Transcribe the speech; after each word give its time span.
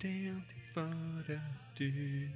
det 0.00 0.08
är 0.08 0.34
alltid 0.34 0.58
bara 0.74 1.40
du. 1.76 2.28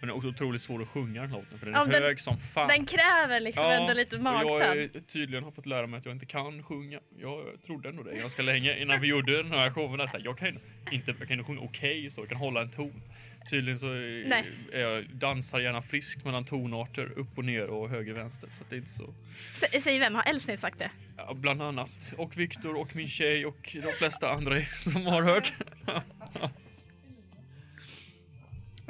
Men 0.00 0.08
den 0.08 0.10
är 0.10 0.16
också 0.16 0.28
otroligt 0.28 0.62
svår 0.62 0.82
att 0.82 0.88
sjunga 0.88 1.22
den 1.22 1.30
låten 1.30 1.58
för 1.58 1.66
den 1.66 1.74
är 1.74 1.78
Ja, 1.78 1.84
den- 1.84 2.02
hög 2.02 2.20
som 2.20 2.38
fan. 2.38 2.68
Den 2.68 2.86
kräver 2.86 3.40
liksom 3.40 3.66
ändå 3.66 3.92
lite 3.92 4.16
och 4.16 4.22
magstöd. 4.22 4.60
Jag 4.76 4.78
är, 4.78 5.00
tydligen 5.00 5.44
har 5.44 5.50
fått 5.50 5.66
lära 5.66 5.86
mig 5.86 5.98
att 5.98 6.04
jag 6.04 6.14
inte 6.14 6.26
kan 6.26 6.62
sjunga. 6.62 7.00
Jag 7.18 7.62
trodde 7.66 7.88
ändå 7.88 8.02
det 8.02 8.16
ganska 8.16 8.42
länge 8.42 8.78
innan 8.82 9.00
vi 9.00 9.08
gjorde 9.08 9.36
den 9.42 9.52
här 9.52 9.70
showen. 9.70 10.08
Så 10.08 10.16
här, 10.16 10.24
jag 10.24 10.38
kan 10.38 10.58
inte 10.90 11.14
jag 11.18 11.28
kan 11.28 11.44
sjunga 11.44 11.60
okej 11.60 12.10
så, 12.10 12.20
jag 12.20 12.28
kan 12.28 12.38
hålla 12.38 12.60
en 12.60 12.70
ton. 12.70 13.02
Tydligen 13.50 13.78
så 13.78 13.86
är, 13.92 14.24
Nej. 14.28 14.44
är 14.72 14.80
jag 14.80 15.04
dansar 15.10 15.60
gärna 15.60 15.82
friskt 15.82 16.24
mellan 16.24 16.44
tonarter, 16.44 17.12
upp 17.18 17.38
och 17.38 17.44
ner 17.44 17.66
och 17.66 17.88
höger 17.90 18.12
vänster. 18.12 18.48
Så 18.58 18.64
det 18.68 18.74
är 18.74 18.78
inte 18.78 18.90
så. 18.90 19.14
Sä- 19.54 19.80
Säg 19.80 19.98
vem, 19.98 20.14
har 20.14 20.22
Elsnit 20.30 20.60
sagt 20.60 20.78
det? 20.78 20.90
Ja, 21.16 21.34
bland 21.34 21.62
annat. 21.62 22.14
Och 22.18 22.36
Viktor 22.36 22.76
och 22.76 22.96
min 22.96 23.08
tjej 23.08 23.46
och 23.46 23.76
de 23.82 23.92
flesta 23.92 24.30
andra 24.30 24.64
som 24.76 25.06
har 25.06 25.22
hört. 25.22 25.52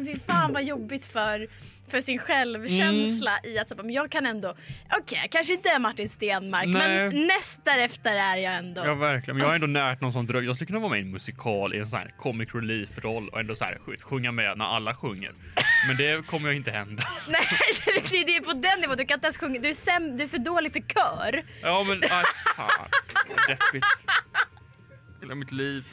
Fy 0.07 0.19
fan 0.27 0.53
vad 0.53 0.65
jobbigt 0.65 1.07
för, 1.07 1.47
för 1.91 2.01
sin 2.01 2.19
självkänsla 2.19 3.39
Mm. 3.39 3.51
i 3.55 3.59
att 3.59 3.69
så, 3.69 3.75
jag 3.85 4.11
kan 4.11 4.27
ändå, 4.27 4.55
okej 4.99 5.19
jag 5.23 5.31
kanske 5.31 5.53
inte 5.53 5.69
är 5.69 5.79
Martin 5.79 6.09
Stenmark 6.09 6.67
Nej. 6.67 7.11
men 7.11 7.27
näst 7.27 7.65
därefter 7.65 8.11
är 8.11 8.37
jag 8.37 8.55
ändå. 8.55 8.83
Ja 8.85 8.95
verkligen, 8.95 9.37
men 9.37 9.43
jag 9.43 9.49
har 9.49 9.55
ändå 9.55 9.67
närt 9.67 10.01
någon 10.01 10.13
sån 10.13 10.27
dröm. 10.27 10.45
Jag 10.45 10.55
skulle 10.57 10.67
kunna 10.67 10.79
vara 10.79 10.91
med 10.91 10.99
i 10.99 11.03
en 11.03 11.11
musikal 11.11 11.75
i 11.75 11.79
en 11.79 11.87
sån 11.87 11.99
här 11.99 12.15
comic 12.19 12.49
relief 12.55 12.99
roll 12.99 13.29
och 13.29 13.41
ändå 13.41 13.55
så 13.55 13.65
här 13.65 13.79
skit, 13.87 14.03
sjunga 14.03 14.33
med 14.33 14.59
när 14.59 14.65
alla 14.65 14.95
sjunger. 14.95 15.33
Men 15.87 15.97
det 15.97 16.27
kommer 16.27 16.51
ju 16.51 16.57
inte 16.57 16.71
hända. 16.71 17.03
Nej, 17.29 17.41
det 17.85 17.91
är- 18.21 18.27
det 18.27 18.37
är 18.37 18.41
på 18.41 18.53
den 18.53 18.81
nivån, 18.81 18.97
du 18.97 19.05
kan 19.05 19.15
inte 19.17 19.27
ens 19.27 19.39
sjunga, 19.39 19.61
du 19.61 19.69
är, 19.69 19.75
säm, 19.75 20.17
du 20.17 20.25
är 20.25 20.29
för 20.29 20.39
dålig 20.39 20.73
för 20.73 20.81
kör. 20.81 21.45
Ja 21.63 21.85
men 21.85 21.97
aj, 22.03 22.25
fan, 22.57 22.89
vad 23.29 23.49
deppigt. 23.49 23.85
Hela 25.21 25.35
mitt 25.35 25.53
liv. 25.53 25.85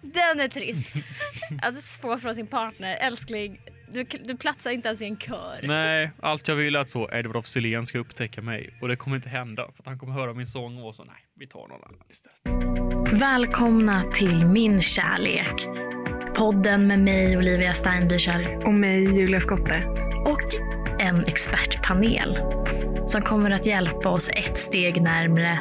Den 0.00 0.40
är 0.40 0.48
trist. 0.48 0.92
Att 1.62 1.84
få 1.84 2.18
från 2.18 2.34
sin 2.34 2.46
partner, 2.46 2.96
älskling, 2.96 3.60
du, 3.92 4.04
du 4.24 4.36
platsar 4.36 4.70
inte 4.70 4.88
ens 4.88 5.02
i 5.02 5.04
en 5.04 5.16
kör. 5.18 5.60
Nej, 5.62 6.10
allt 6.22 6.48
jag 6.48 6.56
vill 6.56 6.76
är 6.76 6.80
att 6.80 6.90
så 6.90 7.10
Edward 7.12 7.36
af 7.36 7.46
Sillén 7.46 7.86
ska 7.86 7.98
upptäcka 7.98 8.42
mig 8.42 8.78
och 8.80 8.88
det 8.88 8.96
kommer 8.96 9.16
inte 9.16 9.28
hända 9.28 9.62
för 9.62 9.82
att 9.82 9.86
han 9.86 9.98
kommer 9.98 10.12
höra 10.12 10.34
min 10.34 10.46
sång 10.46 10.82
och 10.82 10.94
så 10.94 11.04
nej, 11.04 11.14
vi 11.36 11.46
tar 11.46 11.68
någon 11.68 11.80
annan 11.84 12.04
istället. 12.10 13.20
Välkomna 13.20 14.02
till 14.02 14.46
Min 14.46 14.80
kärlek. 14.80 15.66
Podden 16.34 16.86
med 16.86 16.98
mig 16.98 17.36
Olivia 17.36 17.72
Steinbücher 17.72 18.64
Och 18.66 18.74
mig, 18.74 19.18
Julia 19.18 19.40
Skotte. 19.40 19.84
och 20.26 20.54
en 21.00 21.24
expertpanel 21.26 22.38
som 23.06 23.22
kommer 23.22 23.50
att 23.50 23.66
hjälpa 23.66 24.08
oss 24.08 24.28
ett 24.28 24.58
steg 24.58 25.02
närmre, 25.02 25.60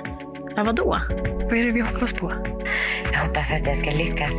ja 0.60 0.64
vadå? 0.64 1.02
Vad 1.50 1.54
är 1.54 1.64
det 1.66 1.72
vi 1.72 1.82
hoppas 1.82 2.14
på? 2.14 2.32
Jag 3.14 3.20
hoppas 3.20 3.52
att 3.52 3.66
jag 3.66 3.78
ska 3.78 3.92
lyckas 3.92 4.34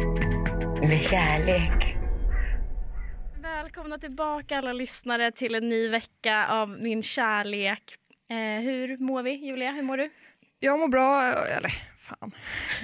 med 0.82 1.02
kärlek. 1.02 1.96
Välkomna 3.42 3.98
tillbaka 3.98 4.58
alla 4.58 4.72
lyssnare 4.72 5.32
till 5.32 5.54
en 5.54 5.68
ny 5.68 5.88
vecka 5.88 6.46
av 6.48 6.68
Min 6.70 7.02
kärlek. 7.02 7.82
Eh, 8.30 8.36
hur 8.64 8.98
mår 8.98 9.22
vi 9.22 9.30
Julia? 9.30 9.70
Hur 9.70 9.82
mår 9.82 9.96
du? 9.96 10.10
Jag 10.60 10.78
mår 10.78 10.88
bra, 10.88 11.22
eller 11.32 11.72
fan, 12.00 12.32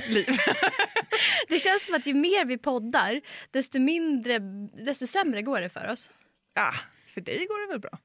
liv. 0.08 0.26
Det 1.48 1.58
känns 1.58 1.84
som 1.84 1.94
att 1.94 2.06
ju 2.06 2.14
mer 2.14 2.44
vi 2.44 2.58
poddar 2.58 3.20
desto 3.50 3.78
mindre, 3.78 4.38
desto 4.84 5.06
sämre 5.06 5.42
går 5.42 5.60
det 5.60 5.68
för 5.68 5.88
oss. 5.88 6.10
ja, 6.54 6.70
för 7.14 7.20
dig 7.20 7.46
går 7.46 7.66
det 7.66 7.72
väl 7.72 7.80
bra? 7.80 7.98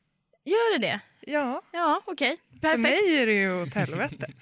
Gör 0.45 0.79
det 0.79 0.87
det? 0.87 0.99
Ja, 1.31 1.61
Ja, 1.71 2.01
okej. 2.05 2.37
för 2.51 2.59
Perfekt. 2.59 2.81
mig 2.83 3.17
är 3.21 3.25
det 3.25 3.33
ju 3.33 3.61
åt 3.61 3.73
helvete. 3.73 4.27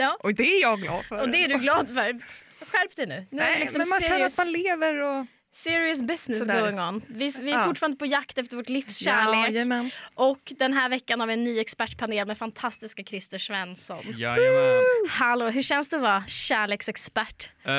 Ja. 0.00 0.16
Och 0.20 0.34
det 0.34 0.42
är 0.56 0.62
jag 0.62 0.80
glad 0.80 1.04
för. 1.04 1.18
Och 1.20 1.28
det 1.28 1.44
är 1.44 1.48
du 1.48 1.58
glad 1.58 1.86
för. 1.88 2.18
Skärp 2.66 2.96
dig 2.96 3.06
nu. 3.06 3.26
Nu 3.30 3.42
Nej, 3.42 3.60
liksom 3.60 3.78
men 3.78 3.88
man 3.88 4.00
känner 4.00 4.16
serious, 4.16 4.38
att 4.38 4.46
man 4.46 4.52
lever 4.52 5.02
och... 5.02 5.26
serious 5.52 6.02
business 6.02 6.38
Sådär. 6.38 6.60
going 6.60 6.80
on. 6.80 7.02
Vi, 7.06 7.32
vi 7.40 7.50
är 7.50 7.58
Ja. 7.58 7.64
fortfarande 7.64 7.96
på 7.96 8.06
jakt 8.06 8.38
efter 8.38 8.56
vårt 8.56 8.68
livs 8.68 8.96
kärlek. 8.96 9.50
Jajamän. 9.54 9.90
Och 10.14 10.52
den 10.58 10.72
här 10.72 10.88
veckan 10.88 11.20
har 11.20 11.26
vi 11.26 11.32
en 11.32 11.44
ny 11.44 11.58
expertpanel 11.58 12.26
med 12.26 12.38
fantastiska 12.38 13.04
Christer 13.04 13.38
Svensson. 13.38 14.04
Jajamän. 14.18 14.82
Hallå, 15.08 15.46
hur 15.48 15.62
känns 15.62 15.88
det 15.88 15.96
att 15.96 16.02
vara 16.02 16.24
kärleksexpert? 16.26 17.48
Uh, 17.66 17.70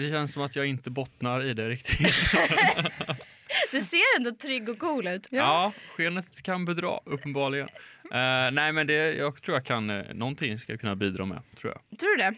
det 0.00 0.08
känns 0.10 0.32
som 0.32 0.42
att 0.42 0.56
jag 0.56 0.66
inte 0.66 0.90
bottnar 0.90 1.44
i 1.44 1.54
det 1.54 1.68
riktigt. 1.68 2.14
Du 3.72 3.80
ser 3.80 4.16
ändå 4.16 4.30
trygg 4.30 4.68
och 4.68 4.78
cool 4.78 5.06
ut. 5.08 5.26
Ja, 5.30 5.72
skenet 5.96 6.42
kan 6.42 6.64
bedra 6.64 6.98
uppenbarligen. 7.04 7.68
Eh, 8.12 8.50
nej 8.52 8.72
men 8.72 8.86
det, 8.86 8.94
jag 8.94 9.42
tror 9.42 9.56
jag 9.56 9.64
kan, 9.64 9.90
uh, 9.90 10.14
någonting 10.14 10.58
ska 10.58 10.72
jag 10.72 10.80
kunna 10.80 10.96
bidra 10.96 11.24
med, 11.24 11.42
tror 11.56 11.72
jag. 11.72 11.98
Tror 11.98 12.16
du 12.16 12.22
det? 12.22 12.34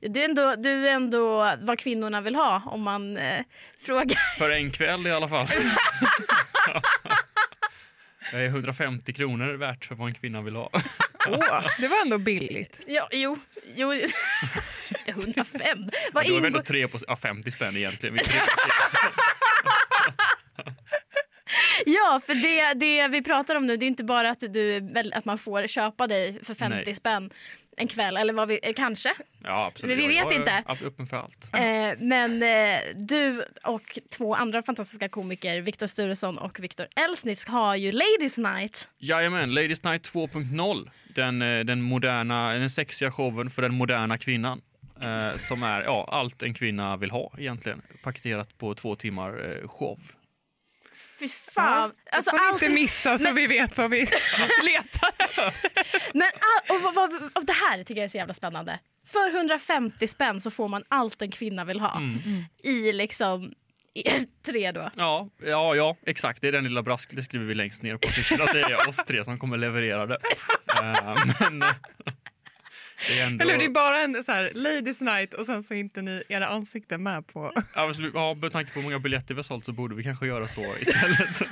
Du 0.00 0.20
är, 0.20 0.24
ändå, 0.24 0.54
du 0.56 0.88
är 0.88 0.92
ändå 0.92 1.52
vad 1.60 1.78
kvinnorna 1.78 2.20
vill 2.20 2.34
ha 2.34 2.62
om 2.66 2.82
man 2.82 3.16
eh, 3.16 3.40
frågar. 3.80 4.18
För 4.38 4.50
en 4.50 4.70
kväll 4.70 5.06
i 5.06 5.12
alla 5.12 5.28
fall. 5.28 5.46
Jag 8.32 8.40
är 8.42 8.46
150 8.46 9.12
kronor 9.12 9.54
värt 9.54 9.84
för 9.84 9.94
vad 9.94 10.08
en 10.08 10.14
kvinna 10.14 10.42
vill 10.42 10.56
ha. 10.56 10.70
Åh, 11.28 11.64
det 11.78 11.88
var 11.88 12.02
ändå 12.02 12.18
billigt. 12.18 12.80
Ja, 12.86 13.08
jo, 13.12 13.38
jo. 13.74 13.92
105. 15.06 15.90
Vad 16.12 16.24
Då 16.24 16.28
är 16.28 16.30
vi 16.30 16.36
ändå 16.36 16.48
ingår? 16.48 16.62
tre 16.62 16.88
på 16.88 16.98
ja, 17.08 17.16
50 17.16 17.50
spänn 17.50 17.76
egentligen. 17.76 18.14
Vi 18.14 18.20
är 18.20 18.24
tre 18.24 18.40
på 18.40 18.46
sex. 18.46 18.96
Ja, 21.96 22.20
för 22.26 22.34
det, 22.34 22.74
det 22.74 23.08
vi 23.08 23.22
pratar 23.22 23.54
om 23.54 23.66
nu 23.66 23.76
det 23.76 23.84
är 23.84 23.88
inte 23.88 24.04
bara 24.04 24.30
att, 24.30 24.40
du, 24.40 24.92
att 25.12 25.24
man 25.24 25.38
får 25.38 25.66
köpa 25.66 26.06
dig 26.06 26.44
för 26.44 26.54
50 26.54 26.82
Nej. 26.86 26.94
spänn 26.94 27.30
en 27.76 27.88
kväll, 27.88 28.16
eller 28.16 28.32
vad 28.32 28.48
vi, 28.48 28.60
eh, 28.62 28.72
kanske. 28.72 29.14
Ja, 29.42 29.66
absolut. 29.66 29.98
Vi 29.98 30.06
vet 30.06 30.32
inte. 30.32 30.64
öppen 30.84 31.06
för 31.06 31.16
allt. 31.16 31.48
Eh, 31.54 31.98
men 31.98 32.42
eh, 32.42 32.78
du 32.94 33.44
och 33.64 33.98
två 34.16 34.34
andra 34.34 34.62
fantastiska 34.62 35.08
komiker, 35.08 35.60
Viktor 35.60 35.86
Sturesson 35.86 36.38
och 36.38 36.60
Viktor 36.60 36.86
Elsnitz, 36.96 37.46
har 37.46 37.76
ju 37.76 37.92
Ladies 37.92 38.38
Night. 38.38 38.88
Jajamän, 38.98 39.54
Ladies 39.54 39.82
Night 39.82 40.12
2.0. 40.12 40.90
Den, 41.14 41.42
eh, 41.42 41.64
den 41.64 41.82
moderna, 41.82 42.52
den 42.52 42.70
sexiga 42.70 43.10
showen 43.10 43.50
för 43.50 43.62
den 43.62 43.74
moderna 43.74 44.18
kvinnan. 44.18 44.62
Eh, 45.00 45.36
som 45.38 45.62
är 45.62 45.82
ja, 45.82 46.08
allt 46.12 46.42
en 46.42 46.54
kvinna 46.54 46.96
vill 46.96 47.10
ha 47.10 47.32
egentligen. 47.38 47.82
Paketerat 48.02 48.58
på 48.58 48.74
två 48.74 48.96
timmar 48.96 49.58
eh, 49.62 49.68
show. 49.68 49.98
Fy 51.18 51.28
fan. 51.28 51.92
Ja, 52.04 52.16
alltså, 52.16 52.30
får 52.30 52.38
vi 52.38 52.44
allt, 52.44 52.62
inte 52.62 52.74
missa 52.74 53.18
så 53.18 53.24
men- 53.24 53.34
vi 53.34 53.46
vet 53.46 53.78
vad 53.78 53.90
vi 53.90 54.00
letar 54.64 55.10
men 56.14 56.22
all, 56.22 56.76
och 56.76 56.82
vad, 56.82 56.94
vad, 56.94 57.22
och 57.34 57.44
det 57.46 57.52
här 57.52 57.78
tycker 57.84 58.00
jag 58.00 58.04
är 58.04 58.08
så 58.08 58.16
jävla 58.16 58.34
spännande. 58.34 58.78
För 59.06 59.36
150 59.36 60.06
spänn 60.06 60.40
så 60.40 60.50
får 60.50 60.68
man 60.68 60.82
allt 60.88 61.22
en 61.22 61.30
kvinna 61.30 61.64
vill 61.64 61.80
ha. 61.80 61.96
Mm. 61.96 62.18
I 62.62 62.92
liksom 62.92 63.52
er 63.94 64.20
tre 64.46 64.72
då. 64.72 64.90
Ja, 64.96 65.28
ja, 65.42 65.74
ja, 65.74 65.96
exakt. 66.06 66.42
Det 66.42 66.48
är 66.48 66.52
den 66.52 66.64
lilla 66.64 66.82
brask, 66.82 67.10
det 67.16 67.22
skriver 67.22 67.46
vi 67.46 67.54
längst 67.54 67.82
ner 67.82 67.96
på 67.96 68.08
affischen, 68.08 68.42
att 68.42 68.52
det 68.52 68.60
är 68.60 68.88
oss 68.88 68.96
tre 68.96 69.24
som 69.24 69.38
kommer 69.38 69.56
leverera 69.56 70.06
det. 70.06 70.18
Eh, 70.82 71.14
men 71.40 71.64
det 73.08 73.20
är 73.20 73.26
ändå... 73.26 73.42
Eller 73.44 73.58
det 73.58 73.64
är 73.64 73.68
bara 73.70 73.98
en 74.02 74.24
så 74.24 74.32
här 74.32 74.50
ladies 74.54 75.00
night 75.00 75.34
och 75.34 75.46
sen 75.46 75.62
så 75.62 75.74
är 75.74 75.78
inte 75.78 76.02
ni 76.02 76.22
era 76.28 76.46
ansikten 76.46 77.02
med 77.02 77.26
på... 77.26 77.52
Ja, 77.74 77.92
ja, 78.14 78.34
med 78.34 78.52
tanke 78.52 78.72
på 78.72 78.78
hur 78.78 78.82
många 78.84 78.98
biljetter 78.98 79.34
vi 79.34 79.38
har 79.38 79.42
sålt 79.42 79.64
så 79.64 79.72
borde 79.72 79.94
vi 79.94 80.02
kanske 80.02 80.26
göra 80.26 80.48
så 80.48 80.76
istället. 80.80 81.40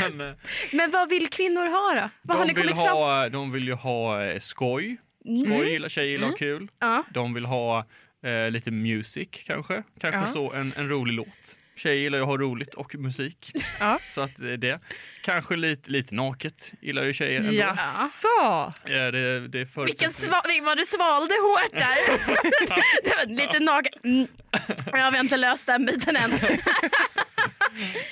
men 0.00 0.20
eh, 0.20 0.34
Men 0.72 0.90
vad 0.90 1.08
vill 1.08 1.28
kvinnor 1.30 1.66
ha 1.66 2.00
då? 2.02 2.08
Vad 2.22 2.38
har 2.38 2.44
de, 2.46 2.52
ni 2.52 2.54
vill 2.54 2.62
kommit 2.68 2.84
fram 2.84 2.96
ha, 2.96 3.28
de 3.28 3.52
vill 3.52 3.66
ju 3.66 3.74
ha 3.74 4.24
eh, 4.24 4.40
skoj. 4.40 4.96
Skoj 5.44 5.70
gillar 5.70 5.88
tjejer 5.88 6.10
gillar 6.10 6.26
Mm. 6.26 6.38
kul. 6.38 6.68
Ja. 6.78 7.04
De 7.10 7.34
vill 7.34 7.44
ha 7.44 7.86
eh, 8.22 8.50
lite 8.50 8.70
music 8.70 9.28
kanske. 9.46 9.82
Kanske 10.00 10.20
Ja. 10.20 10.26
så 10.26 10.52
en, 10.52 10.72
en 10.76 10.88
rolig 10.88 11.14
låt. 11.14 11.56
Tjejer 11.76 11.96
gillar 12.02 12.18
ju 12.18 12.22
att 12.22 12.28
ha 12.28 12.36
roligt 12.38 12.74
och 12.74 12.94
musik. 12.94 13.52
Ja. 13.80 13.98
Så 14.08 14.20
att 14.20 14.40
eh, 14.42 14.48
det. 14.48 14.80
Kanske 15.22 15.56
lite, 15.56 15.90
lite 15.90 16.14
naket 16.14 16.72
gillar 16.80 17.04
ju 17.04 17.12
tjejer 17.14 17.40
ändå. 17.40 17.52
Jaså? 17.52 18.72
Ja, 18.84 19.10
det, 19.10 19.40
det 19.48 19.58
Vilken 19.58 19.66
förutsätter- 19.66 20.10
sva, 20.10 20.42
vad 20.62 20.76
du 20.78 20.84
svalde 20.84 21.34
hårt 21.34 21.72
där. 21.72 21.96
det 23.04 23.10
var 23.16 23.26
lite 23.36 23.60
naken. 23.60 23.92
Mm. 24.04 24.26
Ja, 24.92 25.10
vi 25.10 25.16
har 25.16 25.20
inte 25.20 25.36
löst 25.36 25.66
den 25.66 25.86
biten 25.86 26.16
än. 26.16 26.32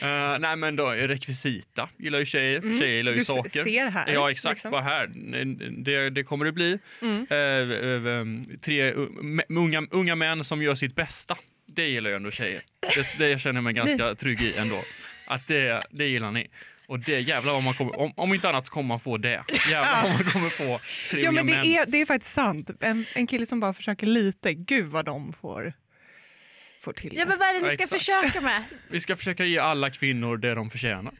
Eh, 0.01 0.39
nej 0.39 0.57
men 0.57 0.77
då, 0.77 0.91
rekvisita 0.91 1.89
gillar 1.97 2.19
ju 2.19 2.25
tjejer. 2.27 2.61
Tjejer 2.61 2.97
gillar 2.97 3.13
ju 3.13 3.19
Du 3.19 3.25
saker. 3.25 3.65
ser 3.65 3.87
här, 3.91 4.13
Ja 4.13 4.31
exakt, 4.31 4.55
liksom. 4.55 4.71
bara 4.71 4.83
här. 4.83 5.11
Det, 5.85 6.11
det 6.11 6.25
kommer 6.25 6.45
det 6.45 6.53
bli. 6.53 6.79
Mm. 7.03 7.27
Eh, 7.31 7.39
eh, 7.39 8.59
tre 8.61 8.93
unga, 9.49 9.83
unga 9.91 10.15
män 10.15 10.45
som 10.45 10.63
gör 10.63 10.75
sitt 10.75 10.95
bästa. 10.95 11.37
Det 11.75 11.89
gillar 11.89 12.11
ju 12.11 12.17
ändå 12.17 12.31
tjejer. 12.31 12.63
Det, 12.81 13.19
det 13.19 13.39
känner 13.41 13.55
jag 13.57 13.65
mig 13.65 13.73
ganska 13.73 14.15
trygg 14.15 14.41
i 14.43 14.57
ändå. 14.59 14.83
Att 15.27 15.47
det, 15.47 15.83
det 15.91 16.07
gillar 16.07 16.31
ni. 16.31 16.51
Och 16.87 16.99
det 16.99 17.21
jävlar 17.21 17.53
vad 17.53 17.63
man 17.63 17.75
kommer, 17.75 17.99
om, 18.01 18.13
om 18.17 18.35
inte 18.35 18.49
annat 18.49 18.67
så 18.67 18.73
kommer 18.73 18.89
man 18.89 19.01
få 19.01 19.17
det. 19.17 19.45
Jävlar 19.71 20.03
vad 20.03 20.13
man 20.13 20.25
kommer 20.25 20.49
få 20.51 20.81
Ja 21.13 21.31
men 21.31 21.47
det 21.47 21.53
män. 21.57 21.65
är, 21.65 21.87
det 21.87 21.99
är 22.01 22.07
faktiskt 22.07 22.33
sant. 22.35 22.71
En, 22.81 23.05
en 23.15 23.27
kille 23.27 23.47
som 23.47 23.61
bara 23.61 23.73
försöker 23.75 24.07
lite, 24.07 24.55
gud 24.55 24.87
vad 24.87 25.05
de 25.05 25.33
får, 25.33 25.73
får 26.81 26.93
till 26.93 27.11
Ja, 27.17 27.25
det. 27.25 27.29
men 27.29 27.39
vad 27.39 27.49
är 27.49 27.53
det 27.55 27.61
ni 27.61 27.67
Ja, 27.69 27.75
ska 27.75 27.83
exakt. 27.83 28.01
försöka 28.03 28.41
med? 28.41 28.65
Vi 28.91 29.01
ska 29.01 29.17
försöka 29.17 29.45
ge 29.45 29.59
alla 29.59 29.91
kvinnor 29.91 30.37
det 30.37 30.55
de 30.55 30.71
förtjänar. 30.71 31.13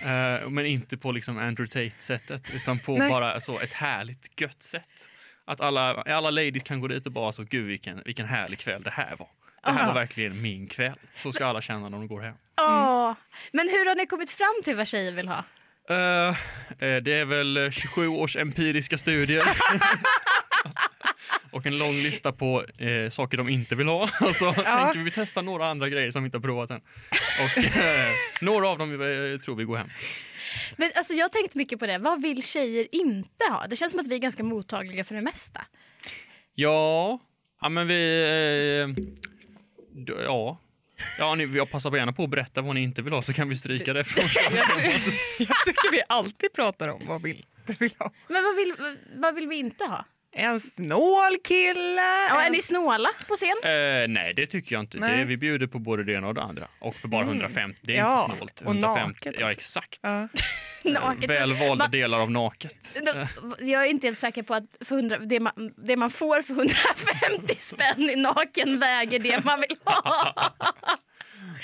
Eh, 0.00 0.48
men 0.48 0.66
inte 0.66 0.96
på 0.96 1.12
liksom 1.12 1.38
Andrew 1.38 1.66
Tate-sättet, 1.90 2.50
utan 2.54 2.78
på 2.78 2.98
Nej. 2.98 3.10
bara 3.10 3.40
så 3.40 3.60
ett 3.60 3.72
härligt, 3.72 4.40
gött 4.40 4.62
sätt. 4.62 5.08
att 5.44 5.60
alla, 5.60 5.94
alla 6.02 6.30
ladies 6.30 6.62
kan 6.62 6.80
gå 6.80 6.88
dit 6.88 7.06
och 7.06 7.12
bara 7.12 7.32
så, 7.32 7.42
gud 7.42 7.66
vilken, 7.66 8.02
vilken 8.04 8.26
härlig 8.26 8.58
kväll 8.58 8.82
det 8.82 8.90
här 8.90 9.16
var. 9.16 9.28
Det 9.66 9.72
här 9.72 9.86
var 9.86 9.94
verkligen 9.94 10.42
min 10.42 10.66
kväll. 10.66 10.98
Så 11.22 11.32
ska 11.32 11.46
alla 11.46 11.60
känna 11.60 11.88
när 11.88 11.98
de 11.98 12.08
går 12.08 12.20
hem. 12.20 12.34
Åh. 12.60 13.14
Men 13.52 13.68
hur 13.68 13.88
har 13.88 13.94
ni 13.94 14.06
kommit 14.06 14.30
fram 14.30 14.62
till 14.64 14.76
vad 14.76 14.86
tjejer 14.86 15.12
vill 15.12 15.28
ha? 15.28 15.44
Eh, 15.88 16.28
eh, 16.88 17.02
det 17.02 17.12
är 17.12 17.24
väl 17.24 17.56
eh, 17.56 17.70
27 17.70 18.08
års 18.08 18.36
empiriska 18.36 18.98
studier. 18.98 19.44
och 21.50 21.66
en 21.66 21.78
lång 21.78 21.94
lista 21.94 22.32
på 22.32 22.64
eh, 22.78 23.10
saker 23.10 23.36
de 23.36 23.48
inte 23.48 23.74
vill 23.74 23.88
ha. 23.88 24.02
Och 24.20 24.34
så 24.34 24.52
tänker 24.52 25.04
vi 25.04 25.10
testa 25.10 25.42
några 25.42 25.66
andra 25.66 25.88
grejer 25.88 26.10
som 26.10 26.22
vi 26.22 26.26
inte 26.26 26.38
har 26.38 26.42
provat 26.42 26.70
än. 26.70 26.80
Och 27.44 27.58
eh, 27.58 28.12
några 28.40 28.68
av 28.68 28.78
dem 28.78 28.92
eh, 28.92 29.38
tror 29.38 29.54
vi 29.54 29.64
går 29.64 29.76
hem. 29.76 29.90
Men 30.76 30.90
alltså, 30.94 31.14
jag 31.14 31.24
har 31.24 31.28
tänkt 31.28 31.54
mycket 31.54 31.78
på 31.78 31.86
det. 31.86 31.98
Vad 31.98 32.22
vill 32.22 32.42
tjejer 32.42 32.86
inte 32.92 33.44
ha? 33.50 33.66
Det 33.66 33.76
känns 33.76 33.92
som 33.92 34.00
att 34.00 34.06
vi 34.06 34.14
är 34.14 34.18
ganska 34.18 34.42
mottagliga 34.42 35.04
för 35.04 35.14
det 35.14 35.22
mesta. 35.22 35.60
Ja, 36.54 37.18
ja 37.60 37.68
men 37.68 37.86
vi... 37.86 38.22
Eh, 38.82 39.04
ja. 40.06 40.58
Ja, 41.18 41.34
ni, 41.34 41.44
jag 41.44 41.70
passar 41.70 41.96
gärna 41.96 42.12
på 42.12 42.24
att 42.24 42.30
berätta 42.30 42.62
vad 42.62 42.74
ni 42.74 42.82
inte 42.82 43.02
vill 43.02 43.12
ha 43.12 43.22
så 43.22 43.32
kan 43.32 43.48
vi 43.48 43.56
stryka 43.56 43.92
det 43.92 44.04
från 44.04 44.24
Jag 45.38 45.64
tycker 45.64 45.90
vi 45.90 46.02
alltid 46.08 46.52
pratar 46.52 46.88
om 46.88 47.06
vad 47.06 47.22
vi 47.22 47.30
inte 47.30 47.76
vill 47.78 47.94
ha. 47.98 48.12
Men 48.28 48.44
vad 48.44 48.56
vill, 48.56 48.74
vad 49.14 49.34
vill 49.34 49.48
vi 49.48 49.56
inte 49.56 49.84
ha? 49.84 50.04
En 50.38 50.60
snål 50.60 51.36
kille. 51.44 52.00
Ja, 52.28 52.42
är 52.42 52.46
en- 52.46 52.52
ni 52.52 52.62
snåla 52.62 53.08
på 53.28 53.34
scen? 53.36 53.56
Eh, 53.62 54.08
nej, 54.08 54.32
det 54.36 54.46
tycker 54.46 54.74
jag 54.74 54.82
inte. 54.82 54.98
Nej. 54.98 55.18
Det, 55.18 55.24
vi 55.24 55.36
bjuder 55.36 55.66
på 55.66 55.78
både 55.78 56.04
det 56.04 56.12
ena 56.12 56.26
och 56.28 56.34
det 56.34 56.42
andra. 56.42 56.68
Och 56.78 56.94
för 56.96 57.08
bara 57.08 57.24
150. 57.24 57.80
Det 57.82 57.92
är 57.96 57.98
Ja, 58.00 58.24
inte 58.24 58.36
snålt. 58.36 58.60
och 58.60 58.66
150, 58.66 59.28
naket 59.28 59.40
Ja, 59.40 59.50
exakt. 59.50 59.98
Ja. 60.02 60.28
Naket. 60.84 61.30
Väl 61.30 61.52
valda 61.54 61.74
Man- 61.84 61.90
delar 61.90 62.20
av 62.20 62.30
naket. 62.30 62.96
Eh, 63.14 63.26
Jag 63.68 63.82
är 63.82 63.90
inte 63.90 64.06
helt 64.06 64.18
säker 64.18 64.42
på 64.42 64.54
att 64.54 64.64
för 64.84 64.96
100, 64.96 65.18
det, 65.18 65.40
man, 65.40 65.52
det 65.86 65.96
man 65.96 66.10
får 66.10 66.42
för 66.42 66.54
150 66.54 67.54
spänn 67.58 68.00
i 68.10 68.16
naken 68.16 68.80
väger 68.80 69.18
det 69.18 69.44
man 69.44 69.60
vill 69.60 69.76
ha. 69.84 70.34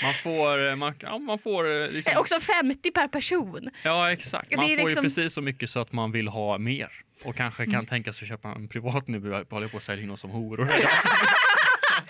Man 0.02 0.14
får, 0.14 0.68
eh, 0.68 0.76
man, 0.76 0.94
ja, 0.98 1.18
man 1.18 1.38
får 1.38 1.82
eh, 1.82 1.90
liksom, 1.90 2.12
Också 2.16 2.40
50 2.40 2.90
per 2.90 3.08
person. 3.08 3.70
Ja, 3.82 4.12
exakt. 4.12 4.56
Man 4.56 4.64
får 4.68 4.70
liksom- 4.76 4.88
ju 4.90 4.94
precis 5.10 5.34
så 5.34 5.40
mycket 5.40 5.70
så 5.70 5.80
att 5.80 5.92
man 5.92 6.12
vill 6.12 6.28
ha 6.28 6.58
mer. 6.58 6.88
Och 7.24 7.36
kanske 7.36 7.66
kan 7.66 7.86
tänka 7.86 8.12
sig 8.12 8.24
att 8.24 8.28
köpa 8.28 8.48
en 8.48 8.68
privat 8.68 9.08
nu. 9.08 9.44
Håller 9.50 9.68
på 9.68 9.76
att 9.76 9.82
sälja 9.82 10.04
in 10.04 10.10
oss 10.10 10.20
som 10.20 10.30
horor. 10.30 10.72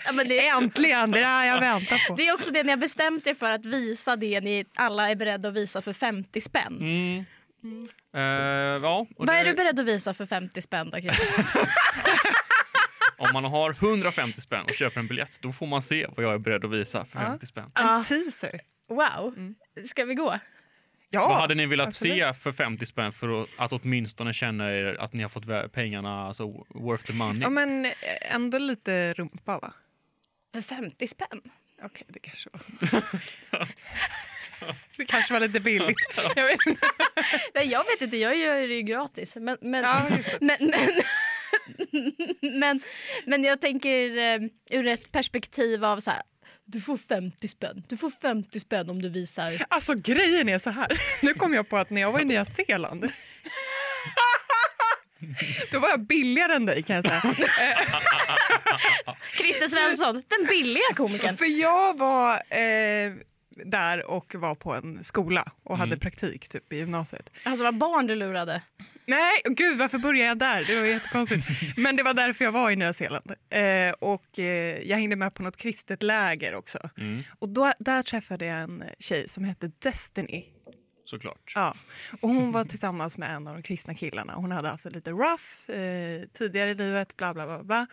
Ja, 0.05 0.11
men 0.13 0.27
det, 0.27 0.47
Äntligen, 0.47 1.11
det 1.11 1.19
där 1.19 1.43
jag 1.45 1.59
väntar 1.59 2.07
på. 2.07 2.15
det 2.15 2.27
är 2.27 2.33
också 2.33 2.51
det 2.51 2.63
ni 2.63 2.69
har 2.69 2.77
bestämt 2.77 3.27
er 3.27 3.33
för 3.33 3.51
att 3.51 3.65
visa 3.65 4.15
det 4.15 4.41
ni 4.41 4.65
alla 4.75 5.09
är 5.11 5.15
beredda 5.15 5.49
att 5.49 5.55
visa 5.55 5.81
för 5.81 5.93
50 5.93 6.41
spänn. 6.41 6.77
Mm. 6.81 7.25
Eh, 8.15 8.21
ja, 8.83 8.99
och 8.99 9.07
Vad 9.17 9.27
det- 9.27 9.33
är 9.39 9.45
du 9.45 9.53
beredd 9.53 9.79
att 9.79 9.85
visa 9.85 10.13
för 10.13 10.25
50 10.25 10.61
spänn 10.61 10.89
då? 10.89 10.97
Om 13.17 13.29
man 13.33 13.43
har 13.43 13.69
150 13.71 14.41
spänn 14.41 14.63
och 14.63 14.73
köper 14.73 14.99
en 14.99 15.07
biljett, 15.07 15.39
då 15.41 15.51
får 15.53 15.67
man 15.67 15.81
se 15.81 16.07
vad 16.15 16.25
jag 16.25 16.33
är 16.33 16.37
beredd 16.39 16.65
att 16.65 16.71
visa 16.71 17.05
för 17.05 17.19
Ja. 17.19 17.25
50 17.25 17.45
spänn. 17.45 17.69
En 17.75 18.03
teaser. 18.03 18.59
Wow. 18.89 19.53
Ska 19.87 20.05
vi 20.05 20.13
gå? 20.15 20.35
Ja, 21.13 21.27
Vad 21.27 21.37
hade 21.37 21.55
ni 21.55 21.65
velat 21.65 21.87
absolut. 21.87 22.17
se 22.17 22.33
för 22.33 22.51
50 22.51 22.85
spänn 22.85 23.11
för 23.11 23.47
att, 23.57 23.73
åtminstone 23.73 24.33
känna 24.33 24.71
er 24.71 24.95
att 24.99 25.13
ni 25.13 25.23
har 25.23 25.29
fått 25.29 25.71
pengarna, 25.73 26.27
alltså 26.27 26.65
worth 26.69 27.05
the 27.05 27.13
money? 27.13 27.41
Ja, 27.41 27.49
men 27.49 27.85
eh, 27.85 27.91
ändå 28.35 28.57
lite 28.57 29.13
rumpa 29.13 29.59
va? 29.59 29.73
För 30.53 30.61
50 30.61 31.07
spänn? 31.07 31.41
Okej, 31.83 32.07
det 32.09 32.19
kanske 32.19 32.49
var... 32.53 32.61
det 34.97 35.05
kanske 35.05 35.33
var 35.33 35.39
lite 35.39 35.59
billigt. 35.59 35.97
Jag 36.35 36.45
vet 36.45 36.67
inte. 36.67 36.87
Nej, 37.55 37.67
jag 37.67 37.83
vet 37.83 38.01
inte, 38.01 38.17
jag 38.17 38.37
gör 38.37 38.67
det 38.67 38.75
ju 38.75 38.81
gratis. 38.81 39.35
Men, 39.35 39.57
men, 39.61 39.83
Ja, 39.83 40.09
men, 40.41 40.57
men, 40.59 40.91
men, 42.59 42.81
men 43.25 43.43
jag 43.43 43.61
tänker 43.61 44.17
eh, 44.17 44.41
ur 44.79 44.87
ett 44.87 45.11
perspektiv 45.11 45.85
av 45.85 45.99
så 45.99 46.11
här. 46.11 46.21
Du 46.65 46.81
får 46.81 46.97
50 46.97 47.47
spänn. 47.47 47.83
Du 47.87 47.97
får 47.97 48.09
50 48.09 48.59
spänn 48.59 48.89
om 48.89 49.01
du 49.01 49.09
visar. 49.09 49.65
Alltså 49.69 49.93
grejen 49.93 50.49
är 50.49 50.59
så 50.59 50.69
här. 50.69 51.01
Nu 51.21 51.33
kom 51.33 51.53
jag 51.53 51.69
på 51.69 51.77
att 51.77 51.89
när 51.89 52.01
jag 52.01 52.11
var 52.11 52.19
i 52.19 52.25
Nya 52.25 52.45
Zeeland 52.45 53.01
då 55.71 55.79
var 55.79 55.89
jag 55.89 55.99
billigare 55.99 56.53
än 56.53 56.65
dig 56.65 56.83
kan 56.83 56.95
jag 56.95 57.05
säga. 57.05 57.21
Christer 59.33 59.67
Svensson, 59.67 60.23
den 60.27 60.47
billiga 60.49 60.93
komikern. 60.95 61.37
För 61.37 61.45
jag 61.45 61.97
var 61.97 62.33
eh, 62.33 63.13
där 63.65 64.05
och 64.05 64.35
var 64.35 64.55
på 64.55 64.73
en 64.73 65.03
skola 65.03 65.51
och 65.63 65.77
hade 65.77 65.97
praktik 65.97 66.49
typ 66.49 66.73
i 66.73 66.75
gymnasiet. 66.75 67.29
Alltså 67.43 67.63
vad 67.63 67.77
barn 67.77 68.07
du 68.07 68.15
lurade. 68.15 68.61
Nej, 69.05 69.41
gud 69.45 69.77
varför 69.77 69.97
började 69.97 70.27
jag 70.27 70.37
där? 70.37 70.65
Det 70.65 70.79
var 70.79 70.85
jättekonstigt. 70.87 71.47
Men 71.77 71.95
det 71.95 72.03
var 72.03 72.13
därför 72.13 72.45
jag 72.45 72.51
var 72.51 72.71
i 72.71 72.75
Nya 72.75 72.93
Zeeland. 72.93 73.31
Eh, 73.49 73.91
och 73.99 74.39
eh, 74.39 74.79
jag 74.89 74.97
hängde 74.97 75.15
med 75.15 75.33
på 75.33 75.43
något 75.43 75.57
kristet 75.57 76.03
läger 76.03 76.55
också. 76.55 76.89
Mm, 76.97 77.23
Och 77.39 77.49
då, 77.49 77.73
där 77.79 78.03
träffade 78.03 78.45
jag 78.45 78.57
en 78.59 78.83
tjej 78.99 79.29
som 79.29 79.43
hette 79.43 79.71
Destiny. 79.79 80.45
såklart. 81.05 81.51
Ja. 81.55 81.75
Och 82.21 82.29
hon 82.29 82.51
var 82.51 82.63
tillsammans 82.65 83.17
med 83.17 83.29
en 83.35 83.47
av 83.47 83.53
de 83.55 83.63
kristna 83.63 83.93
killarna. 83.95 84.33
Hon 84.35 84.51
hade 84.51 84.67
haft 84.69 84.83
det 84.83 84.89
lite 84.89 85.11
rough 85.11 85.71
eh, 85.79 86.27
tidigare 86.33 86.69
i 86.71 86.75
livet, 86.75 87.17
bla 87.17 87.33
bla 87.33 87.45
bla. 87.45 87.63
bla. 87.63 87.87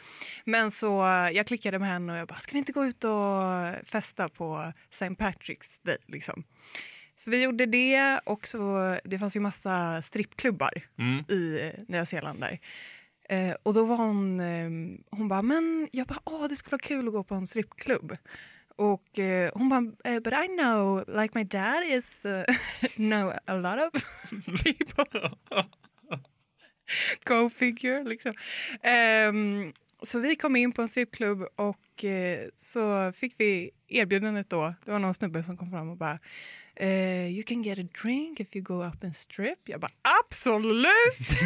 Men 0.45 0.71
så 0.71 0.87
jag 1.33 1.47
klickade 1.47 1.79
med 1.79 1.89
henne 1.89 2.13
och 2.13 2.19
jag 2.19 2.29
bara, 2.29 2.39
ska 2.39 2.53
vi 2.53 2.59
inte 2.59 2.73
gå 2.73 2.85
ut 2.85 3.05
och 3.05 3.89
festa 3.89 4.29
på 4.29 4.73
St. 4.91 5.05
Patrick's 5.09 5.81
Day? 5.83 5.99
Liksom. 6.07 6.45
Så 7.25 7.31
vi 7.31 7.43
gjorde 7.43 7.67
det 7.67 8.21
och 8.25 8.47
så, 8.49 8.97
det 9.05 9.19
fanns 9.19 9.37
ju 9.37 9.41
massa 9.41 10.03
strippklubbar 10.03 10.73
Mm. 10.99 11.25
i 11.29 11.61
eh, 11.61 11.81
Nya 11.89 12.07
Zeeland 12.07 12.41
där. 12.41 12.59
Eh, 13.29 13.55
och 13.63 13.75
då 13.75 13.85
var 13.85 13.97
hon, 13.97 14.41
eh, 14.41 14.71
hon 15.11 15.29
bara, 15.29 15.43
men 15.43 15.89
jag 15.93 16.07
bara, 16.07 16.21
åh 16.25 16.49
det 16.49 16.57
skulle 16.57 16.71
vara 16.71 16.83
kul 16.83 17.07
att 17.07 17.13
gå 17.13 17.25
på 17.25 17.35
en 17.35 17.47
strippklubb. 17.47 18.17
Och 18.77 19.19
eh, 19.19 19.51
hon 19.55 19.69
bara, 19.69 20.13
eh, 20.15 20.21
but 20.21 20.33
I 20.33 20.47
know, 20.47 21.05
like 21.21 21.39
my 21.39 21.45
dad 21.45 21.83
is, 21.87 22.23
uh, 22.25 22.45
know 22.97 23.33
a 23.47 23.55
lot 23.55 23.79
of 23.95 24.03
people. 24.65 25.31
Go 27.25 27.51
figure, 27.51 28.05
liksom. 28.05 28.35
Ehm, 28.83 29.73
så 30.03 30.19
vi 30.19 30.37
kom 30.37 30.57
in 30.57 30.73
på 30.73 30.83
en 30.83 30.89
strippklubb 30.89 31.43
och 31.57 32.05
så 32.57 33.13
fick 33.13 33.35
vi 33.39 33.71
erbjudandet 33.89 34.51
då. 34.51 34.75
Det 34.85 34.91
var 34.93 34.99
någon 34.99 35.15
snubbe 35.15 35.43
som 35.45 35.57
kom 35.57 35.71
fram 35.71 35.89
och 35.91 35.97
bara 35.97 36.19
Uh, 36.83 37.31
You 37.31 37.43
can 37.43 37.63
get 37.63 37.79
a 37.79 37.83
drink 38.03 38.41
if 38.41 38.57
you 38.57 38.63
go 38.63 38.83
up 38.83 39.05
and 39.05 39.17
strip. 39.17 39.69
Jag 39.69 39.81
bara 39.81 39.93
absolut! 40.25 41.41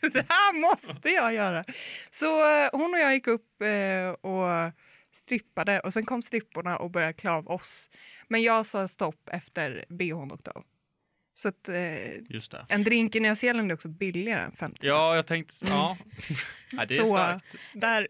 det 0.12 0.26
här 0.28 0.60
måste 0.60 1.08
jag 1.08 1.34
göra. 1.34 1.64
Så 2.10 2.26
uh, 2.26 2.68
hon 2.72 2.94
och 2.94 3.00
jag 3.00 3.14
gick 3.14 3.26
upp 3.26 3.62
uh, 3.62 4.30
och 4.30 4.72
strippade 5.12 5.80
och 5.80 5.92
sen 5.92 6.06
kom 6.06 6.22
stripporna 6.22 6.76
och 6.76 6.90
började 6.90 7.12
klä 7.12 7.30
av 7.30 7.48
oss. 7.48 7.90
Men 8.28 8.42
jag 8.42 8.66
sa 8.66 8.88
stopp 8.88 9.28
efter 9.32 9.84
bhn 9.88 10.32
åkte 10.32 10.50
av. 10.50 10.64
Så 11.34 11.48
att, 11.48 11.68
eh, 11.68 12.16
Just 12.28 12.50
det. 12.50 12.66
en 12.68 12.84
drink 12.84 13.14
i 13.14 13.20
Nya 13.20 13.36
Zeeland 13.36 13.70
är 13.70 13.74
också 13.74 13.88
billigare 13.88 14.44
än 14.44 14.52
50 14.52 14.76
spänn. 14.78 14.88
Ja, 14.90 15.16
jag 15.16 15.26
tänkte... 15.26 15.54
Ja. 15.68 15.96
ja 16.72 16.84
det 16.88 16.96
är 16.96 17.00
Så, 17.00 17.06
starkt. 17.06 17.54
Där. 17.72 18.06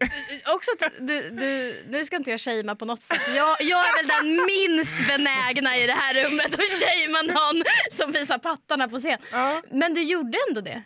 Också 0.55 0.71
att 0.71 0.93
du, 1.07 1.29
du, 1.29 1.83
nu 1.89 2.05
ska 2.05 2.15
inte 2.15 2.31
jag 2.31 2.41
shamea 2.41 2.75
på 2.75 2.85
något 2.85 3.01
sätt. 3.01 3.21
Jag, 3.35 3.57
jag 3.61 3.79
är 3.79 3.97
väl 3.97 4.07
den 4.07 4.45
minst 4.45 5.07
benägna 5.07 5.77
i 5.77 5.87
det 5.87 5.93
här 5.93 6.13
rummet 6.13 6.45
att 6.55 6.69
shamea 6.69 7.33
någon 7.33 7.63
som 7.91 8.11
visar 8.11 8.37
pattarna 8.37 8.87
på 8.87 8.99
scen. 8.99 9.19
Ja. 9.31 9.61
Men 9.71 9.93
du 9.93 10.03
gjorde 10.03 10.37
ändå 10.49 10.61
det. 10.61 10.83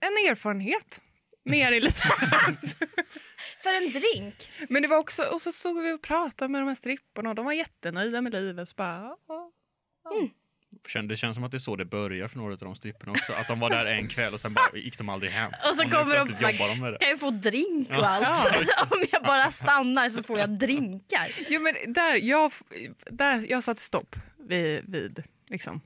En 0.00 0.30
erfarenhet. 0.30 1.00
Mer 1.44 1.72
i 1.72 1.80
livet. 1.80 1.96
För 3.62 3.74
en 3.74 3.92
drink. 3.92 4.50
Men 4.68 4.82
det 4.82 4.88
var 4.88 4.96
också, 4.96 5.22
och 5.22 5.42
så 5.42 5.52
såg 5.52 5.82
vi 5.82 5.92
och 5.92 6.02
pratade 6.02 6.48
med 6.48 6.60
de 6.60 6.68
här 6.68 6.74
stripporna 6.74 7.28
och 7.28 7.34
de 7.34 7.44
var 7.44 7.52
jättenöjda 7.52 8.20
med 8.20 8.32
livet. 8.32 8.68
Så 8.68 8.74
bara, 8.76 9.16
Känn- 10.88 11.08
Det 11.08 11.16
känns 11.16 11.34
som 11.34 11.44
att 11.44 11.50
det 11.50 11.56
är 11.56 11.58
så 11.58 11.76
det 11.76 11.84
börjar 11.84 12.28
för 12.28 12.38
några 12.38 12.52
av 12.52 12.58
de 12.58 12.76
stripporna 12.76 13.12
också. 13.12 13.32
Att 13.32 13.48
de 13.48 13.60
var 13.60 13.70
där 13.70 13.86
en 13.86 14.08
kväll 14.08 14.32
och 14.34 14.40
sen 14.40 14.54
bara 14.54 14.78
gick 14.78 14.98
de 14.98 15.08
aldrig 15.08 15.32
hem. 15.32 15.52
Och 15.70 15.76
så 15.76 15.84
nu 15.84 15.90
kommer 15.90 16.16
de 16.16 16.28
jobbar 16.28 16.68
de 16.68 16.80
med 16.80 16.92
det. 16.92 16.98
Kan 16.98 17.08
jag 17.08 17.20
få 17.20 17.30
drink 17.30 17.88
och 17.90 17.94
Ja. 17.96 18.06
allt? 18.06 18.56
Om 18.92 19.04
jag 19.12 19.22
bara 19.22 19.50
stannar 19.50 20.08
så 20.08 20.22
får 20.22 20.38
jag 20.38 20.58
drinkar. 20.58 21.26
Jo, 21.48 21.60
men 21.60 21.92
där, 21.92 22.14
jag, 22.22 22.52
där, 23.10 23.46
jag 23.50 23.64
satte 23.64 23.82
stopp 23.82 24.16
vid, 24.48 24.84
vid 24.92 25.22
liksom, 25.48 25.80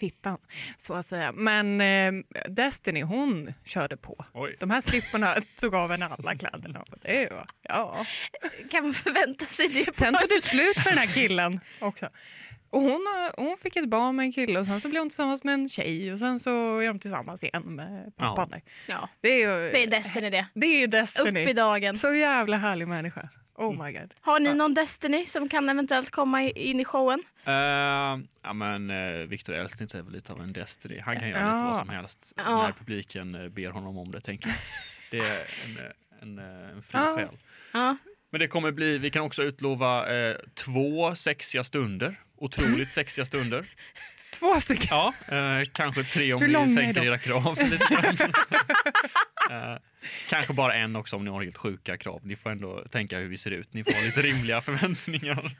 fittan, 0.00 0.38
så 0.78 0.94
att 0.94 1.06
säga. 1.06 1.32
Men 1.32 1.80
eh, 1.80 2.12
Destiny, 2.48 3.02
hon 3.02 3.54
körde 3.64 3.96
på. 3.96 4.24
Oj. 4.32 4.56
De 4.60 4.70
här 4.70 4.80
stripporna 4.80 5.34
tog 5.60 5.74
av 5.74 5.90
henne 5.90 6.06
alla 6.06 6.36
kläderna. 6.36 6.80
Och 6.80 6.98
det 7.02 7.30
var, 7.30 7.48
ja. 7.62 8.06
Kan 8.70 8.84
man 8.84 8.94
förvänta 8.94 9.44
sig 9.44 9.68
det? 9.68 9.96
Sen 9.96 10.14
tog 10.14 10.28
det 10.28 10.42
slut 10.42 10.76
med 10.76 10.84
den 10.86 10.98
här 10.98 11.14
killen 11.14 11.60
också. 11.80 12.08
Och 12.70 12.80
hon, 12.80 12.90
har- 12.90 13.44
hon 13.44 13.56
fick 13.62 13.76
ett 13.76 13.88
barn 13.88 14.16
med 14.16 14.24
en 14.24 14.32
kille 14.32 14.60
och 14.60 14.66
sen 14.66 14.80
så 14.80 14.88
blev 14.88 15.00
hon 15.00 15.08
tillsammans 15.08 15.44
med 15.44 15.54
en 15.54 15.68
tjej 15.68 16.12
och 16.12 16.18
sen 16.18 16.38
så 16.40 16.78
är 16.78 16.86
de 16.86 16.98
tillsammans 16.98 17.44
igen 17.44 17.62
med 17.62 18.16
pappan. 18.16 18.60
Ja, 18.86 19.08
Det 19.20 19.28
är 19.28 19.36
ju 19.38 19.70
det 19.72 19.82
är 19.82 19.86
Destiny 19.90 20.30
det. 20.30 20.46
det 20.54 20.66
är 20.66 20.84
Upp 20.84 20.90
Destiny. 20.90 21.40
i 21.48 21.52
dagen. 21.52 21.98
Så 21.98 22.14
jävla 22.14 22.56
härlig 22.56 22.88
människa. 22.88 23.28
Oh 23.54 23.84
my 23.84 23.92
god. 23.92 24.14
Har 24.20 24.40
ni 24.40 24.54
någon 24.54 24.74
Destiny 24.74 25.26
som 25.26 25.48
kan 25.48 25.68
eventuellt 25.68 26.10
komma 26.10 26.42
in 26.42 26.80
i 26.80 26.84
showen? 26.84 27.22
Eh, 27.44 27.52
ja 28.42 28.52
men 28.54 28.90
uh, 28.90 29.26
Viktor 29.26 29.54
Elstnitz 29.54 29.94
är 29.94 30.02
väl 30.02 30.12
lite 30.12 30.32
av 30.32 30.40
en 30.40 30.52
Destiny. 30.52 31.00
Han 31.00 31.16
kan 31.20 31.28
göra 31.28 31.52
lite 31.52 31.64
Ja. 31.64 31.68
vad 31.70 31.76
som 31.78 31.88
helst 31.88 32.32
Ja. 32.36 32.62
när 32.62 32.72
publiken 32.72 33.34
eh, 33.34 33.48
ber 33.48 33.70
honom 33.70 33.98
om 33.98 34.10
det 34.12 34.20
tänker 34.20 34.48
jag. 34.48 34.56
Det 35.10 35.18
är 35.18 35.46
en, 35.66 35.78
eh, 35.86 35.92
en, 36.22 36.38
eh, 36.38 36.70
en 36.76 36.82
fri 36.82 36.98
själ. 37.16 37.38
Men 38.30 38.40
det 38.40 38.48
kommer 38.48 38.70
bli, 38.72 38.98
vi 38.98 39.10
kan 39.10 39.22
också 39.22 39.42
utlova 39.42 40.14
eh, 40.16 40.36
två 40.54 41.14
sexiga 41.14 41.64
stunder. 41.64 42.20
Otroligt 42.40 42.90
sexiga 42.90 43.24
stunder. 43.24 43.66
Två 44.30 44.60
stycken. 44.60 44.86
Ja, 44.90 45.12
eh, 45.28 45.68
kanske 45.72 46.04
tre 46.04 46.32
om 46.32 46.42
ni 46.42 46.68
sänker 46.68 47.04
era 47.04 47.18
krav 47.18 47.58
lite 47.70 47.84
eh, 49.50 49.76
kanske 50.28 50.52
bara 50.52 50.74
en 50.74 50.96
också 50.96 51.16
om 51.16 51.24
ni 51.24 51.30
har 51.30 51.42
helt 51.42 51.56
sjuka 51.56 51.96
krav. 51.96 52.20
Ni 52.24 52.36
får 52.36 52.50
ändå 52.50 52.84
tänka 52.90 53.18
hur 53.18 53.28
vi 53.28 53.38
ser 53.38 53.50
ut. 53.50 53.74
Ni 53.74 53.84
får 53.84 53.92
ha 53.92 54.00
lite 54.00 54.22
rimliga 54.22 54.60
förväntningar. 54.60 55.56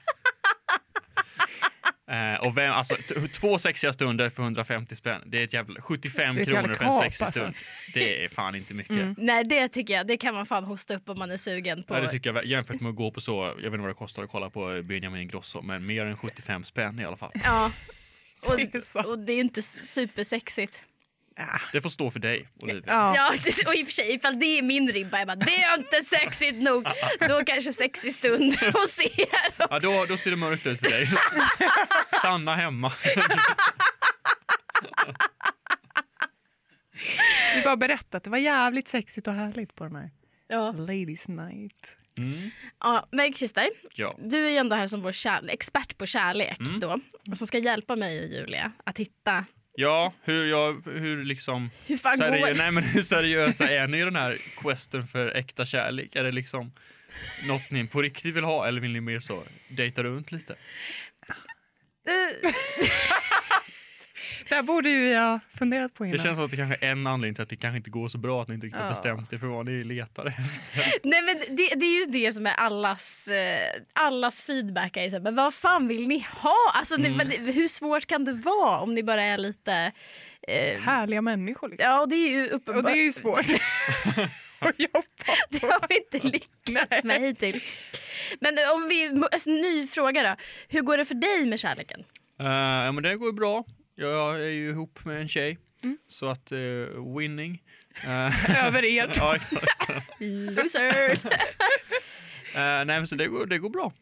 Eh, 2.10 2.46
och 2.46 2.56
vem, 2.56 2.72
alltså, 2.72 2.96
två 3.32 3.58
sexiga 3.58 3.92
stunder 3.92 4.30
för 4.30 4.42
150 4.42 4.96
spänn. 4.96 5.22
Det 5.26 5.38
är 5.40 5.44
ett 5.44 5.52
jävla 5.52 5.80
75 5.80 6.34
Det 6.34 6.40
är 6.40 6.42
ett 6.42 6.48
kronor 6.48 6.74
för 6.74 6.84
en 6.84 6.92
sexig 6.92 7.24
alltså. 7.24 7.40
stund. 7.40 7.54
Det 7.94 8.24
är 8.24 8.28
fan 8.28 8.54
inte 8.54 8.74
mycket. 8.74 8.90
Mm. 8.90 9.14
Nej, 9.18 9.44
det 9.44 9.68
tycker 9.68 9.94
jag. 9.94 10.06
Det 10.06 10.16
kan 10.16 10.34
man 10.34 10.46
fan 10.46 10.64
hosta 10.64 10.94
upp 10.94 11.08
om 11.08 11.18
man 11.18 11.30
är 11.30 11.36
sugen 11.36 11.82
på. 11.82 11.94
Ja, 11.94 12.00
det 12.00 12.10
tycker 12.10 12.34
jag, 12.34 12.44
jämfört 12.44 12.80
med 12.80 12.90
att 12.90 12.96
gå 12.96 13.10
på 13.10 13.20
så, 13.20 13.44
jag 13.44 13.54
vet 13.56 13.64
inte 13.64 13.78
vad 13.78 13.88
det 13.90 13.94
kostar 13.94 14.22
att 14.22 14.30
kolla 14.30 14.50
på 14.50 14.82
Benjamin 14.82 15.22
Ingrosso, 15.22 15.62
men 15.62 15.86
mer 15.86 16.06
än 16.06 16.16
75 16.16 16.64
spänn 16.64 17.00
i 17.00 17.04
alla 17.04 17.16
fall. 17.16 17.32
Ja. 17.44 17.72
Och, 18.46 19.06
och 19.10 19.18
det 19.18 19.32
är 19.32 19.34
ju 19.34 19.40
inte 19.40 19.62
supersexigt. 19.62 20.82
Ah. 21.40 21.60
Det 21.72 21.80
får 21.80 21.88
stå 21.90 22.10
för 22.10 22.18
dig, 22.20 22.48
Olivia. 22.62 22.82
Ja. 22.86 23.14
Ja, 23.16 23.32
och 23.66 23.74
i 23.74 23.82
och 23.82 23.86
för 23.86 23.92
sig, 23.92 24.14
ifall 24.14 24.38
det 24.38 24.46
är 24.58 24.62
min 24.62 24.92
ribba, 24.92 25.18
jag 25.18 25.26
bara, 25.26 25.36
det 25.36 25.62
är 25.62 25.74
inte 25.78 26.04
sexigt 26.04 26.62
nog. 26.62 26.86
Då 27.28 27.44
kanske 27.46 27.72
sexig 27.72 28.12
stund 28.14 28.54
hos 28.74 29.00
er. 29.00 29.28
Ja, 29.70 29.78
då, 29.78 30.04
då 30.08 30.16
ser 30.16 30.30
det 30.30 30.36
mörkt 30.36 30.66
ut 30.66 30.80
för 30.80 30.88
dig. 30.88 31.08
Stanna 32.18 32.56
hemma. 32.56 32.92
Vi 37.54 37.62
bara 37.64 37.76
berätta 37.76 38.16
att 38.16 38.24
det 38.24 38.30
var 38.30 38.38
jävligt 38.38 38.88
sexigt 38.88 39.26
och 39.26 39.34
härligt 39.34 39.74
på 39.74 39.84
den 39.84 39.96
här 39.96 40.10
Ja. 40.48 40.72
Ladies 40.72 41.28
night. 41.28 41.96
Mm. 42.18 42.50
Ja, 42.80 43.08
men 43.12 43.32
Christer, 43.32 43.68
Ja. 43.94 44.16
du 44.24 44.46
är 44.46 44.50
ju 44.50 44.56
ändå 44.56 44.76
här 44.76 44.86
som 44.86 45.02
vår 45.02 45.12
kärle- 45.12 45.50
expert 45.50 45.98
på 45.98 46.06
kärlek 46.06 46.60
Mm. 46.60 46.80
då. 46.80 47.00
Och 47.30 47.38
som 47.38 47.46
ska 47.46 47.58
hjälpa 47.58 47.96
mig 47.96 48.20
och 48.20 48.26
Julia 48.26 48.72
att 48.84 48.98
hitta 48.98 49.44
ja, 49.80 50.12
hur 50.22 50.46
jag, 50.46 50.86
hur 50.86 51.24
liksom 51.24 51.70
hur 51.86 51.96
fan 51.96 52.18
går 52.18 52.24
seriö, 52.24 52.54
nej, 52.54 52.70
men 52.70 52.84
hur 52.84 53.02
seriösa 53.02 53.70
är 53.70 53.86
ni 53.86 54.00
i 54.00 54.04
den 54.04 54.16
här 54.16 54.38
questen 54.56 55.06
för 55.06 55.36
äkta 55.36 55.64
kärlek? 55.64 56.16
Är 56.16 56.24
det 56.24 56.32
liksom 56.32 56.72
något 57.48 57.70
ni 57.70 57.86
på 57.86 58.02
riktigt 58.02 58.34
vill 58.34 58.44
ha 58.44 58.66
eller 58.66 58.80
vill 58.80 58.92
ni 58.92 59.00
mer 59.00 59.20
så 59.20 59.44
dejta 59.68 60.02
runt 60.02 60.32
lite? 60.32 60.54
Det 64.48 64.54
här 64.54 64.62
borde 64.62 64.90
ju 64.90 65.00
vi 65.02 65.14
ha 65.14 65.40
funderat 65.58 65.94
på 65.94 66.04
innan. 66.04 66.16
Det 66.16 66.22
känns 66.22 66.36
som 66.36 66.44
att 66.44 66.50
det 66.50 66.56
kanske 66.56 66.86
är 66.86 66.90
en 66.90 67.06
anledning 67.06 67.34
till 67.34 67.42
att 67.42 67.48
det 67.48 67.56
kanske 67.56 67.76
inte 67.76 67.90
går 67.90 68.08
så 68.08 68.18
bra 68.18 68.42
att 68.42 68.48
ni 68.48 68.54
inte 68.54 68.66
riktigt 68.66 68.80
har 68.80 68.86
Ja. 68.86 68.90
bestämt 68.90 69.32
er 69.32 69.38
för 69.38 69.46
vad 69.46 69.66
ni 69.66 69.84
letar 69.84 70.26
efter. 70.26 70.94
Nej 71.08 71.22
men 71.22 71.56
det, 71.56 71.68
det 71.76 71.86
är 71.86 72.00
ju 72.00 72.04
det 72.12 72.32
som 72.32 72.46
är 72.46 72.54
allas, 72.54 73.28
eh, 73.28 73.80
allas 73.92 74.40
feedback. 74.42 74.96
Är 74.96 75.10
så 75.10 75.22
här, 75.22 75.32
vad 75.32 75.54
fan 75.54 75.88
vill 75.88 76.08
ni 76.08 76.26
ha? 76.34 76.56
Alltså, 76.74 76.96
ni, 76.96 77.08
Mm. 77.08 77.16
men 77.28 77.54
hur 77.54 77.68
svårt 77.68 78.06
kan 78.06 78.24
det 78.24 78.32
vara 78.32 78.78
om 78.80 78.94
ni 78.94 79.02
bara 79.02 79.22
är 79.22 79.38
lite... 79.38 79.92
Eh, 80.48 80.80
Härliga 80.80 81.22
människor. 81.22 81.68
Liksom. 81.68 81.84
ja, 81.90 82.00
och 82.00 82.08
det 82.08 82.16
är 82.16 82.28
ju 82.30 82.48
uppenbart. 82.48 82.84
Och 82.84 82.90
det 82.90 82.98
är 82.98 83.02
ju 83.02 83.12
svårt 83.12 83.46
Det 85.50 85.62
har 85.62 85.88
vi 85.88 85.98
inte 85.98 86.26
lyckats 86.28 87.04
med 87.04 87.20
hittills. 87.20 87.72
Men 88.40 88.54
om 88.74 88.88
vi, 88.88 89.22
alltså, 89.32 89.50
ny 89.50 89.86
fråga 89.86 90.22
då. 90.22 90.36
Hur 90.68 90.80
går 90.80 90.96
det 90.98 91.04
för 91.04 91.14
dig 91.14 91.46
med 91.46 91.58
kärleken? 91.60 92.04
Eh, 92.40 92.46
ja, 92.46 92.92
men 92.92 93.02
det 93.02 93.16
går 93.16 93.32
bra. 93.32 93.64
Jag 94.00 94.34
är 94.40 94.48
ju 94.48 94.70
ihop 94.70 95.04
med 95.04 95.20
en 95.20 95.28
tjej, 95.28 95.58
Mm. 95.82 95.98
så 96.08 96.26
att 96.28 96.52
uh, 96.52 97.16
winning. 97.18 97.62
Eh, 98.06 98.66
över 98.66 98.84
er. 98.84 99.12
ja, 99.16 99.36
exakt. 99.36 99.66
Losers! 100.20 101.24
Eh, 102.54 102.60
nej, 102.60 102.86
men 102.86 103.06
så 103.06 103.14
det 103.14 103.26
går, 103.26 103.46
det 103.46 103.58
går 103.58 103.70
bra. 103.70 103.92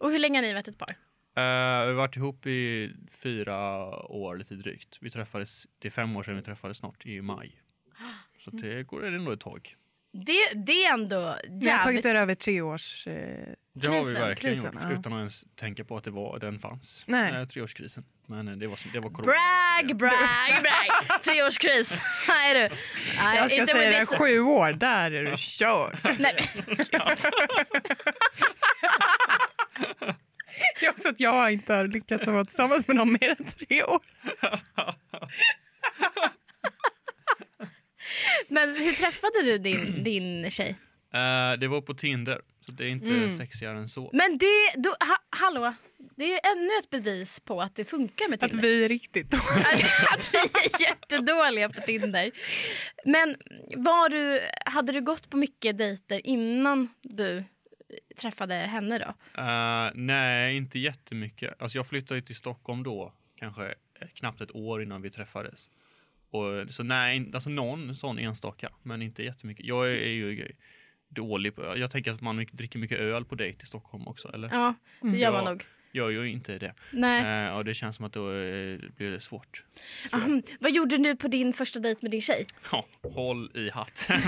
och 0.00 0.10
hur 0.10 0.18
länge 0.18 0.38
har 0.38 0.42
ni 0.42 0.52
varit 0.54 0.68
ett 0.68 0.78
par? 0.78 0.90
Eh, 0.90 1.84
vi 1.84 1.88
har 1.88 1.92
varit 1.92 2.16
ihop 2.16 2.46
i 2.46 2.90
fyra 3.10 3.58
år 4.12 4.36
lite 4.36 4.54
drygt. 4.54 4.98
Vi 5.00 5.10
träffades, 5.10 5.66
det 5.78 5.88
är 5.88 5.92
fem 5.92 6.16
år 6.16 6.22
sedan 6.22 6.36
vi 6.36 6.42
träffades 6.42 6.76
snart, 6.78 7.06
i 7.06 7.20
maj. 7.22 7.62
Så 8.38 8.50
det 8.50 8.82
går 8.86 9.06
ändå 9.06 9.32
ett 9.32 9.40
tag. 9.40 9.76
Det, 10.12 10.52
det 10.66 10.84
är 10.84 10.92
ändå 10.92 11.36
Vi 11.48 11.70
har 11.70 11.78
tagit 11.78 11.86
jävligt... 11.86 12.04
er 12.04 12.14
över 12.14 12.34
tre 12.34 12.60
års... 12.60 13.06
Eh, 13.06 13.54
Det 13.74 13.86
har 13.86 13.98
vi 13.98 14.04
Krisen, 14.04 14.20
verkligen 14.20 14.56
krisen, 14.56 14.72
gjort, 14.74 14.82
ja. 14.82 14.92
utan 14.92 15.12
att 15.12 15.18
ens 15.18 15.44
tänka 15.56 15.84
på 15.84 15.96
att 15.96 16.04
det 16.04 16.10
var, 16.10 16.38
den 16.38 16.58
fanns. 16.58 17.04
Nej. 17.06 17.32
Eh, 17.32 17.46
treårskrisen. 17.46 18.04
Men 18.26 18.48
eh, 18.48 18.54
det 18.54 18.66
var, 18.66 18.78
det 18.92 19.00
var 19.00 19.10
corona. 19.10 19.32
Brag, 19.32 19.96
brag, 19.96 20.62
brag! 20.62 21.22
Treårskris. 21.22 21.98
Nej 22.28 22.54
du. 22.54 22.76
Nej, 23.16 23.38
jag 23.38 23.50
ska 23.50 23.60
inte 23.60 23.74
säga 23.74 24.00
det, 24.00 24.06
sju 24.06 24.40
år, 24.40 24.72
där 24.72 25.10
är 25.10 25.24
du 25.24 25.36
körd. 25.36 25.98
Nej, 26.18 26.48
men, 26.66 26.76
Det 30.80 30.86
är 30.86 30.90
också 30.90 31.08
att 31.08 31.20
jag 31.20 31.52
inte 31.52 31.74
har 31.74 31.86
lyckats 31.86 32.26
vara 32.26 32.44
tillsammans 32.44 32.86
med 32.88 32.96
någon 32.96 33.12
mer 33.12 33.36
än 33.38 33.44
tre 33.44 33.82
år. 33.82 34.00
men 38.48 38.76
hur 38.76 38.92
träffade 38.92 39.42
du 39.42 39.58
din, 39.58 40.04
din 40.04 40.50
tjej? 40.50 40.76
Eh, 41.12 41.58
det 41.58 41.68
var 41.68 41.80
på 41.80 41.94
Tinder, 41.94 42.40
så 42.66 42.72
det 42.72 42.84
är 42.84 42.88
inte 42.88 43.06
Mm. 43.08 43.30
sexigare 43.36 43.78
än 43.78 43.88
så. 43.88 44.10
Men 44.12 44.38
det, 44.38 44.46
då, 44.76 44.88
ha, 44.90 45.18
hallå, 45.30 45.74
det 46.16 46.24
är 46.24 46.28
ju 46.28 46.38
ännu 46.52 46.70
ett 46.82 46.90
bevis 46.90 47.40
på 47.40 47.60
att 47.60 47.76
det 47.76 47.84
funkar 47.84 48.28
med 48.30 48.42
Att 48.44 48.50
Tinder. 48.50 48.68
vi 48.68 48.84
är 48.84 48.88
riktigt 48.88 49.34
Att, 49.34 50.18
att 50.18 50.34
vi 50.34 50.38
är 50.38 50.80
jättedåliga 50.88 51.68
på 51.68 51.80
Tinder. 51.80 52.30
Men 53.04 53.36
var 53.76 54.08
du, 54.08 54.40
hade 54.66 54.92
du 54.92 55.00
gått 55.00 55.30
på 55.30 55.36
mycket 55.36 55.78
dejter 55.78 56.26
innan 56.26 56.88
du 57.02 57.44
träffade 58.16 58.54
henne 58.54 58.98
då? 58.98 59.40
Eh, 59.42 59.90
nej, 59.94 60.56
inte 60.56 60.78
jättemycket. 60.78 61.62
Alltså 61.62 61.78
jag 61.78 61.86
flyttade 61.86 62.20
ju 62.20 62.26
till 62.26 62.36
Stockholm 62.36 62.82
då, 62.82 63.12
kanske 63.36 63.74
knappt 64.14 64.40
ett 64.40 64.54
år 64.54 64.82
innan 64.82 65.02
vi 65.02 65.10
träffades. 65.10 65.70
Och, 66.30 66.74
så 66.74 66.82
nej, 66.82 67.30
alltså 67.34 67.50
någon 67.50 67.96
sån 67.96 68.18
enstaka, 68.18 68.68
men 68.82 69.02
inte 69.02 69.22
jättemycket. 69.22 69.66
Jag 69.66 69.86
är, 69.88 69.92
är 69.92 70.08
ju 70.10 70.52
dålig 71.14 71.54
på, 71.56 71.76
jag 71.76 71.90
tänker 71.90 72.12
att 72.12 72.20
man 72.20 72.46
dricker 72.52 72.78
mycket 72.78 72.98
öl 72.98 73.24
på 73.24 73.34
dejt 73.34 73.62
i 73.62 73.66
Stockholm 73.66 74.08
också, 74.08 74.30
eller? 74.34 74.48
Ja, 74.52 74.74
det 75.00 75.18
gör 75.18 75.32
man 75.32 75.44
nog. 75.44 75.64
Jag 75.92 76.12
gör 76.12 76.22
ju 76.22 76.30
inte 76.30 76.58
det. 76.58 76.74
Nej. 76.90 77.46
Eh, 77.46 77.56
och 77.56 77.64
det 77.64 77.74
känns 77.74 77.96
som 77.96 78.04
att 78.04 78.12
då 78.12 78.30
eh, 78.30 78.78
blir 78.96 79.10
det 79.10 79.20
svårt. 79.20 79.64
Ahem. 80.10 80.42
Vad 80.60 80.72
gjorde 80.72 80.96
du 80.98 81.16
på 81.16 81.28
din 81.28 81.52
första 81.52 81.80
dejt 81.80 81.98
med 82.02 82.10
din 82.10 82.20
tjej? 82.20 82.46
Ja, 82.72 82.86
håll 83.02 83.50
i 83.54 83.70
hatten. 83.70 84.20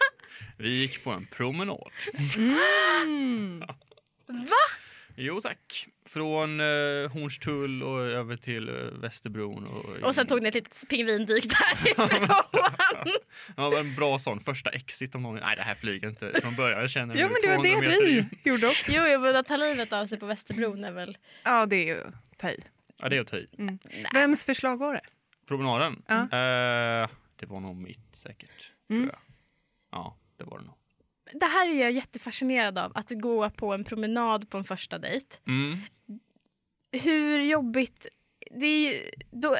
vi 0.56 0.80
gick 0.80 1.04
på 1.04 1.10
en 1.10 1.26
promenad. 1.26 1.90
Va? 4.26 4.66
Jo 5.16 5.40
tack. 5.40 5.86
Från 6.04 6.60
eh, 6.60 6.66
Hornstull 7.12 7.82
och 7.82 8.00
över 8.00 8.36
till 8.36 8.68
eh, 8.68 8.74
Västerbron. 8.74 9.64
Och, 9.66 9.84
Och 10.08 10.14
sen 10.14 10.26
tog 10.26 10.42
ni 10.42 10.48
ett 10.48 10.54
litet 10.54 10.88
pingvindyk 10.88 11.44
därifrån. 11.50 12.28
Ja, 13.56 13.62
det 13.64 13.70
var 13.70 13.78
en 13.80 13.94
bra 13.94 14.18
sån 14.18 14.40
första 14.40 14.70
exit 14.70 15.14
om 15.14 15.22
någon. 15.22 15.34
Nej, 15.40 15.56
det 15.56 15.62
här 15.62 15.74
flyger 15.74 16.08
inte 16.08 16.40
från 16.40 16.54
början. 16.54 16.80
Jag 16.80 16.90
känner 16.90 17.16
Ja, 17.16 17.26
nu 17.26 17.32
men 17.32 17.42
det 17.42 17.56
var 17.56 17.64
200 17.64 17.90
det 17.90 18.04
vi 18.04 18.50
gjorde 18.50 18.66
också. 18.68 18.92
jo, 18.92 19.02
jo, 19.06 19.20
men 19.20 19.36
att 19.36 19.46
ta 19.46 19.56
livet 19.56 19.92
av 19.92 20.06
sig 20.06 20.18
på 20.18 20.26
Västerbron 20.26 20.84
är 20.84 20.92
väl... 20.92 21.18
Ja, 21.44 21.66
det 21.66 21.76
är 21.76 21.86
ju 21.86 22.02
ta 22.36 22.50
i. 22.50 22.60
Ja, 22.96 23.08
det 23.08 23.16
är 23.16 23.20
att 23.20 23.26
ta 23.28 23.36
i. 23.36 23.46
Vems 24.14 24.44
förslag 24.44 24.76
var 24.76 24.94
det? 24.94 25.00
Promenaden? 25.48 26.02
Ja. 26.06 26.22
Eh, 26.22 27.08
det 27.36 27.46
var 27.46 27.60
nog 27.60 27.76
mitt 27.76 28.08
säkert. 28.16 28.70
Mm. 28.90 29.02
Tror 29.02 29.12
jag. 29.14 29.20
Ja, 30.00 30.16
det 30.36 30.44
var 30.44 30.58
det 30.58 30.64
nog. 30.64 30.74
Det 31.32 31.46
här 31.46 31.68
är 31.68 31.80
jag 31.80 31.90
jättefascinerad 31.92 32.78
av, 32.78 32.92
att 32.94 33.10
gå 33.10 33.50
på 33.50 33.72
en 33.74 33.84
promenad 33.84 34.50
på 34.50 34.58
en 34.58 34.64
första 34.64 34.98
dejt. 34.98 35.36
Mm. 35.46 35.78
Hur 36.92 37.40
jobbigt... 37.40 38.06
Det 38.50 38.66
är. 38.66 39.10
Då, 39.30 39.56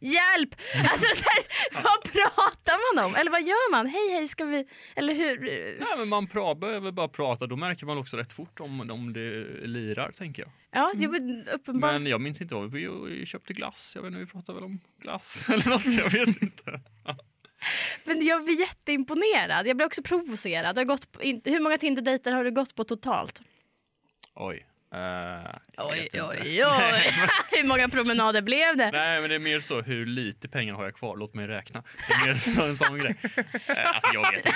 hjälp! 0.00 0.54
Alltså, 0.90 1.06
så 1.14 1.24
här, 1.24 1.44
vad 1.82 2.12
pratar 2.12 2.96
man 2.96 3.04
om? 3.06 3.14
Eller 3.14 3.30
vad 3.30 3.42
gör 3.42 3.70
man? 3.70 3.86
Hej, 3.86 4.12
hej, 4.12 4.28
ska 4.28 4.44
vi... 4.44 4.66
Eller 4.96 5.14
hur? 5.14 5.40
Nej, 5.80 5.98
men 5.98 6.08
man 6.08 6.26
pra, 6.26 6.54
behöver 6.54 6.92
bara 6.92 7.08
prata. 7.08 7.46
Då 7.46 7.56
märker 7.56 7.86
man 7.86 7.98
också 7.98 8.16
rätt 8.16 8.32
fort 8.32 8.60
om, 8.60 8.90
om 8.90 9.12
det 9.12 9.44
lirar, 9.66 10.10
tänker 10.10 10.42
jag. 10.42 10.50
Ja, 10.70 10.92
jo, 10.96 11.10
men 11.10 11.48
uppenbarligen. 11.48 12.02
Men 12.02 12.10
jag 12.10 12.20
minns 12.20 12.40
inte 12.40 12.54
vad 12.54 12.70
vi 12.70 13.26
köpte 13.26 13.52
glass. 13.52 13.92
Jag 13.94 14.02
vet 14.02 14.08
inte, 14.08 14.20
vi 14.20 14.26
pratade 14.26 14.60
väl 14.60 14.64
om 14.64 14.80
glass 15.00 15.48
eller 15.52 15.68
något. 15.68 15.86
Jag 15.86 16.10
vet 16.10 16.42
inte. 16.42 16.80
Men 18.04 18.26
jag 18.26 18.44
blir 18.44 18.60
jätteimponerad. 18.60 19.66
Jag 19.66 19.76
blir 19.76 19.86
också 19.86 20.02
provocerad. 20.02 20.76
Jag 20.78 20.80
har 20.80 20.84
gått 20.84 21.12
på, 21.12 21.22
in, 21.22 21.40
hur 21.44 21.60
många 21.60 21.78
Tinder-dejter 21.78 22.32
har 22.32 22.44
du 22.44 22.50
gått 22.50 22.74
på 22.74 22.84
totalt? 22.84 23.42
Oj. 24.34 24.66
jag 24.90 25.90
Oj, 25.90 26.02
inte. 26.02 26.22
oj, 26.22 26.38
oj. 26.66 27.12
hur 27.50 27.64
många 27.68 27.88
promenader 27.88 28.42
blev 28.42 28.76
det? 28.76 28.90
Nej, 28.90 29.20
men 29.20 29.30
det 29.30 29.34
är 29.34 29.38
mer 29.38 29.60
så 29.60 29.80
hur 29.80 30.06
lite 30.06 30.48
pengar 30.48 30.74
har 30.74 30.84
jag 30.84 30.94
kvar? 30.94 31.16
Låt 31.16 31.34
mig 31.34 31.46
räkna. 31.46 31.82
Det 32.08 32.14
är 32.14 32.26
mer 32.26 32.34
så, 32.34 32.62
en 32.64 32.76
sån 32.76 32.98
grej. 32.98 33.16
Eh, 33.66 33.86
Alltså, 33.94 34.10
jag 34.14 34.32
vet 34.32 34.46
inte. 34.46 34.52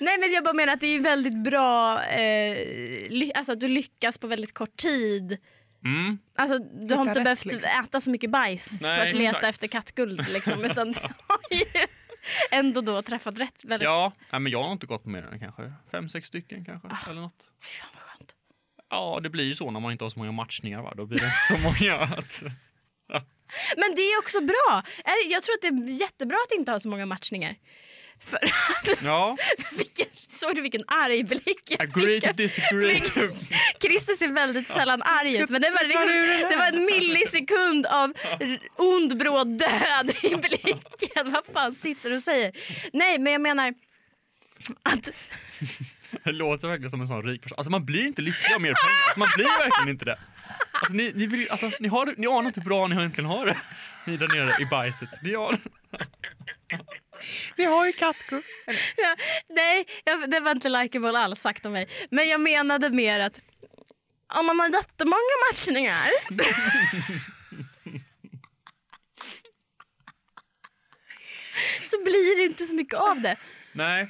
Nej 0.00 0.18
men 0.18 0.32
jag 0.32 0.44
bara 0.44 0.54
menar 0.54 0.72
att 0.72 0.80
det 0.80 0.86
är 0.96 1.00
väldigt 1.00 1.36
bra, 1.44 2.02
eh, 2.04 3.30
alltså 3.34 3.52
att 3.52 3.60
du 3.60 3.68
lyckas 3.68 4.18
på 4.18 4.26
väldigt 4.26 4.54
kort 4.54 4.76
tid. 4.76 5.38
Mm. 5.84 6.18
Alltså 6.36 6.58
du 6.58 6.94
har 6.94 7.02
inte 7.02 7.20
rätt, 7.20 7.24
behövt 7.24 7.44
liksom. 7.44 7.70
äta 7.84 8.00
så 8.00 8.10
mycket 8.10 8.30
bajs 8.30 8.82
Nej, 8.82 9.00
för 9.00 9.06
att 9.06 9.14
leta 9.14 9.36
exakt. 9.36 9.54
efter 9.54 9.68
kattguld 9.68 10.28
liksom. 10.28 10.64
Utan 10.64 10.92
du 10.92 11.00
har 11.00 11.58
ju 11.58 11.64
ändå 12.50 12.80
då 12.80 13.02
träffat 13.02 13.38
rätt 13.38 13.64
väldigt... 13.64 13.84
Ja, 13.84 14.12
nej, 14.30 14.40
men 14.40 14.52
jag 14.52 14.62
har 14.62 14.72
inte 14.72 14.86
gått 14.86 15.02
på 15.02 15.08
mer 15.08 15.22
än 15.22 15.40
kanske 15.40 15.72
fem, 15.90 16.08
sex 16.08 16.28
stycken 16.28 16.64
kanske. 16.64 16.88
Ah. 16.88 17.10
Eller 17.10 17.20
något. 17.20 17.50
Fy 17.62 17.80
fan 17.80 17.88
vad 17.92 18.02
skönt. 18.02 18.36
Ja, 18.90 19.20
det 19.22 19.30
blir 19.30 19.44
ju 19.44 19.54
så 19.54 19.70
när 19.70 19.80
man 19.80 19.92
inte 19.92 20.04
har 20.04 20.10
så 20.10 20.18
många 20.18 20.32
matchningar. 20.32 20.82
Va? 20.82 20.94
Då 20.96 21.06
blir 21.06 21.20
det 21.20 21.32
så 21.48 21.58
många. 21.58 21.94
Att... 22.18 22.42
Men 23.76 23.94
det 23.96 24.02
är 24.02 24.18
också 24.18 24.40
bra. 24.40 24.82
Jag 25.30 25.42
tror 25.42 25.54
att 25.54 25.62
det 25.62 25.68
är 25.68 26.00
jättebra 26.00 26.36
att 26.48 26.58
inte 26.58 26.72
ha 26.72 26.80
så 26.80 26.88
många 26.88 27.06
matchningar. 27.06 27.56
För 28.24 28.36
att, 28.36 29.02
Ja, 29.04 29.36
vilken, 29.76 30.06
såg 30.30 30.54
du 30.54 30.60
vilken 30.62 30.84
arg 30.86 31.22
blick 31.24 31.62
jag 31.70 31.82
agree 31.82 32.20
fick? 32.20 32.36
disagree. 32.36 33.00
Christer 33.82 34.14
ser 34.14 34.32
väldigt 34.32 34.68
sällan 34.68 35.02
arg 35.02 35.36
ut 35.42 35.50
men 35.50 35.60
det 35.62 35.70
var, 35.70 35.84
liksom, 35.84 36.48
det 36.50 36.56
var 36.56 36.66
en 36.66 36.84
millisekund 36.84 37.86
av 37.86 38.12
ond 38.76 39.18
bråd 39.18 39.58
död 39.58 40.14
i 40.22 40.36
blicken. 40.36 41.32
Vad 41.32 41.44
fan 41.52 41.74
sitter 41.74 42.10
du 42.10 42.16
och 42.16 42.22
säger? 42.22 42.52
Nej 42.92 43.18
men 43.18 43.32
jag 43.32 43.42
menar 43.42 43.74
att 44.82 45.10
Det 46.24 46.32
låter 46.32 46.68
verkligen 46.68 46.90
som 46.90 47.00
en 47.00 47.08
sån 47.08 47.22
rik 47.22 47.42
person. 47.42 47.58
Alltså 47.58 47.70
man 47.70 47.84
blir 47.84 48.06
inte 48.06 48.22
lycklig 48.22 48.54
av 48.54 48.60
mer 48.60 48.74
pengar. 48.74 49.02
Alltså 49.06 49.18
man 49.20 49.28
blir 49.36 49.44
verkligen 49.44 49.88
inte 49.88 50.04
det. 50.04 50.18
Alltså 50.72 50.94
ni, 50.94 51.12
ni, 51.14 51.26
vill, 51.26 51.50
alltså, 51.50 51.70
ni, 51.80 51.88
har, 51.88 52.14
ni 52.16 52.26
anar 52.26 52.46
inte 52.46 52.60
hur 52.60 52.64
bra 52.68 52.86
ni 52.86 52.96
egentligen 52.96 53.30
har 53.30 53.46
det. 53.46 53.56
Ni 54.06 54.16
där 54.16 54.28
nere 54.28 54.62
i 54.62 54.66
bajset. 54.66 55.08
Ni 55.22 55.34
har, 55.34 55.58
Vi 57.56 57.64
har 57.64 57.86
ju 57.86 57.92
kattguld. 57.92 58.44
Ja, 58.96 59.16
nej, 59.48 59.86
jag, 60.04 60.30
det 60.30 60.40
var 60.40 60.50
inte 60.50 60.68
likeable 60.68 61.18
alls 61.18 61.40
sagt 61.40 61.66
om 61.66 61.72
mig. 61.72 61.88
Men 62.10 62.28
jag 62.28 62.40
menade 62.40 62.90
mer 62.90 63.20
att 63.20 63.40
om 64.38 64.46
man 64.46 64.60
har 64.60 64.68
jättemånga 64.68 65.36
matchningar 65.50 66.10
så 71.82 72.04
blir 72.04 72.36
det 72.38 72.44
inte 72.44 72.64
så 72.64 72.74
mycket 72.74 72.98
av 72.98 73.20
det. 73.20 73.36
nej. 73.72 74.08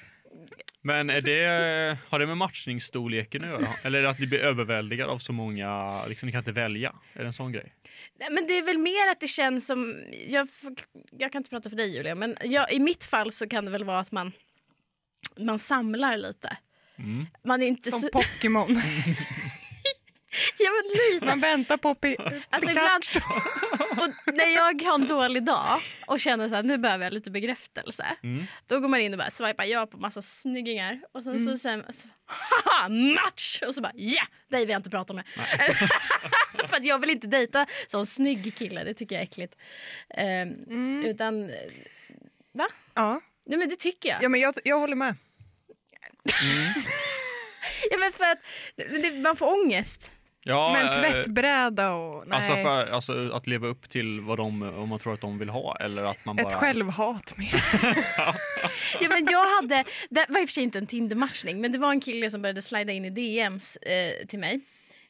Men 0.84 1.10
är 1.10 1.20
det, 1.20 1.98
har 2.08 2.18
det 2.18 2.26
med 2.26 2.36
matchningsstorleken 2.36 3.44
att 3.44 3.50
göra? 3.50 3.68
Eller 3.82 3.98
är 3.98 4.02
det 4.02 4.10
att 4.10 4.18
ni 4.18 4.26
blir 4.26 4.38
överväldigade 4.38 5.12
av 5.12 5.18
så 5.18 5.32
många, 5.32 6.06
liksom 6.06 6.26
ni 6.26 6.32
kan 6.32 6.38
inte 6.38 6.52
välja? 6.52 6.92
Är 7.12 7.20
det 7.20 7.26
en 7.26 7.32
sån 7.32 7.52
grej? 7.52 7.72
Nej, 8.18 8.28
men 8.30 8.46
det 8.46 8.58
är 8.58 8.62
väl 8.62 8.78
mer 8.78 9.10
att 9.10 9.20
det 9.20 9.28
känns 9.28 9.66
som, 9.66 10.04
jag, 10.26 10.48
jag 11.10 11.32
kan 11.32 11.40
inte 11.40 11.50
prata 11.50 11.70
för 11.70 11.76
dig 11.76 11.96
Julia, 11.96 12.14
men 12.14 12.36
jag, 12.44 12.72
i 12.72 12.80
mitt 12.80 13.04
fall 13.04 13.32
så 13.32 13.48
kan 13.48 13.64
det 13.64 13.70
väl 13.70 13.84
vara 13.84 13.98
att 13.98 14.12
man, 14.12 14.32
man 15.36 15.58
samlar 15.58 16.16
lite. 16.16 16.56
Mm. 16.98 17.26
Man 17.44 17.62
är 17.62 17.66
inte 17.66 17.90
Som 17.90 18.00
så... 18.00 18.08
Pokémon. 18.08 18.82
Ja, 20.58 20.70
men 20.70 20.90
lite. 21.14 21.26
Man 21.26 21.40
väntar 21.40 21.76
på 21.76 21.94
Pi- 21.94 22.42
Alltså 22.50 22.70
ibland, 22.70 23.04
och 23.90 24.34
när 24.34 24.54
jag 24.54 24.82
har 24.82 24.94
en 24.94 25.06
dålig 25.06 25.42
dag 25.44 25.80
och 26.06 26.20
känner 26.20 26.48
så 26.48 26.54
här, 26.54 26.62
nu 26.62 26.78
behöver 26.78 27.04
jag 27.04 27.12
lite 27.12 27.30
bekräftelse. 27.30 28.06
Mm. 28.22 28.46
Då 28.66 28.80
går 28.80 28.88
man 28.88 29.00
in 29.00 29.12
och 29.12 29.18
bara 29.18 29.30
swipar 29.30 29.64
ja 29.64 29.86
på 29.86 29.96
massa 29.96 30.22
snyggingar 30.22 31.00
och 31.12 31.22
sen 31.22 31.46
så 31.46 31.58
säger 31.58 31.76
man 31.76 31.92
så, 31.92 32.08
haha 32.26 32.88
match! 32.88 33.62
Och 33.66 33.74
så 33.74 33.80
bara 33.82 33.92
ja, 33.94 34.22
dig 34.48 34.60
vill 34.60 34.70
jag 34.70 34.78
inte 34.78 34.90
prata 34.90 35.14
med. 35.14 35.24
För 36.68 36.76
att 36.76 36.84
jag 36.84 36.98
vill 36.98 37.10
inte 37.10 37.26
dejta 37.26 37.66
sån 37.86 38.06
snygg 38.06 38.54
kille, 38.56 38.84
det 38.84 38.94
tycker 38.94 39.14
jag 39.14 39.20
är 39.20 39.26
äckligt. 39.26 39.56
Ehm, 40.16 40.48
Mm. 40.68 41.04
Utan, 41.04 41.50
va? 42.54 42.68
Ja. 42.94 43.20
Nej 43.46 43.58
men 43.58 43.68
det 43.68 43.76
tycker 43.76 44.08
jag. 44.08 44.22
ja, 44.22 44.28
men 44.28 44.40
jag, 44.40 44.54
jag 44.64 44.78
håller 44.80 44.96
med. 44.96 45.16
Ja, 47.90 47.98
men 47.98 48.12
för 48.12 48.24
att 48.24 48.38
det, 48.76 49.12
man 49.22 49.36
får 49.36 49.64
ångest. 49.64 50.12
Ja, 50.44 50.72
men 50.72 50.86
eh, 50.86 50.92
tvättbräda 50.92 51.92
och... 51.92 52.28
Nej. 52.28 52.36
Alltså, 52.36 52.54
för, 52.54 52.86
alltså 52.86 53.30
att 53.32 53.46
leva 53.46 53.66
upp 53.66 53.90
till 53.90 54.20
vad 54.20 54.38
de, 54.38 54.62
om 54.62 54.88
man 54.88 54.98
tror 54.98 55.14
att 55.14 55.20
de 55.20 55.38
vill 55.38 55.48
ha 55.48 55.76
eller 55.76 56.04
att 56.04 56.24
man 56.24 56.36
bara... 56.36 56.46
Ett 56.46 56.54
självhat 56.54 57.36
mer. 57.36 57.64
Ja, 59.00 59.08
men 59.08 59.26
jag 59.30 59.56
hade, 59.56 59.84
det 60.10 60.26
var 60.28 60.40
i 60.40 60.44
och 60.44 60.48
för 60.48 60.52
sig 60.52 60.62
inte 60.62 60.78
en 60.78 60.86
Tinder-matchning 60.86 61.60
men 61.60 61.72
det 61.72 61.78
var 61.78 61.90
en 61.90 62.00
kille 62.00 62.30
som 62.30 62.42
började 62.42 62.62
slida 62.62 62.92
in 62.92 63.04
i 63.04 63.10
DMs 63.10 63.76
eh, 63.76 64.26
till 64.26 64.38
mig. 64.38 64.60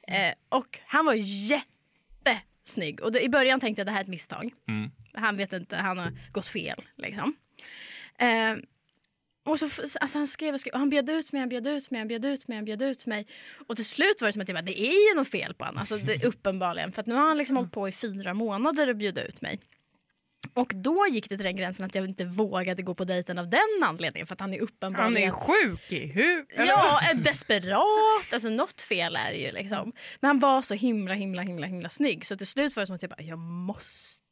Eh, 0.08 0.34
och 0.48 0.80
han 0.86 1.06
var 1.06 1.14
jättesnygg. 1.14 3.00
Och 3.00 3.12
det, 3.12 3.24
i 3.24 3.28
början 3.28 3.60
tänkte 3.60 3.80
jag 3.80 3.86
det 3.86 3.90
här 3.90 3.98
är 3.98 4.02
ett 4.02 4.08
misstag. 4.08 4.52
Mm. 4.68 4.90
Han 5.14 5.36
vet 5.36 5.52
inte, 5.52 5.76
han 5.76 5.98
har 5.98 6.12
gått 6.32 6.48
fel 6.48 6.82
liksom. 6.96 7.34
Eh, 8.18 8.54
och 9.44 9.58
så, 9.58 9.66
alltså 10.00 10.18
han 10.18 10.26
skrev 10.26 10.54
och 10.54 10.60
skrev 10.60 10.72
och 10.72 10.78
han 10.80 10.90
bjöd 10.90 11.10
ut 11.10 11.32
mig, 11.32 11.40
han 11.40 11.48
bjöd 11.48 11.66
ut 11.66 11.90
mig, 11.90 11.98
han 11.98 12.08
bjöd 12.08 12.24
ut 12.24 12.48
mig, 12.48 12.56
han 12.56 12.64
bjöd 12.64 12.82
ut 12.82 13.06
mig. 13.06 13.26
Och 13.66 13.76
till 13.76 13.84
slut 13.84 14.20
var 14.20 14.28
det 14.28 14.32
som 14.32 14.42
att 14.42 14.48
jag 14.48 14.56
bara, 14.56 14.62
det 14.62 14.80
är 14.80 15.10
ju 15.10 15.18
något 15.18 15.28
fel 15.28 15.54
på 15.54 15.64
honom. 15.64 15.78
Alltså 15.78 15.96
det, 15.96 16.24
uppenbarligen. 16.24 16.92
För 16.92 17.00
att 17.00 17.06
nu 17.06 17.14
har 17.14 17.28
han 17.28 17.38
liksom 17.38 17.56
hållit 17.56 17.72
på 17.72 17.88
i 17.88 17.92
fyra 17.92 18.34
månader 18.34 18.88
och 18.88 18.96
bjuda 18.96 19.24
ut 19.24 19.40
mig. 19.40 19.60
Och 20.54 20.72
då 20.74 21.06
gick 21.10 21.28
det 21.28 21.36
till 21.36 21.44
den 21.44 21.56
gränsen 21.56 21.86
att 21.86 21.94
jag 21.94 22.04
inte 22.04 22.24
vågade 22.24 22.82
gå 22.82 22.94
på 22.94 23.04
dejten 23.04 23.38
av 23.38 23.50
den 23.50 23.82
anledningen. 23.84 24.26
För 24.26 24.34
att 24.34 24.40
han 24.40 24.54
är 24.54 24.58
Han 24.58 24.68
uppenbarligen... 24.68 25.28
är 25.28 25.32
sjuk 25.32 25.92
i 25.92 26.06
huvudet. 26.06 26.68
Ja, 26.68 27.00
är 27.10 27.14
desperat. 27.14 28.32
Alltså 28.32 28.48
något 28.48 28.82
fel 28.82 29.16
är 29.16 29.30
det 29.32 29.38
ju 29.38 29.52
liksom. 29.52 29.92
Men 30.20 30.28
han 30.28 30.38
var 30.38 30.62
så 30.62 30.74
himla, 30.74 31.14
himla, 31.14 31.42
himla, 31.42 31.66
himla 31.66 31.88
snygg. 31.88 32.26
Så 32.26 32.36
till 32.36 32.46
slut 32.46 32.76
var 32.76 32.80
det 32.80 32.86
som 32.86 32.96
att 32.96 33.02
jag 33.02 33.10
bara, 33.10 33.22
jag 33.22 33.38
måste 33.38 34.22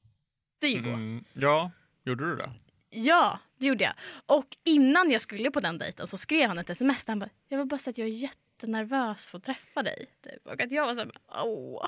ju 0.66 0.82
gå. 0.82 0.90
Mm. 0.90 1.24
Ja, 1.32 1.70
gjorde 2.04 2.30
du 2.30 2.36
det? 2.36 2.50
Ja, 2.90 3.38
det 3.58 3.66
gjorde 3.66 3.84
jag. 3.84 3.92
Och 4.26 4.46
innan 4.64 5.10
jag 5.10 5.22
skulle 5.22 5.50
på 5.50 5.60
den 5.60 5.78
dejten 5.78 6.06
så 6.06 6.16
skrev 6.16 6.48
han 6.48 6.58
ett 6.58 6.70
sms 6.70 7.04
där 7.04 7.10
han 7.10 7.18
bara, 7.18 7.30
jag 7.48 7.58
vill 7.58 7.66
bara 7.66 7.78
säga 7.78 7.92
att 7.92 7.98
jag 7.98 8.08
är 8.08 8.12
jättenervös 8.12 9.26
för 9.26 9.38
att 9.38 9.44
träffa 9.44 9.82
dig. 9.82 10.06
Typ. 10.24 10.46
Och 10.46 10.60
att 10.60 10.72
jag 10.72 10.86
var 10.86 10.94
så 10.94 11.00
här, 11.00 11.10
åh. 11.44 11.86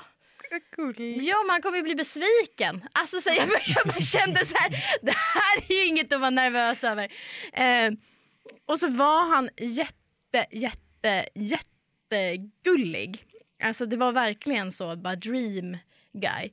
Gullig. 0.75 1.21
Ja, 1.21 1.43
man 1.47 1.61
kommer 1.61 1.77
ju 1.77 1.83
bli 1.83 1.95
besviken. 1.95 2.87
Alltså, 2.91 3.21
så 3.21 3.29
jag, 3.29 3.49
jag 3.85 4.03
kände 4.03 4.45
så 4.45 4.57
här, 4.57 4.69
det 5.01 5.15
här 5.15 5.63
är 5.69 5.73
ju 5.73 5.85
inget 5.85 6.13
att 6.13 6.19
vara 6.19 6.29
nervös 6.29 6.83
över. 6.83 7.11
Eh, 7.53 7.91
och 8.65 8.79
så 8.79 8.89
var 8.89 9.29
han 9.29 9.49
jätte, 9.57 10.45
jätte, 10.51 11.25
jättegullig. 11.35 13.25
Alltså 13.63 13.85
det 13.85 13.97
var 13.97 14.11
verkligen 14.11 14.71
så, 14.71 14.95
bara 14.95 15.15
dream 15.15 15.77
guy. 16.13 16.51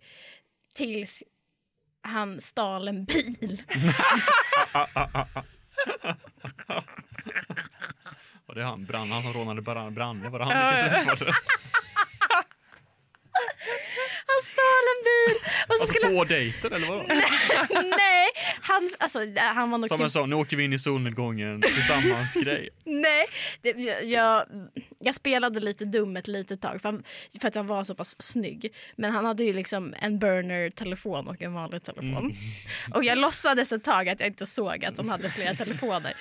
Tills 0.74 1.22
han 2.02 2.40
stal 2.40 2.88
en 2.88 3.04
bil. 3.04 3.62
Var 8.46 8.54
det 8.54 8.64
han, 8.64 8.84
Brann, 8.84 9.12
han 9.12 9.22
som 9.22 9.32
rånade 9.32 9.62
Branne? 9.62 10.28
Var 10.28 10.38
det 10.38 10.44
han 10.44 11.16
Han 14.30 14.42
stal 14.42 14.84
en 14.92 15.00
bil! 15.08 15.36
Och 15.68 15.74
så 15.74 15.82
Alltså 15.82 15.94
skulle 15.94 16.16
på 16.16 16.24
dejten 16.24 16.72
eller 16.72 16.86
vadå? 16.86 17.04
Nej, 17.96 18.28
han, 18.60 18.90
alltså, 18.98 19.18
han 19.36 19.70
var 19.70 19.78
nog 19.78 19.88
Som 19.88 20.00
en 20.02 20.10
sån, 20.10 20.30
nu 20.30 20.36
åker 20.36 20.56
vi 20.56 20.64
in 20.64 20.72
i 20.72 20.78
solnedgången 20.78 21.62
tillsammans 21.62 22.34
grej. 22.34 22.68
Nej, 22.84 23.26
det, 23.62 23.70
jag, 23.70 24.04
jag, 24.04 24.44
jag 24.98 25.14
spelade 25.14 25.60
lite 25.60 25.84
dum 25.84 26.16
ett 26.16 26.28
litet 26.28 26.60
tag 26.60 26.80
för, 26.82 26.88
han, 26.88 27.04
för 27.40 27.48
att 27.48 27.54
han 27.54 27.66
var 27.66 27.84
så 27.84 27.94
pass 27.94 28.22
snygg. 28.22 28.74
Men 28.96 29.12
han 29.12 29.24
hade 29.24 29.44
ju 29.44 29.52
liksom 29.52 29.94
en 29.98 30.18
burner-telefon 30.18 31.28
och 31.28 31.42
en 31.42 31.54
vanlig 31.54 31.84
telefon. 31.84 32.36
Och 32.94 33.04
jag 33.04 33.18
låtsades 33.18 33.72
ett 33.72 33.84
tag 33.84 34.08
att 34.08 34.20
jag 34.20 34.28
inte 34.28 34.46
såg 34.46 34.84
att 34.84 34.96
han 34.96 35.08
hade 35.08 35.30
flera 35.30 35.54
telefoner. 35.54 36.12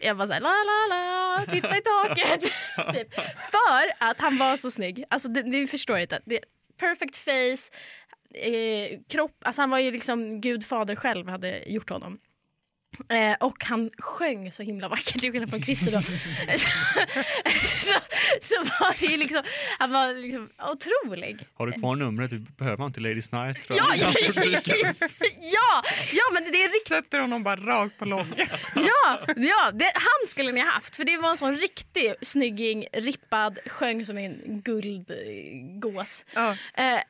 Jag 0.00 0.14
var 0.14 0.26
såhär 0.26 0.40
la 0.40 0.48
la 0.48 0.86
la, 0.94 1.52
titta 1.52 1.76
i 1.76 1.80
taket. 1.80 2.40
typ. 2.94 3.14
För 3.50 3.92
att 4.08 4.20
han 4.20 4.38
var 4.38 4.56
så 4.56 4.70
snygg. 4.70 5.04
Alltså 5.10 5.28
det, 5.28 5.42
ni 5.42 5.66
förstår 5.66 5.98
inte. 5.98 6.20
Det, 6.24 6.40
perfect 6.76 7.16
face, 7.16 7.70
eh, 8.34 8.98
kropp. 9.08 9.36
Alltså 9.44 9.62
han 9.62 9.70
var 9.70 9.78
ju 9.78 9.90
liksom 9.90 10.40
Gud 10.40 10.66
fader 10.66 10.96
själv 10.96 11.28
hade 11.28 11.62
gjort 11.66 11.90
honom. 11.90 12.18
Eh, 13.08 13.36
och 13.40 13.64
han 13.64 13.90
sjöng 13.98 14.52
så 14.52 14.62
himla 14.62 14.88
vackert, 14.88 15.20
till 15.20 15.32
skillnad 15.32 15.50
från 15.50 15.62
Christer 15.62 15.92
då. 15.92 16.00
så, 17.66 17.94
så 18.40 18.54
var 18.64 19.00
det 19.00 19.06
ju 19.06 19.16
liksom, 19.16 19.42
han 19.78 19.90
var 19.92 20.14
liksom 20.14 20.50
otrolig. 20.72 21.46
Har 21.54 21.66
du 21.66 21.72
kvar 21.72 21.96
numret? 21.96 22.30
Du 22.30 22.38
behöver 22.38 22.82
han 22.82 22.92
till 22.92 23.02
Lady 23.02 23.14
Night 23.14 23.62
tror 23.62 23.78
Ja, 23.78 23.94
jag. 23.96 24.14
ja, 24.20 24.92
ja, 25.40 25.82
ja, 26.12 26.22
men 26.32 26.42
det 26.52 26.64
är 26.64 26.68
riktigt, 26.68 26.88
Sätter 26.88 27.18
honom 27.18 27.42
bara 27.42 27.56
rakt 27.56 27.98
på 27.98 28.04
lången. 28.04 28.34
ja, 28.74 29.20
ja 29.36 29.70
det, 29.74 29.92
han 29.94 30.28
skulle 30.28 30.52
ni 30.52 30.60
ha 30.60 30.70
haft 30.70 30.96
för 30.96 31.04
det 31.04 31.16
var 31.16 31.30
en 31.30 31.36
sån 31.36 31.56
riktig 31.56 32.14
snygging, 32.22 32.86
rippad, 32.92 33.58
sjöng 33.66 34.06
som 34.06 34.18
en 34.18 34.62
guldgås. 34.64 36.24
Ja. 36.34 36.50
Eh, 36.74 37.00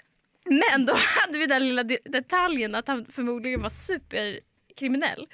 men 0.45 0.87
då 0.87 0.95
hade 0.97 1.39
vi 1.39 1.47
den 1.47 1.69
lilla 1.69 1.83
de- 1.83 1.99
detaljen 2.05 2.75
att 2.75 2.89
han 2.89 3.07
förmodligen 3.13 3.63
var 3.63 3.69
superkriminell. 3.71 5.27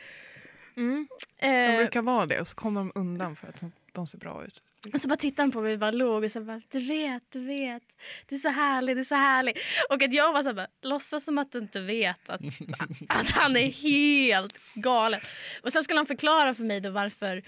Mm. 0.77 1.09
De 1.41 1.47
Eh, 1.47 1.77
brukar 1.77 2.03
vara 2.03 2.27
det 2.27 2.41
och 2.41 2.49
så 2.49 2.55
kommer 2.55 2.81
de 2.81 2.93
undan 2.95 3.37
för 3.37 3.49
att 3.49 3.63
de- 3.93 4.07
ser 4.07 4.19
bra 4.19 4.45
ut. 4.45 4.63
Och 4.95 5.01
så 5.01 5.09
bara 5.09 5.17
tittade 5.17 5.43
han 5.43 5.53
på 5.53 5.61
mig 5.61 5.73
och 5.73 5.79
bara 5.79 5.91
låg 5.91 6.25
och 6.25 6.31
så 6.31 6.41
bara, 6.41 6.63
du 6.71 6.81
vet, 6.81 7.23
du 7.31 7.45
vet, 7.45 7.83
du 8.29 8.35
är 8.35 8.39
så 8.39 8.49
härlig, 8.49 8.97
du 8.97 9.01
är 9.01 9.05
så 9.05 9.15
härlig. 9.15 9.59
Och 9.91 10.03
att 10.03 10.15
jag 10.15 10.33
var 10.33 10.43
så 10.43 10.49
här, 10.49 10.55
bara, 10.55 10.67
låtsas 10.83 11.25
som 11.25 11.39
att 11.39 11.53
du 11.53 11.59
inte 11.59 11.81
vet 11.81 12.29
att, 12.31 12.41
att 13.09 13.31
han 13.31 13.57
är 13.57 13.71
helt 13.71 14.59
galen. 14.75 15.21
Och 15.63 15.73
sen 15.73 15.85
skulle 15.85 15.99
han 15.99 16.07
förklara 16.07 16.55
för 16.55 16.65
mig 16.65 16.81
då 16.81 16.91
varför 16.91 17.43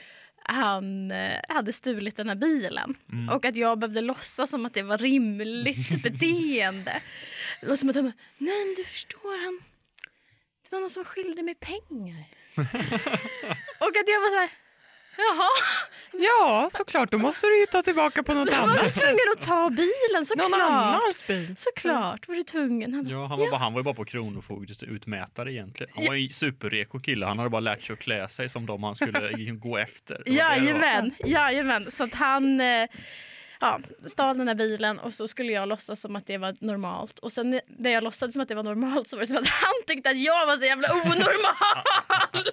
han 0.44 1.10
eh, 1.10 1.38
hade 1.48 1.72
stulit 1.72 2.16
den 2.16 2.28
här 2.28 2.36
bilen. 2.36 2.94
Mm. 3.12 3.28
Och 3.28 3.44
att 3.44 3.56
jag 3.56 3.78
behövde 3.78 4.00
låtsas 4.00 4.50
som 4.50 4.66
att 4.66 4.74
det 4.74 4.82
var 4.82 4.98
rimligt 4.98 6.02
beteende. 6.02 7.02
Var 7.62 7.76
som 7.76 7.88
att 7.90 7.96
han 7.96 8.04
bara, 8.04 8.14
nej 8.38 8.66
men 8.66 8.74
du 8.76 8.84
förstår, 8.84 9.44
han, 9.44 9.60
det 10.62 10.72
var 10.76 10.80
någon 10.80 10.90
som 10.90 11.04
skyllde 11.04 11.42
mig 11.42 11.54
pengar. 11.54 12.24
och 13.78 13.96
att 13.96 14.08
jag 14.08 14.20
var 14.20 14.30
så 14.30 14.40
här, 14.40 14.50
jaha, 15.16 15.48
Ja, 16.14 16.68
såklart. 16.72 17.10
Då 17.10 17.18
måste 17.18 17.46
du 17.46 17.58
ju 17.60 17.66
ta 17.66 17.82
tillbaka 17.82 18.22
på 18.22 18.34
något 18.34 18.50
då 18.50 18.56
var 18.56 18.66
du 18.66 18.78
annat. 18.80 18.94
tvungen 18.94 19.16
att 19.36 19.42
ta 19.42 19.70
bilen 19.70 20.26
såklart. 20.26 20.50
Någon 20.50 20.60
annans 20.60 21.24
bil. 21.26 21.54
Såklart 21.56 22.28
var 22.28 22.34
du 22.34 22.42
tvungen. 22.42 22.94
Han 22.94 23.04
bara, 23.04 23.10
Ja, 23.12 23.26
han, 23.26 23.38
var 23.38 23.50
bara, 23.50 23.58
han 23.60 23.72
var 23.72 23.80
ju 23.80 23.84
bara 23.84 23.94
på 23.94 24.04
Kronofogdes 24.04 24.82
utmätare 24.82 25.52
egentligen. 25.52 25.92
Han 25.96 26.06
var 26.06 26.14
ju 26.14 26.28
superreko 26.28 27.00
kille. 27.00 27.26
Han 27.26 27.38
hade 27.38 27.50
bara 27.50 27.60
lärt 27.60 27.82
sig 27.82 27.92
att 27.94 27.98
klä 27.98 28.28
sig 28.28 28.48
som 28.48 28.66
de 28.66 28.82
han 28.82 28.94
skulle 28.94 29.50
gå 29.52 29.78
efter. 29.78 30.14
Var 30.14 30.32
var. 30.32 30.32
Jajamän, 30.38 31.14
jajamän. 31.26 31.90
Så 31.90 32.04
att 32.04 32.14
han 32.14 32.60
eh, 32.60 32.88
ja, 33.62 33.80
stal 34.06 34.38
den 34.38 34.46
där 34.46 34.54
bilen 34.54 34.98
och 34.98 35.14
så 35.14 35.28
skulle 35.28 35.52
jag 35.52 35.68
låtsas 35.68 36.00
som 36.00 36.16
att 36.16 36.26
det 36.26 36.38
var 36.38 36.56
normalt. 36.60 37.18
Och 37.18 37.32
sen 37.32 37.60
när 37.66 37.90
jag 37.90 38.04
låtsades 38.04 38.32
som 38.32 38.42
att 38.42 38.48
det 38.48 38.54
var 38.54 38.62
normalt 38.62 39.08
så 39.08 39.16
var 39.16 39.20
det 39.20 39.26
som 39.26 39.36
att 39.38 39.46
han 39.46 39.72
tyckte 39.86 40.10
att 40.10 40.20
jag 40.20 40.46
var 40.46 40.56
så 40.56 40.64
jävla 40.64 40.88
onormal. 40.92 41.84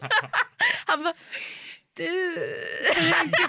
han 0.86 1.04
bara, 1.04 1.14
du... 1.94 2.38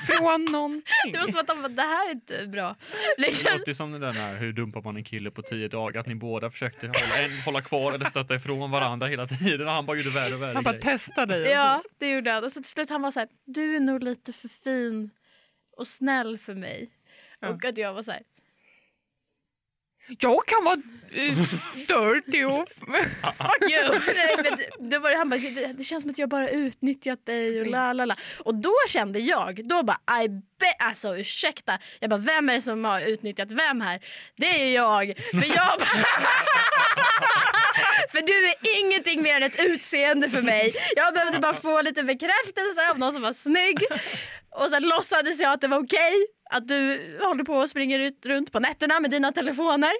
Ifrån 0.02 0.44
någonting. 0.44 1.12
Det 1.12 1.18
var 1.18 1.26
som 1.26 1.38
att 1.40 1.48
han 1.48 1.62
bara, 1.62 1.68
det 1.68 1.82
här 1.82 2.08
är 2.08 2.12
inte 2.12 2.46
bra. 2.46 2.76
Det 3.16 3.22
Liksom. 3.22 3.52
låter 3.52 3.68
ju 3.68 3.74
som 3.74 3.92
den 3.92 4.00
där 4.00 4.36
hur 4.36 4.52
dumpar 4.52 4.82
man 4.82 4.96
en 4.96 5.04
kille 5.04 5.30
på 5.30 5.42
tio 5.42 5.68
dagar. 5.68 6.00
Att 6.00 6.06
ni 6.06 6.14
båda 6.14 6.50
försökte 6.50 6.86
hålla, 6.86 7.18
en, 7.24 7.40
hålla 7.40 7.60
kvar 7.60 7.92
eller 7.92 8.04
stötta 8.04 8.34
ifrån 8.34 8.70
varandra 8.70 9.06
hela 9.06 9.26
tiden. 9.26 9.66
Och 9.66 9.72
han 9.72 9.86
bara 9.86 9.96
gjorde 9.96 10.10
värre 10.10 10.34
och 10.34 10.42
värre 10.42 10.54
Han 10.54 10.62
bara 10.64 10.78
testar 10.82 11.26
dig. 11.26 11.42
Ja, 11.42 11.82
det 11.98 12.10
gjorde 12.10 12.30
han. 12.32 12.44
Och 12.44 12.52
så 12.52 12.60
till 12.62 12.70
slut 12.70 12.90
han 12.90 13.02
var 13.02 13.10
så 13.10 13.20
här, 13.20 13.28
du 13.46 13.76
är 13.76 13.80
nog 13.80 14.02
lite 14.02 14.32
för 14.32 14.48
fin 14.48 15.10
och 15.76 15.86
snäll 15.86 16.38
för 16.38 16.54
mig. 16.54 16.90
Och 17.46 17.64
att 17.64 17.78
jag 17.78 17.94
var 17.94 18.02
så 18.02 18.10
här, 18.10 18.22
Jag 20.08 20.46
kan 20.46 20.64
vara 20.64 20.76
uh, 20.76 21.38
dirty 21.74 22.44
och... 22.44 22.68
Fuck 23.36 23.70
you! 23.70 24.00
Nej, 24.14 24.36
men 24.78 24.90
då 24.90 24.98
var 24.98 25.10
det, 25.10 25.16
han 25.16 25.30
bara, 25.30 25.40
det, 25.40 25.72
det 25.72 25.84
känns 25.84 26.02
som 26.02 26.10
att 26.10 26.18
jag 26.18 26.28
bara 26.28 26.48
utnyttjat 26.48 27.26
dig 27.26 27.60
och 27.60 27.66
la 27.66 27.92
la 27.92 28.04
la. 28.04 28.16
Och 28.38 28.54
då 28.54 28.74
kände 28.88 29.18
jag, 29.18 29.68
då 29.68 29.82
bara, 29.82 30.22
I 30.24 30.28
bet, 30.28 30.76
alltså 30.78 31.16
ursäkta. 31.16 31.78
Jag 32.00 32.10
bara, 32.10 32.20
vem 32.20 32.48
är 32.48 32.54
det 32.54 32.62
som 32.62 32.84
har 32.84 33.00
utnyttjat 33.00 33.50
vem 33.50 33.80
här? 33.80 34.00
Det 34.36 34.62
är 34.62 34.74
jag. 34.74 35.14
För 35.30 35.56
jag 35.56 35.78
bara, 35.78 35.86
För 38.12 38.20
du 38.20 38.48
är 38.48 38.54
ingenting 38.80 39.22
mer 39.22 39.36
än 39.36 39.42
ett 39.42 39.60
utseende 39.66 40.28
för 40.30 40.42
mig. 40.42 40.72
Jag 40.96 41.14
behövde 41.14 41.40
bara 41.40 41.54
få 41.54 41.82
lite 41.82 42.02
bekräftelse 42.02 42.90
av 42.90 42.98
någon 42.98 43.12
som 43.12 43.22
var 43.22 43.32
snygg. 43.32 43.84
Och 44.50 44.70
sen 44.70 44.82
låtsades 44.82 45.40
jag 45.40 45.52
att 45.52 45.60
det 45.60 45.68
var 45.68 45.84
okej 45.84 46.26
att 46.50 46.68
du 46.68 47.00
håller 47.22 47.44
på 47.44 47.54
och 47.54 47.70
springer 47.70 47.98
ut 47.98 48.26
runt 48.26 48.52
på 48.52 48.60
nätterna 48.60 49.00
med 49.00 49.10
dina 49.10 49.32
telefoner. 49.32 49.92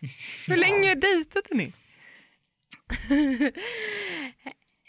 Hur 0.46 0.56
länge 0.56 0.94
dejtade 0.94 1.48
ni? 1.52 1.72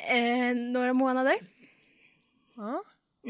Eh, 0.10 0.56
några 0.56 0.94
månader. 0.94 1.36
Ja. 2.56 2.84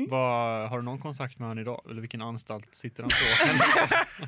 Vad- 0.09 0.69
har 0.69 0.77
du 0.77 0.83
någon 0.83 0.99
kontakt 1.01 1.39
med 1.39 1.47
honom 1.47 1.61
idag? 1.61 1.81
Eller 1.89 2.01
vilken 2.01 2.21
anstalt 2.21 2.75
sitter 2.75 3.03
han 3.03 3.09
på? 3.09 4.25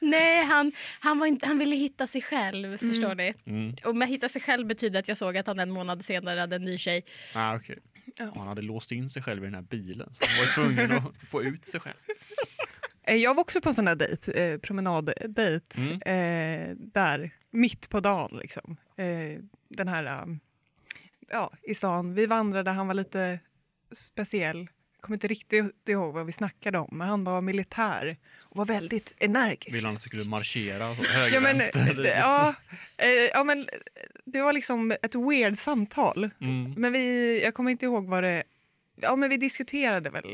Nej, 0.00 0.44
han, 0.44 0.72
han, 1.00 1.18
var 1.18 1.26
inte, 1.26 1.46
han 1.46 1.58
ville 1.58 1.76
hitta 1.76 2.06
sig 2.06 2.22
själv, 2.22 2.78
förstår 2.78 3.14
ni. 3.14 3.34
Mm. 3.46 3.74
Och 3.84 3.96
med 3.96 4.08
hitta 4.08 4.28
sig 4.28 4.42
själv 4.42 4.66
betyder 4.66 5.00
att 5.00 5.08
jag 5.08 5.16
såg 5.16 5.36
att 5.36 5.46
han 5.46 5.58
en 5.60 5.70
månad 5.70 6.04
senare 6.04 6.40
hade 6.40 6.56
en 6.56 6.62
ny 6.62 6.78
tjej. 6.78 7.04
Ah, 7.34 7.56
okay. 7.56 7.76
Han 8.18 8.48
hade 8.48 8.62
låst 8.62 8.92
in 8.92 9.10
sig 9.10 9.22
själv 9.22 9.42
i 9.42 9.46
den 9.46 9.54
här 9.54 9.62
bilen. 9.62 10.08
Så 10.14 10.24
han 10.26 10.38
var 10.46 10.54
tvungen 10.54 10.92
att 10.92 11.28
få 11.30 11.42
ut 11.42 11.66
sig 11.66 11.80
själv. 11.80 11.96
Eh, 13.02 13.16
Jag 13.16 13.34
var 13.34 13.40
också 13.40 13.60
på 13.60 13.68
en 13.68 13.74
sån 13.74 13.84
där 13.84 13.94
dejt, 13.94 14.32
eh, 14.52 14.58
promenaddejt, 14.58 15.76
Mm. 15.78 15.92
eh, 15.92 16.76
där 16.76 17.30
mitt 17.50 17.88
på 17.88 18.00
dagen. 18.00 18.38
Liksom. 18.38 18.76
Eh, 18.96 19.38
den 19.68 19.88
här, 19.88 20.22
um, 20.22 20.40
ja, 21.28 21.52
i 21.62 21.74
stan. 21.74 22.14
Vi 22.14 22.26
vandrade, 22.26 22.70
han 22.70 22.86
var 22.86 22.94
lite 22.94 23.38
speciell. 23.92 24.68
Kommer 25.00 25.16
inte 25.16 25.26
riktigt 25.28 25.88
ihåg 25.88 26.14
vad 26.14 26.26
vi 26.26 26.32
snackade 26.32 26.78
om, 26.78 26.88
men 26.92 27.08
han 27.08 27.24
var 27.24 27.40
militär 27.40 28.16
och 28.40 28.56
var 28.56 28.64
väldigt 28.66 29.14
energisk. 29.18 29.76
Ville 29.76 29.88
han 29.88 29.96
att 29.96 30.02
du 30.02 30.08
skulle 30.08 30.30
marschera? 30.30 30.96
Så, 30.96 31.02
höger, 31.02 31.34
ja, 31.34 31.40
men, 31.40 31.58
vänster? 31.58 31.94
det- 31.94 32.18
ja, 32.18 32.54
eh, 32.96 33.08
ja, 33.08 33.44
men 33.44 33.68
det 34.24 34.40
var 34.42 34.52
liksom 34.52 34.90
ett 35.02 35.14
weird 35.14 35.58
samtal. 35.58 36.30
Mm. 36.40 36.74
Men 36.76 36.92
vi, 36.92 37.42
jag 37.44 37.54
kommer 37.54 37.70
inte 37.70 37.84
ihåg 37.84 38.06
vad 38.08 38.22
det... 38.22 38.42
Ja, 38.96 39.16
men 39.16 39.30
vi 39.30 39.36
diskuterade 39.36 40.10
väl 40.10 40.24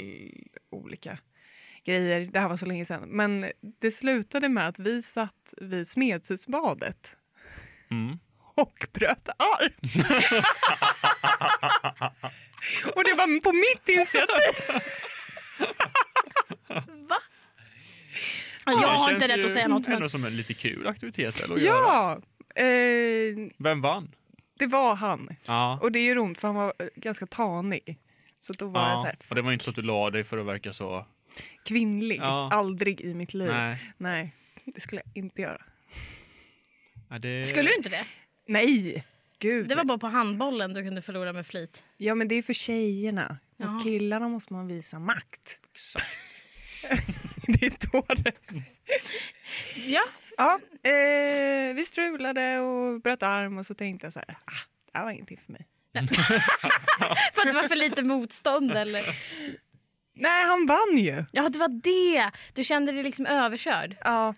olika 0.71 1.19
grejer. 1.85 2.21
Det 2.33 2.41
här 2.41 2.49
var 2.49 2.57
så 2.57 2.67
länge 2.67 2.85
sedan. 2.87 3.09
Men 3.09 3.51
det 3.81 3.91
slutade 3.91 4.49
med 4.49 4.69
att 4.69 4.79
vi 4.79 5.03
satt 5.03 5.55
vid 5.61 5.89
Smedshusbadet 5.89 7.17
Mm. 7.91 8.19
och 8.55 8.87
bröt 8.93 9.29
arm. 9.29 9.73
och 12.95 13.05
det 13.05 13.15
var 13.15 13.41
på 13.41 13.53
mitt 13.53 13.89
initiativ. 13.89 14.83
Va? 17.09 17.17
Jag 18.67 18.81
det 18.81 18.87
har 18.87 19.13
inte 19.13 19.29
rätt 19.29 19.39
ju 19.39 19.45
att 19.45 19.51
säga 19.51 19.69
något. 19.69 19.87
ändå 19.87 20.01
Men... 20.01 20.11
som 20.11 20.25
en 20.25 20.37
lite 20.37 20.55
kul 20.55 20.87
aktivitet 20.87 21.43
att 21.43 21.61
göra. 21.61 22.21
Ja, 22.55 22.63
eh, 22.63 23.49
Vem 23.59 23.81
vann? 23.81 24.15
det 24.59 24.67
var 24.67 24.95
han. 24.95 25.37
Ja. 25.45 25.79
Och 25.83 25.93
det 25.93 26.05
gör 26.05 26.19
ont 26.19 26.41
för 26.41 26.49
han 26.49 26.55
var 26.55 26.75
eh, 26.79 26.87
ganska 26.97 27.27
tanig. 27.27 27.99
Så 28.39 28.53
då 28.53 28.67
var 28.67 28.89
jag 28.89 29.01
så 29.01 29.07
ja. 29.07 29.11
här, 29.11 29.17
Och 29.29 29.35
det 29.35 29.43
var 29.43 29.53
inte 29.53 29.65
så 29.65 29.71
att 29.71 29.77
du 29.77 29.83
la 29.83 30.11
dig 30.11 30.25
för 30.25 30.39
att 30.39 30.47
verka 30.47 30.73
så... 30.73 31.07
kvinnlig. 31.65 32.19
Ja. 32.21 32.51
Aldrig 32.53 33.01
i 33.01 33.15
mitt 33.15 33.35
liv. 33.35 33.49
Nej. 33.49 33.93
Nej, 33.97 34.35
det 34.65 34.81
skulle 34.81 35.03
jag 35.05 35.25
inte 35.25 35.43
göra. 35.43 35.63
Ja, 37.11 37.19
det... 37.19 37.47
Skulle 37.47 37.71
du 37.71 37.77
inte 37.77 37.89
det? 37.89 38.07
Nej, 38.47 39.05
gud. 39.39 39.69
Det 39.69 39.75
var 39.75 39.85
bara 39.85 39.99
på 39.99 40.07
handbollen 40.07 40.75
du 40.75 40.83
kunde 40.83 41.03
förlora 41.03 41.33
med 41.33 41.47
flit. 41.47 41.85
Ja, 41.97 42.15
men 42.15 42.29
det 42.29 42.35
är 42.35 42.43
för 42.43 42.53
tjejerna. 42.53 43.39
Jaha. 43.57 43.71
Mot 43.71 43.83
killarna 43.83 44.29
måste 44.29 44.53
man 44.53 44.67
visa 44.67 44.99
makt. 44.99 45.61
Exakt. 45.75 46.07
det 47.47 47.67
är 47.67 47.93
då 47.93 48.05
det... 48.17 48.33
Ja, 49.87 50.03
Ja, 50.37 50.61
eh, 50.83 51.75
vi 51.75 51.85
strulade 51.85 52.59
och 52.59 53.01
bröt 53.01 53.23
arm 53.23 53.59
och 53.59 53.67
så 53.67 53.75
tänkte 53.75 54.07
jag 54.07 54.13
så 54.13 54.19
här, 54.19 54.37
ah, 54.45 54.53
det 54.93 54.99
här 54.99 55.05
var 55.05 55.13
ingenting 55.13 55.41
för 55.47 55.53
mig. 55.53 55.67
för 57.35 57.41
att 57.41 57.47
det 57.47 57.53
var 57.53 57.69
för 57.69 57.77
lite 57.77 58.03
motstånd 58.03 58.73
eller? 58.73 59.05
Nej, 60.19 60.45
han 60.45 60.67
vann 60.67 60.97
ju. 60.97 61.25
Ja, 61.33 61.49
det 61.49 61.59
var 61.59 61.69
det. 61.69 62.31
Du 62.55 62.65
kände 62.65 62.93
dig 62.93 63.03
liksom 63.03 63.27
överkörd. 63.27 63.97
Ja. 64.01 64.35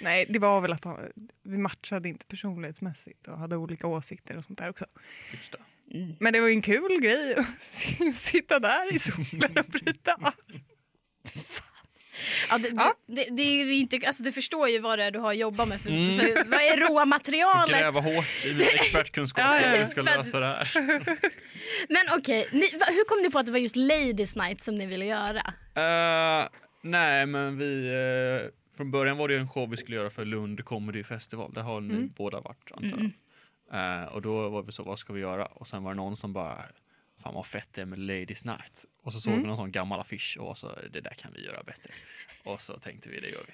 Nej, 0.00 0.26
det 0.28 0.38
var 0.38 0.60
väl 0.60 0.72
att 0.72 0.84
han, 0.84 0.98
vi 1.42 1.58
matchade 1.58 2.08
inte 2.08 2.26
personlighetsmässigt 2.26 3.28
och 3.28 3.38
hade 3.38 3.56
olika 3.56 3.86
åsikter 3.86 4.36
och 4.36 4.44
sånt 4.44 4.58
där 4.58 4.68
också. 4.70 4.86
Just 5.32 5.52
det. 5.52 5.58
Men 6.20 6.32
det 6.32 6.40
var 6.40 6.48
ju 6.48 6.54
en 6.54 6.62
kul 6.62 7.00
grej 7.00 7.34
att 7.34 8.16
sitta 8.16 8.58
där 8.58 8.94
i 8.94 8.98
solen 8.98 9.58
och 9.58 9.66
bryta 9.66 10.12
arm. 10.14 10.60
Ja, 12.50 12.58
det, 12.58 12.68
Ja. 12.76 12.94
Det, 13.06 13.24
det 13.30 13.42
är 13.42 13.72
inte, 13.72 14.06
alltså, 14.06 14.22
du 14.22 14.32
förstår 14.32 14.68
ju 14.68 14.78
vad 14.78 14.98
det 14.98 15.04
är 15.04 15.10
du 15.10 15.18
har 15.18 15.32
jobbat 15.32 15.68
med. 15.68 15.80
För, 15.80 15.90
Mm. 15.90 16.18
för, 16.20 16.44
vad 16.50 16.60
är 16.60 16.76
råmaterialet? 16.88 17.78
Gräva 17.80 18.00
hårt 18.00 18.44
i 18.44 18.54
min 18.54 18.60
expertkunskap 18.74 19.44
Ja, 19.44 19.60
ja, 19.60 19.68
hur 19.68 19.78
vi 19.78 19.86
ska 19.86 20.02
lösa 20.02 20.40
det 20.40 20.46
här. 20.46 20.72
Men 21.88 22.18
okej, 22.18 22.48
va- 22.52 22.86
hur 22.88 23.04
kom 23.04 23.22
ni 23.22 23.30
på 23.30 23.38
att 23.38 23.46
det 23.46 23.52
var 23.52 23.58
just 23.58 23.76
Ladies 23.76 24.36
Night 24.36 24.62
som 24.62 24.74
ni 24.78 24.86
ville 24.86 25.04
göra? 25.04 25.40
Eh, 25.74 26.48
nej, 26.82 27.26
men 27.26 27.58
vi... 27.58 27.86
eh, 27.86 28.50
från 28.76 28.90
början 28.90 29.16
var 29.16 29.28
det 29.28 29.34
ju 29.34 29.40
en 29.40 29.48
show 29.48 29.70
vi 29.70 29.76
skulle 29.76 29.96
göra 29.96 30.10
för 30.10 30.24
Lund 30.24 30.64
Comedy 30.64 31.04
Festival. 31.04 31.52
Där 31.54 31.62
har 31.62 31.80
ni 31.80 31.94
Mm. 31.94 32.10
båda 32.16 32.40
varit, 32.40 32.70
antar 32.72 32.98
jag. 32.98 33.10
Eh, 34.02 34.04
och 34.08 34.22
då 34.22 34.48
var 34.48 34.62
vi 34.62 34.72
så, 34.72 34.82
vad 34.82 34.98
ska 34.98 35.12
vi 35.12 35.20
göra? 35.20 35.46
Och 35.46 35.66
sen 35.68 35.82
var 35.84 35.90
det 35.90 35.96
någon 35.96 36.16
som 36.16 36.32
bara, 36.32 36.62
fan 37.24 37.34
vad 37.34 37.46
fett 37.46 37.68
det 37.72 37.80
är 37.80 37.84
med 37.86 37.98
Ladies 37.98 38.44
Night. 38.44 38.84
Och 39.04 39.12
så 39.12 39.20
såg 39.20 39.32
Mm. 39.32 39.42
vi 39.42 39.48
någon 39.48 39.56
sån 39.56 39.72
gammal 39.72 40.00
affisch 40.00 40.36
och 40.40 40.58
så, 40.58 40.70
det 40.92 41.00
där 41.00 41.14
kan 41.14 41.30
vi 41.34 41.44
göra 41.44 41.62
bättre. 41.62 41.90
Och 42.44 42.60
så 42.60 42.72
tänkte 42.78 43.08
vi, 43.08 43.20
det 43.20 43.28
gör 43.28 43.44
vi. 43.46 43.52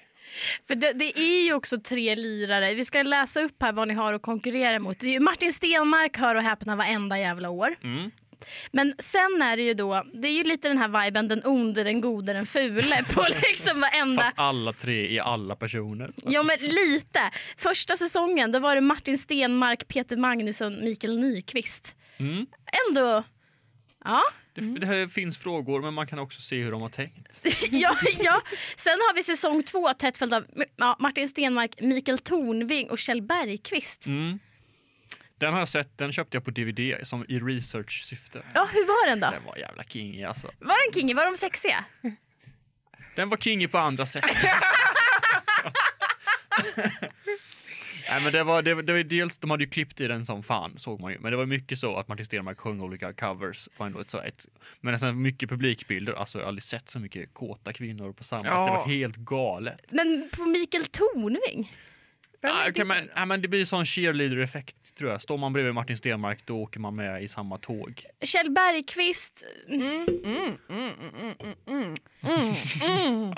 För 0.67 0.75
det, 0.75 0.93
det 0.93 1.19
är 1.19 1.43
ju 1.45 1.53
också 1.53 1.77
tre 1.77 2.15
lirare. 2.15 2.73
Vi 2.73 2.85
ska 2.85 3.03
läsa 3.03 3.41
upp 3.41 3.61
här 3.61 3.71
vad 3.73 3.87
ni 3.87 3.93
har 3.93 4.13
att 4.13 4.21
konkurrera 4.21 4.79
mot. 4.79 4.97
Martin 5.21 5.53
Stenmark 5.53 6.17
hör 6.17 6.35
och 6.35 6.43
häpna 6.43 6.75
varenda 6.75 7.19
jävla 7.19 7.49
år. 7.49 7.75
Mm. 7.83 8.11
Men 8.71 8.93
sen 8.99 9.41
är 9.41 9.57
det 9.57 9.63
ju 9.63 9.73
då, 9.73 10.05
det 10.13 10.27
är 10.27 10.31
ju 10.31 10.43
lite 10.43 10.67
den 10.67 10.77
här 10.77 11.03
viben 11.05 11.27
den 11.27 11.41
onde, 11.45 11.83
den 11.83 12.01
gode, 12.01 12.33
den 12.33 12.45
fule 12.45 13.03
på 13.13 13.25
liksom 13.47 13.81
varenda... 13.81 14.23
Fast 14.23 14.39
alla 14.39 14.73
tre 14.73 15.17
är 15.17 15.21
alla 15.21 15.55
personer. 15.55 16.11
Ja 16.15 16.43
men 16.43 16.57
lite. 16.59 17.19
Första 17.57 17.97
säsongen 17.97 18.51
då 18.51 18.59
var 18.59 18.75
det 18.75 18.81
Martin 18.81 19.17
Stenmark, 19.17 19.87
Peter 19.87 20.17
Magnusson, 20.17 20.83
Mikael 20.83 21.19
Nyqvist. 21.19 21.95
Mm. 22.17 22.45
Ändå, 22.89 23.23
ja. 24.03 24.23
Det, 24.53 24.79
det 24.79 24.87
här 24.87 25.07
finns 25.07 25.37
frågor, 25.37 25.81
men 25.81 25.93
man 25.93 26.07
kan 26.07 26.19
också 26.19 26.41
se 26.41 26.63
hur 26.63 26.71
de 26.71 26.81
har 26.81 26.89
tänkt. 26.89 27.41
ja, 27.71 27.97
ja. 28.19 28.41
Sen 28.75 28.91
har 28.93 29.15
vi 29.15 29.23
säsong 29.23 29.63
två 29.63 29.93
tätt 29.93 30.17
följt 30.17 30.33
av 30.33 30.45
ja, 30.75 30.95
Martin 30.99 31.27
Stenmark, 31.27 31.81
Mikael 31.81 32.19
Tornving 32.19 32.89
och 32.89 32.99
Kjell 32.99 33.21
Bergqvist. 33.21 34.05
Mm. 34.05 34.39
Den 35.37 35.53
har 35.53 35.59
jag 35.59 35.69
sett, 35.69 35.97
den 35.97 36.11
köpte 36.11 36.37
jag 36.37 36.45
på 36.45 36.51
DVD 36.51 37.07
som 37.07 37.25
i 37.27 37.39
research-syfte. 37.39 38.43
Ja, 38.53 38.67
hur 38.73 38.85
var 38.85 39.09
den 39.09 39.19
då? 39.19 39.29
Den 39.31 39.45
var 39.45 39.57
jävla 39.57 39.83
king 39.83 40.23
alltså. 40.23 40.51
Var 40.59 40.85
den 40.85 41.01
kingy? 41.01 41.13
Var 41.13 41.25
de 41.25 41.37
sexiga? 41.37 41.85
Den 43.15 43.29
var 43.29 43.37
king 43.37 43.69
på 43.69 43.77
andra 43.77 44.05
sätt. 44.05 44.25
Nej, 48.11 48.23
men 48.23 48.31
det 48.31 48.43
var, 48.43 48.61
det, 48.61 48.73
var- 48.73 48.83
det 48.83 48.93
var 48.93 48.99
dels, 49.03 49.37
de 49.37 49.49
hade 49.49 49.63
ju 49.63 49.69
klippt 49.69 50.01
i 50.01 50.07
den 50.07 50.25
som 50.25 50.43
fan, 50.43 50.73
såg 50.77 50.99
man 50.99 51.11
ju. 51.11 51.19
Men 51.19 51.31
det 51.31 51.37
var 51.37 51.45
mycket 51.45 51.79
så 51.79 51.95
att 51.95 52.07
Martin 52.07 52.25
Stenmarck 52.25 52.59
sjöng 52.59 52.81
olika 52.81 53.13
covers 53.13 53.69
på 53.77 53.83
ändå 53.83 53.99
ett, 53.99 54.09
så 54.09 54.19
ett 54.21 54.47
Men 54.81 54.99
sen 54.99 55.21
mycket 55.21 55.49
publikbilder, 55.49 56.13
alltså 56.13 56.37
jag 56.37 56.43
har 56.45 56.47
aldrig 56.47 56.63
sett 56.63 56.89
så 56.89 56.99
mycket 56.99 57.33
kåta 57.33 57.73
kvinnor 57.73 58.13
på 58.13 58.23
samma. 58.23 58.49
Alltså, 58.49 58.65
det 58.65 58.71
var 58.71 58.77
Ja. 58.77 58.85
helt 58.85 59.15
galet. 59.15 59.91
Men 59.91 60.29
på 60.35 60.45
Mikael 60.45 60.85
Tornving? 60.85 61.75
Ja, 62.43 62.63
det? 62.65 62.73
kan 62.73 62.87
man, 62.87 63.09
ja, 63.15 63.25
men 63.25 63.41
det 63.41 63.47
blir 63.47 63.65
sån 63.65 63.85
cheerleader-effekt 63.85 64.95
tror 64.95 65.11
jag. 65.11 65.21
Står 65.21 65.37
man 65.37 65.53
bredvid 65.53 65.73
Martin 65.73 65.97
Stenmarck 65.97 66.45
då 66.45 66.57
åker 66.61 66.79
man 66.79 66.95
med 66.95 67.23
i 67.23 67.27
samma 67.27 67.57
tåg. 67.57 68.05
Kjell 68.21 68.49
Bergqvist? 68.51 69.43
Mm, 69.67 70.07
mm, 70.23 70.57
mm, 71.67 71.95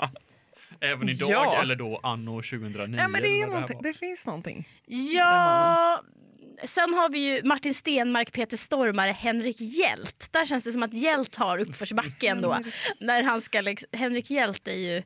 Även 0.92 1.08
idag 1.08 1.30
Ja. 1.30 1.62
eller 1.62 1.76
då 1.76 2.00
anno 2.02 2.42
2009. 2.42 3.00
Ja, 3.00 3.08
men 3.08 3.22
det, 3.22 3.28
eller 3.28 3.42
är 3.42 3.46
någonting, 3.46 3.76
var. 3.76 3.82
det 3.82 3.94
finns 3.94 4.26
någonting. 4.26 4.68
Ja... 4.86 6.02
Sen 6.64 6.94
har 6.94 7.08
vi 7.10 7.18
ju 7.18 7.42
Martin 7.44 7.74
Stenmark, 7.74 8.32
Peter 8.32 8.56
Stormare, 8.56 9.10
Henrik 9.10 9.56
Hjält. 9.60 10.28
Där 10.30 10.44
känns 10.44 10.64
det 10.64 10.72
som 10.72 10.82
att 10.82 10.92
Hjält 10.92 11.34
har 11.34 11.58
uppförsbacke 11.58 12.28
ändå. 12.28 12.58
När 13.00 13.22
han 13.22 13.40
ska 13.40 13.60
liksom, 13.60 13.88
Henrik 13.92 14.30
Hjält 14.30 14.68
är 14.68 14.72
ju 14.74 15.02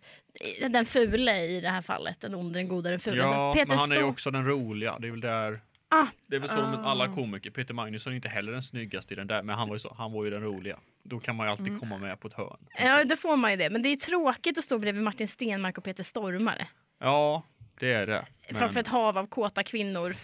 den 0.68 0.86
fule 0.86 1.40
i 1.44 1.60
det 1.60 1.68
här 1.68 1.82
fallet. 1.82 2.20
Den 2.20 2.34
onde, 2.34 2.58
den 2.58 2.68
goda, 2.68 2.90
den 2.90 3.00
fula. 3.00 3.16
Ja, 3.24 3.54
Peter 3.54 3.68
men 3.68 3.78
han 3.78 3.92
är 3.92 3.96
ju 3.96 4.02
också 4.02 4.30
den 4.30 4.46
roliga. 4.46 4.98
Det 4.98 5.06
är 5.06 5.10
väl 5.10 5.20
där... 5.20 5.60
Ah. 5.90 6.06
Det 6.26 6.36
är 6.36 6.40
väl 6.40 6.50
så 6.50 6.56
med 6.66 6.86
alla 6.86 7.08
komiker. 7.08 7.50
Peter 7.50 7.74
Magnusson 7.74 8.12
är 8.12 8.16
inte 8.16 8.28
heller 8.28 8.52
den 8.52 8.62
snyggaste 8.62 9.14
i 9.14 9.16
den 9.16 9.26
där, 9.26 9.42
men 9.42 9.58
han 9.58 9.68
var 9.68 9.74
ju, 9.74 9.78
så, 9.78 9.94
han 9.98 10.12
var 10.12 10.24
ju 10.24 10.30
den 10.30 10.42
roliga. 10.42 10.78
Då 11.02 11.20
kan 11.20 11.36
man 11.36 11.46
ju 11.46 11.50
alltid 11.50 11.66
Mm. 11.68 11.80
komma 11.80 11.98
med 11.98 12.20
på 12.20 12.28
ett 12.28 12.34
hörn. 12.34 12.58
Ja, 12.78 13.04
då 13.04 13.16
får 13.16 13.36
man 13.36 13.50
ju 13.50 13.56
det. 13.56 13.70
Men 13.70 13.82
det 13.82 13.88
är 13.88 13.96
tråkigt 13.96 14.58
att 14.58 14.64
stå 14.64 14.78
bredvid 14.78 15.02
Martin 15.02 15.28
Stenmark 15.28 15.78
och 15.78 15.84
Peter 15.84 16.02
Stormare. 16.02 16.66
Ja, 16.98 17.42
det 17.80 17.92
är 17.92 18.06
det. 18.06 18.26
Men, 18.50 18.58
Framför 18.58 18.80
ett 18.80 18.88
hav 18.88 19.18
av 19.18 19.26
kåta 19.26 19.62
kvinnor. 19.62 20.16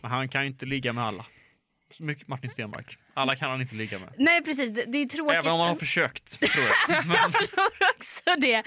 men 0.00 0.10
han 0.10 0.28
kan 0.28 0.42
ju 0.42 0.48
inte 0.48 0.66
ligga 0.66 0.92
med 0.92 1.04
alla. 1.04 1.26
Mycket 1.98 2.28
Martin 2.28 2.50
Stenmarck. 2.50 2.98
Alla 3.14 3.36
kan 3.36 3.50
han 3.50 3.60
inte 3.60 3.74
ligga 3.74 3.98
med. 3.98 4.08
Nej, 4.18 4.42
precis. 4.44 4.70
Det, 4.70 4.84
det 4.86 4.98
är 4.98 5.06
tråkigt. 5.06 5.34
Även 5.38 5.52
om 5.52 5.60
han 5.60 5.68
har 5.68 5.76
försökt, 5.76 6.40
tror 6.40 6.64
jag. 6.88 7.06
Men, 7.06 7.16
Jag 7.16 7.32
tror 7.32 7.66
också 7.96 8.20
det. 8.38 8.58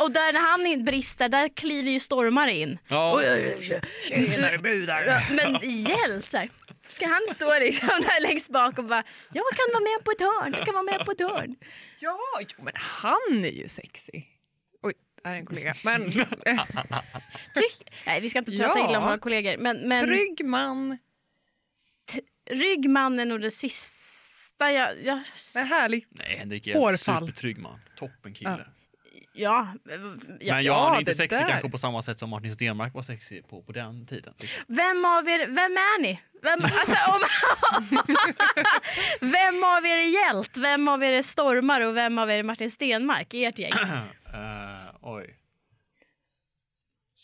Och 0.00 0.10
där 0.12 0.32
när 0.32 0.40
han 0.76 0.84
brister, 0.84 1.28
där 1.28 1.48
kliver 1.48 1.90
ju 1.90 2.00
Stormare 2.00 2.52
in. 2.52 2.78
ja, 2.88 3.20
Tjenare 4.08 4.58
brudar! 4.58 5.02
Ja, 5.02 5.20
Men 5.30 5.70
hjälp! 5.84 6.24
Så 6.30 6.36
här. 6.36 6.48
Ska 6.88 7.06
han 7.06 7.20
stå 7.34 7.58
liksom 7.58 7.88
där 7.88 8.22
längst 8.22 8.48
bak 8.50 8.78
och 8.78 8.84
bara 8.84 9.02
“Jag 9.32 9.44
kan 9.56 9.66
vara 9.72 9.80
med 9.82 10.04
på 10.04 10.10
ett 10.10 10.20
hörn, 10.20 10.54
jag 10.56 10.64
kan 10.66 10.74
vara 10.74 10.82
med 10.82 11.04
på 11.06 11.10
ett 11.12 11.20
hörn”. 11.20 11.56
Ja, 11.98 12.18
jo, 12.40 12.64
men 12.64 12.72
han 12.76 13.44
är 13.44 13.50
ju 13.52 13.68
sexy. 13.68 14.22
Oj, 14.82 14.94
där 15.24 15.30
är 15.30 15.34
en 15.34 15.46
kollega. 15.46 15.74
Men 15.82 16.12
Tryck. 17.54 17.90
Nej, 18.06 18.20
vi 18.20 18.30
ska 18.30 18.38
inte 18.38 18.56
prata 18.56 18.78
Ja. 18.78 18.88
illa 18.88 18.98
om 18.98 19.04
våra 19.04 19.18
kollegor. 19.18 19.56
Men, 19.58 19.88
men 19.88 20.06
trygg 20.06 20.44
man. 20.44 20.98
Ryggman 22.50 23.18
är 23.20 23.24
nog 23.24 23.40
det 23.40 23.50
sista 23.50 24.72
jag... 24.72 25.04
jag 25.04 25.20
Det 25.54 25.58
är 25.58 25.64
härligt. 25.64 26.08
nej, 26.10 26.36
Henrik 26.38 26.66
är 26.66 26.72
en 26.74 26.78
Hårfall. 26.80 27.20
supertrygg 27.20 27.58
man. 27.58 27.80
Toppen 27.98 28.34
kille. 28.34 28.50
ja, 28.50 28.64
ja, 29.32 29.74
Men 29.84 30.38
ja, 30.40 30.60
jag 30.60 30.94
är 30.94 30.98
inte 30.98 31.10
det 31.10 31.14
sexig 31.14 31.38
där. 31.38 31.48
kanske 31.48 31.68
på 31.70 31.78
samma 31.78 32.02
sätt 32.02 32.18
som 32.18 32.30
Martin 32.30 32.54
Stenmarck 32.54 32.94
var 32.94 33.02
sexig 33.02 33.48
på, 33.48 33.62
på 33.62 33.72
den 33.72 34.06
tiden. 34.06 34.34
liksom. 34.38 34.64
Vem 34.68 35.04
av 35.04 35.28
er, 35.28 35.38
vem 35.46 35.58
är 35.76 36.02
ni? 36.02 36.20
Vem, 36.42 36.58
alltså, 36.64 36.94
om, 37.12 37.20
vem 39.20 39.64
av 39.64 39.86
er 39.86 39.98
är 39.98 40.24
hjält? 40.24 40.56
Vem 40.56 40.88
av 40.88 41.02
er 41.04 41.12
är 41.12 41.22
stormare 41.22 41.86
och 41.86 41.96
vem 41.96 42.18
av 42.18 42.30
er 42.30 42.38
är 42.38 42.42
Martin 42.42 42.70
Stenmark 42.70 43.34
i 43.34 43.44
ert 43.44 43.58
gäng? 43.58 43.72
Eh, 44.34 44.94
oj. 45.02 45.36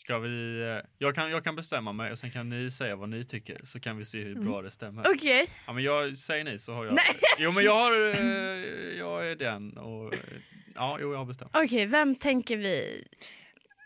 Ska 0.03 0.19
vi... 0.19 0.61
eh, 0.61 0.89
jag, 0.97 1.15
kan, 1.15 1.31
jag 1.31 1.43
kan 1.43 1.55
bestämma 1.55 1.93
mig 1.93 2.11
och 2.11 2.19
sen 2.19 2.31
kan 2.31 2.49
ni 2.49 2.71
säga 2.71 2.95
vad 2.95 3.09
ni 3.09 3.25
tycker 3.25 3.61
så 3.65 3.79
kan 3.79 3.97
vi 3.97 4.05
se 4.05 4.23
hur 4.23 4.35
bra 4.35 4.61
det 4.61 4.71
stämmer. 4.71 5.03
Okej. 5.15 5.49
Ja, 5.67 5.73
men 5.73 5.83
jag 5.83 6.17
säger 6.17 6.43
ni 6.43 6.59
så 6.59 6.73
har 6.73 6.85
jag... 6.85 6.93
Nej. 6.93 7.19
Jo 7.37 7.51
men 7.51 7.63
jag 7.63 7.75
har... 7.75 7.91
eh, 7.91 8.17
jag 8.97 9.27
är 9.31 9.35
den 9.35 9.77
och... 9.77 10.13
Ja, 10.75 10.97
jo 11.01 11.11
jag 11.11 11.17
har 11.17 11.25
bestämt. 11.25 11.51
Okej, 11.53 11.85
vem 11.85 12.15
tänker 12.15 12.57
vi? 12.57 13.07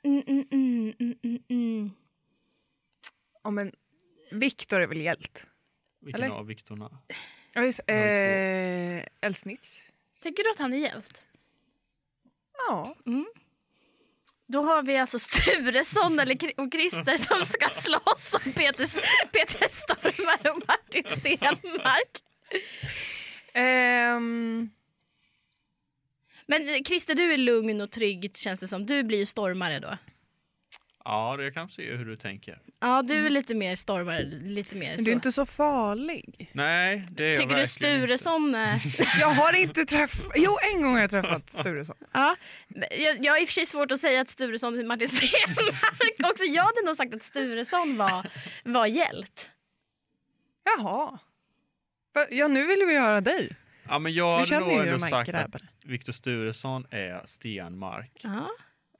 Mm, 0.03 0.23
mm, 0.27 0.47
mm, 0.51 0.93
mm, 0.99 1.17
mm, 1.23 1.39
mm. 1.49 1.91
Ja, 3.43 3.51
men 3.51 3.71
Viktor 4.31 4.81
är 4.81 4.87
väl 4.87 5.01
hjält? 5.01 5.47
Vilken 6.01 6.23
Eller? 6.23 6.33
av 6.35 6.45
Viktorna? 6.45 6.99
Ja, 7.53 7.63
just 7.63 7.79
eh, 7.87 9.03
Elsnitz. 9.21 9.81
Tycker 10.23 10.43
du 10.43 10.49
att 10.51 10.59
han 10.59 10.73
är 10.73 10.77
hjält? 10.77 11.23
Ja. 12.67 12.95
Då 14.47 14.61
har 14.61 14.83
vi 14.83 14.97
alltså 14.97 15.19
Sturesson 15.19 16.19
eller, 16.19 16.35
och 16.57 16.73
Christer 16.73 17.17
som 17.17 17.45
ska 17.45 17.69
slåss 17.71 18.35
om 18.45 18.51
Peter, 18.51 18.85
Peter 19.31 19.67
Stormare 19.69 20.51
och 20.51 20.61
Martin 20.67 21.03
Stenmark. 21.19 22.21
Ehm, 23.53 24.69
Men 26.45 26.83
Christer, 26.85 27.15
du 27.15 27.33
är 27.33 27.37
lugn 27.37 27.81
och 27.81 27.91
trygg 27.91 28.37
känns 28.37 28.59
det 28.59 28.67
som. 28.67 28.85
Du 28.85 29.03
blir 29.03 29.17
ju 29.17 29.25
stormare 29.25 29.79
då. 29.79 29.97
Ja, 31.09 31.35
det- 31.37 31.43
jag 31.43 31.53
kan 31.53 31.69
se 31.69 31.95
hur 31.95 32.05
du 32.05 32.15
tänker. 32.15 32.59
Ja, 32.79 33.01
du 33.01 33.25
är 33.25 33.29
lite 33.29 33.55
mer 33.55 33.75
stormare. 33.75 34.23
Lite 34.23 34.75
mer 34.75 34.97
så. 34.97 35.03
du 35.03 35.11
är 35.11 35.15
inte 35.15 35.31
så 35.31 35.45
farlig. 35.45 36.49
Nej, 36.53 37.05
det 37.11 37.23
är 37.23 37.29
jag 37.29 37.37
Tycker 37.37 37.49
du 37.49 37.55
verkligen 37.55 38.01
inte. 38.01 38.07
Sturesson... 38.17 38.55
eh, 38.55 39.19
Jag 39.21 39.27
har 39.29 39.55
inte 39.55 39.85
träffat... 39.85 40.31
Jo, 40.35 40.57
en 40.73 40.81
gång 40.81 40.93
har 40.93 41.01
jag 41.01 41.09
träffat 41.11 41.49
Sturesson. 41.49 41.95
Ja, 42.13 42.35
jag, 42.91 43.25
jag 43.25 43.33
har 43.33 43.41
i 43.41 43.43
och 43.43 43.47
för 43.47 43.53
sig 43.53 43.65
svårt 43.65 43.91
att 43.91 43.99
säga 43.99 44.21
att 44.21 44.29
Sturesson 44.29 44.79
är 44.79 44.83
Martin 44.83 45.07
Stenmark. 45.07 46.31
Också 46.31 46.43
jag 46.43 46.63
hade 46.63 46.81
nog 46.85 46.95
sagt 46.95 47.13
att 47.15 47.23
Sturesson 47.23 47.97
var, 47.97 48.25
var 48.63 48.85
hjält. 48.87 49.49
Jaha. 50.77 51.19
Ja, 52.29 52.47
nu 52.47 52.65
vill 52.67 52.83
vi 52.87 52.97
höra 52.97 53.21
dig. 53.21 53.49
Ja, 53.87 53.99
men 53.99 54.13
jag 54.13 54.47
Du 54.47 54.53
hade 54.53 54.65
nog 54.67 54.85
ändå 54.87 54.99
sagt 54.99 55.29
grabbarna. 55.29 55.47
att 55.53 55.85
Viktor 55.85 56.13
Sturesson 56.13 56.85
är 56.91 57.21
Stenmark. 57.25 58.11
Ja. 58.23 58.49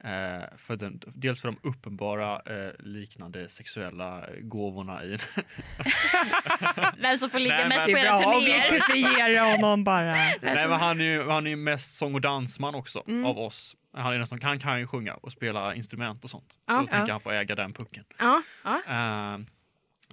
Eh, 0.04 0.44
för 0.58 0.76
den, 0.76 1.00
dels 1.06 1.40
för 1.40 1.48
de 1.48 1.58
uppenbara 1.68 2.40
eh, 2.40 2.72
liknande 2.78 3.48
sexuella 3.48 4.24
gåvorna 4.40 5.04
i 5.04 5.18
Vem 6.98 7.18
som 7.18 7.30
får 7.30 7.38
ligga 7.38 7.56
Nej, 7.56 7.68
mest 7.68 7.84
på 7.84 7.90
era 7.90 8.18
turnéer. 8.18 8.68
identifiera 8.68 9.44
honom 9.44 9.84
bara. 9.84 10.12
Nej, 10.42 10.68
men 10.68 10.72
han 10.80 11.00
är 11.00 11.04
ju 11.04 11.28
han 11.30 11.46
är 11.46 11.50
ju 11.50 11.56
mest 11.56 11.96
sång 11.96 12.14
och 12.14 12.20
dansman 12.20 12.74
också 12.74 13.02
Mm. 13.08 13.24
av 13.24 13.38
oss. 13.38 13.76
Han, 13.92 14.12
är 14.14 14.18
nästan, 14.18 14.42
han 14.42 14.60
kan 14.60 14.78
ju 14.80 14.86
sjunga 14.86 15.14
och 15.14 15.32
spela 15.32 15.74
instrument 15.74 16.24
och 16.24 16.30
sånt. 16.30 16.52
Så 16.52 16.58
Ja. 16.66 16.74
då 16.80 16.86
tänker 16.86 17.06
Ja. 17.08 17.12
han 17.14 17.20
få 17.20 17.30
äga 17.30 17.54
den 17.54 17.72
pucken. 17.72 18.04
Ja. 18.18 18.42
Eh, 18.88 19.38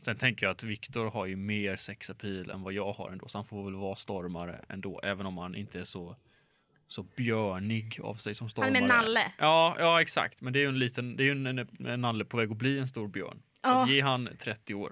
sen 0.02 0.16
tänker 0.18 0.46
jag 0.46 0.52
att 0.52 0.64
Viktor 0.64 1.12
har 1.12 1.26
ju 1.26 1.36
mer 1.36 1.76
sexapil 1.78 2.50
än 2.52 2.64
vad 2.64 2.74
jag 2.74 2.94
har 2.94 3.10
ändå. 3.12 3.28
Så 3.28 3.38
han 3.38 3.46
får 3.46 3.64
väl 3.66 3.76
vara 3.76 3.96
stormare 3.96 4.62
ändå. 4.70 5.00
Även 5.04 5.26
om 5.26 5.38
han 5.38 5.56
inte 5.56 5.80
är 5.80 5.84
så, 5.86 6.16
så 6.88 7.04
björnig 7.04 8.00
av 8.04 8.16
sig 8.16 8.36
som 8.36 8.46
Han 8.46 8.50
stormare. 8.50 8.70
är 8.70 8.82
med 8.82 8.88
nalle. 8.88 9.32
Ja, 9.38 9.76
ja 9.80 10.02
exakt. 10.02 10.42
Men 10.42 10.54
det 10.54 10.60
är 10.60 10.62
ju 10.62 10.68
en 10.70 10.80
liten, 10.80 11.16
det 11.16 11.24
är 11.28 11.32
en, 11.32 11.48
en, 11.48 11.86
en 11.88 12.02
nalle 12.02 12.26
på 12.26 12.38
väg 12.38 12.52
att 12.52 12.58
bli 12.58 12.80
en 12.80 12.88
stor 12.88 13.08
björn. 13.08 13.38
Så 13.38 13.70
Ja. 13.70 13.88
ge 13.90 14.02
han 14.02 14.30
30 14.40 14.74
år 14.74 14.92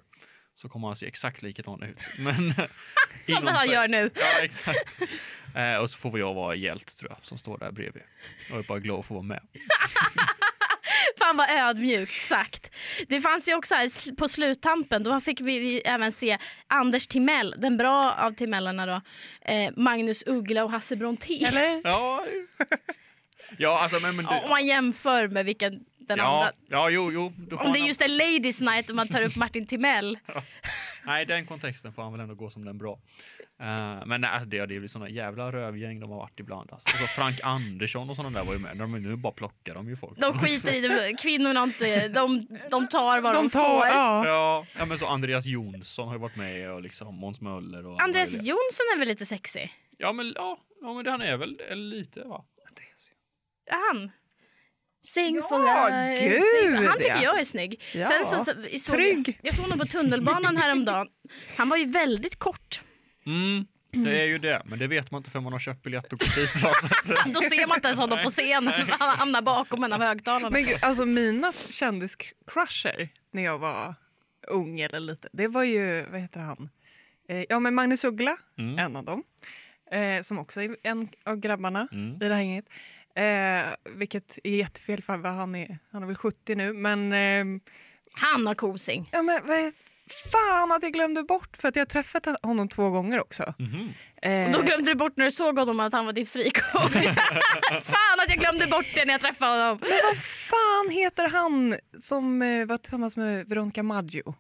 så 0.56 0.70
kommer 0.70 0.88
han 0.88 0.96
se 0.96 1.08
exakt 1.08 1.42
likadan 1.42 1.84
ut. 1.84 2.00
Men, 2.20 2.54
Som 3.24 3.48
han 3.48 3.62
sig. 3.62 3.72
gör 3.74 3.88
nu. 3.88 4.10
Ja, 4.16 4.44
exakt. 4.44 5.00
Eh, 5.56 5.76
och 5.76 5.90
så 5.90 5.98
får 5.98 6.20
jag 6.20 6.34
vara 6.34 6.56
hjält 6.56 6.98
tror 6.98 7.12
jag, 7.12 7.20
som 7.22 7.38
står 7.38 7.58
där 7.58 7.72
bredvid. 7.72 8.04
Jag 8.50 8.60
är 8.60 8.64
bara 8.64 8.80
glad 8.80 9.00
att 9.00 9.06
få 9.06 9.14
vara 9.14 9.24
med. 9.24 9.42
Fan 11.34 11.38
vad 11.38 11.70
ödmjukt 11.70 12.22
sagt. 12.22 12.72
Det 13.08 13.22
fanns 13.22 13.50
ju 13.50 13.56
också 13.56 13.76
här 13.76 14.16
på 14.16 14.28
sluttampen, 14.28 15.04
då 15.04 15.20
fick 15.22 15.42
vi 15.42 15.82
även 15.86 16.12
se 16.12 16.38
Anders 16.68 17.08
Timell, 17.08 17.56
den 17.58 17.78
bra 17.78 18.14
av 18.14 18.32
Timellarna 18.32 18.86
då. 18.86 19.02
Eh, 19.42 19.72
Magnus 19.78 20.24
Uggla 20.28 20.64
och 20.64 20.72
Hasse 20.72 20.96
Brontén. 20.96 21.46
Eller? 21.46 21.82
Ja, 21.84 22.26
ja 23.58 23.80
alltså 23.84 24.00
men, 24.00 24.16
men 24.16 24.26
Om 24.26 24.40
du, 24.44 24.50
man 24.50 24.66
jämför 24.66 25.28
med 25.28 25.46
vilken 25.46 25.80
den 26.08 26.18
ja, 26.18 26.26
andra. 26.26 26.54
ja, 26.70 26.90
jo, 26.90 27.12
jo. 27.12 27.34
Om 27.58 27.74
det 27.74 27.80
är 27.80 27.88
just 27.88 28.02
en 28.02 28.18
ladies 28.18 28.62
night 28.62 28.90
och 28.90 28.96
man 28.96 29.08
tar 29.08 29.26
upp 29.26 29.36
Martin 29.36 29.68
Timell. 29.68 30.18
Nej, 31.06 31.26
den 31.26 31.46
kontexten 31.46 31.94
får 31.94 32.04
han 32.04 32.12
väl 32.12 32.22
ändå 32.22 32.36
gå 32.36 32.50
som 32.50 32.66
den 32.66 32.78
bra. 32.78 33.00
Eh, 33.60 34.06
men 34.06 34.22
nej, 34.22 34.30
alltså, 34.30 34.50
det, 34.50 34.66
det 34.66 34.80
blir 34.80 34.88
såna 34.88 35.10
jävla 35.10 35.52
rövgäng 35.52 36.00
de 36.00 36.10
har 36.10 36.18
varit 36.18 36.40
ibland. 36.40 36.70
Alltså. 36.72 36.90
Och 36.90 36.98
så 36.98 37.08
Frank 37.08 37.40
Andersson 37.44 38.10
och 38.10 38.16
sådana 38.16 38.40
där 38.40 38.46
var 38.46 38.54
ju 38.54 38.60
med. 38.60 38.78
De, 38.78 38.92
nu 39.04 39.16
bara 39.16 39.34
plockar 39.34 39.74
de 39.74 39.90
ju 39.90 39.96
folk. 39.96 40.20
De 40.20 40.40
skiter 40.40 40.74
i 40.74 40.82
det, 40.82 41.14
kvinnorna 41.22 41.64
inte, 41.64 42.08
de, 42.08 42.48
de 42.72 42.88
tar 42.88 43.22
vad 43.22 43.36
de, 43.36 43.44
De 43.44 43.50
tar... 43.50 43.80
får. 43.80 43.88
Ja. 43.88 44.28
Ja, 44.28 44.66
ja, 44.78 44.86
men 44.86 45.00
så 45.00 45.08
Andreas 45.08 45.46
Jonsson 45.46 46.08
har 46.08 46.16
ju 46.16 46.20
varit 46.22 46.36
med 46.36 46.72
och 46.72 46.82
liksom 46.82 47.16
Måns 47.16 47.42
Möller 47.42 47.86
och 47.86 48.02
Andreas 48.02 48.32
möjliga. 48.32 48.50
Jonsson 48.50 48.86
är 48.96 49.00
väl 49.00 49.08
lite 49.08 49.26
sexig? 49.26 49.74
Ja, 49.98 50.14
men, 50.14 50.34
ja, 50.36 50.58
ja, 50.82 50.94
men 50.94 51.08
han 51.08 51.22
är 51.22 51.38
väl 51.38 51.60
lite 51.76 52.24
va? 52.24 52.46
Är 53.66 53.94
han? 53.94 54.12
Sing 55.06 55.36
Ja, 55.36 55.48
for 55.50 55.60
life. 55.60 56.30
gud, 56.30 56.44
Sing. 56.78 56.88
Han 56.88 56.98
tycker 56.98 57.10
ja. 57.16 57.22
jag 57.24 57.40
är 57.40 57.46
snygg. 57.46 57.82
Ja. 57.94 58.06
Sen 58.06 58.26
så, 58.26 58.38
så, 58.38 58.46
så, 58.46 58.80
såg 58.80 58.96
Trygg. 58.96 59.40
Jag, 59.42 59.54
såg 59.54 59.64
honom 59.64 59.80
på 59.80 59.86
tunnelbanan 59.86 60.58
häromdagen. 60.58 61.08
Han 61.58 61.70
var 61.70 61.78
ju 61.78 61.86
väldigt 61.86 62.36
kort. 62.40 62.82
Mm, 63.26 63.66
det 63.92 64.22
är 64.22 64.26
ju 64.26 64.38
det, 64.38 64.62
men 64.66 64.80
det 64.80 64.88
vet 64.88 65.12
man 65.12 65.20
inte 65.20 65.30
förrän 65.32 65.44
man 65.44 65.54
har 65.54 65.60
köpt 65.60 65.84
biljett 65.84 66.14
och 66.14 66.20
gått 66.20 66.36
dit. 66.36 66.54
Då 67.34 67.42
ser 67.42 67.68
man 67.68 67.78
inte 67.78 67.88
ens 67.88 68.00
honom 68.00 68.20
på 68.24 68.30
scenen. 68.30 68.74
Han 68.90 69.18
hamnar 69.18 69.42
bakom 69.42 69.84
en 69.84 69.94
av 69.94 70.02
högtalarna. 70.02 70.50
Men 70.50 70.66
gud, 70.66 70.78
alltså 70.82 71.06
mina 71.06 71.52
kändiscrusher 71.72 73.10
när 73.32 73.44
jag 73.44 73.58
var 73.58 73.96
ung 74.48 74.80
eller 74.80 75.00
lite, 75.00 75.30
det 75.34 75.48
var 75.48 75.64
ju, 75.64 76.06
vad 76.12 76.22
heter 76.22 76.40
han? 76.40 76.70
Eh, 77.30 77.44
ja 77.50 77.60
men 77.60 77.76
Magnus 77.76 78.04
Uggla, 78.04 78.38
Mm. 78.58 78.80
en 78.80 78.96
av 78.96 79.04
dem. 79.06 79.24
Eh, 79.92 80.22
som 80.22 80.40
också 80.40 80.62
är 80.62 80.76
en 80.84 81.08
av 81.26 81.36
grabbarna 81.36 81.88
Mm. 81.92 82.16
i 82.22 82.30
det 82.30 82.36
här 82.36 82.42
gänget. 82.42 82.66
Eh, 83.16 83.64
vilket 83.96 84.38
är 84.44 84.56
jättefel 84.56 85.04
för 85.04 85.18
vad 85.18 85.34
han 85.36 85.56
är, 85.56 85.78
han 85.92 86.04
är 86.04 86.08
väl 86.08 86.16
70 86.16 86.56
nu 86.56 86.74
men 86.74 87.14
eh, 87.14 87.62
Han 88.14 88.48
har 88.48 88.56
kosing. 88.56 89.10
Ja, 89.12 89.22
men 89.22 89.48
vad 89.48 89.58
är, 89.58 89.72
fan 90.32 90.72
att 90.72 90.84
jag 90.84 90.94
glömde 90.94 91.24
bort 91.24 91.58
för 91.58 91.68
att 91.68 91.76
jag 91.76 91.82
har 91.82 91.86
träffat 91.90 92.26
honom 92.44 92.70
två 92.70 92.90
gånger 92.90 93.22
också. 93.22 93.54
mhm. 93.60 93.90
Eh, 94.22 94.52
Då 94.52 94.62
glömde 94.62 94.92
du 94.92 94.96
bort 94.96 95.18
när 95.18 95.26
du 95.26 95.32
såg 95.32 95.60
honom 95.60 95.80
att 95.80 95.94
han 95.94 96.06
var 96.06 96.14
ditt 96.14 96.30
frikort. 96.30 96.92
Fan 97.84 98.20
att 98.20 98.30
jag 98.30 98.40
glömde 98.40 98.68
bort 98.68 98.86
det 98.96 99.06
när 99.06 99.14
jag 99.14 99.22
träffade 99.22 99.62
honom. 99.64 99.78
men 99.82 100.00
vad 100.04 100.18
fan 100.24 100.90
heter 100.90 101.30
han 101.30 101.76
som 102.00 102.42
eh, 102.42 102.66
var 102.66 102.78
tillsammans 102.78 103.16
med 103.18 103.48
Veronica 103.48 103.84
Maggio? 103.84 104.36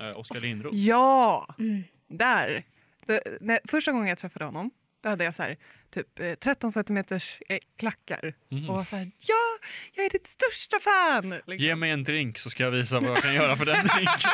Eh, 0.00 0.18
Oskar 0.18 0.40
Lindros. 0.40 0.72
Ja, 0.74 1.54
Mm. 1.58 1.82
där. 2.08 2.64
Det, 3.06 3.38
när, 3.40 3.58
första 3.68 3.92
gången 3.92 4.08
jag 4.08 4.18
träffade 4.18 4.44
honom 4.44 4.70
då 5.04 5.10
hade 5.10 5.24
jag 5.24 5.34
så 5.34 5.42
här, 5.42 5.56
typ 5.90 6.20
eh, 6.20 6.34
13 6.34 6.72
centimeters 6.72 7.42
eh, 7.48 7.58
klackar 7.76 8.34
Mhm. 8.48 8.70
och 8.70 8.76
var 8.76 8.84
så 8.84 8.96
här, 8.96 9.10
ja, 9.18 9.58
jag 9.92 10.06
är 10.06 10.10
ditt 10.10 10.26
största 10.26 10.80
fan. 10.80 11.30
Liksom. 11.30 11.56
Ge 11.56 11.76
mig 11.76 11.90
en 11.90 12.04
drink 12.04 12.38
så 12.38 12.50
ska 12.50 12.62
jag 12.62 12.70
visa 12.70 13.00
vad 13.00 13.10
jag 13.10 13.22
kan 13.22 13.34
göra 13.34 13.56
för 13.56 13.64
den 13.64 13.86
drinken. 13.94 14.30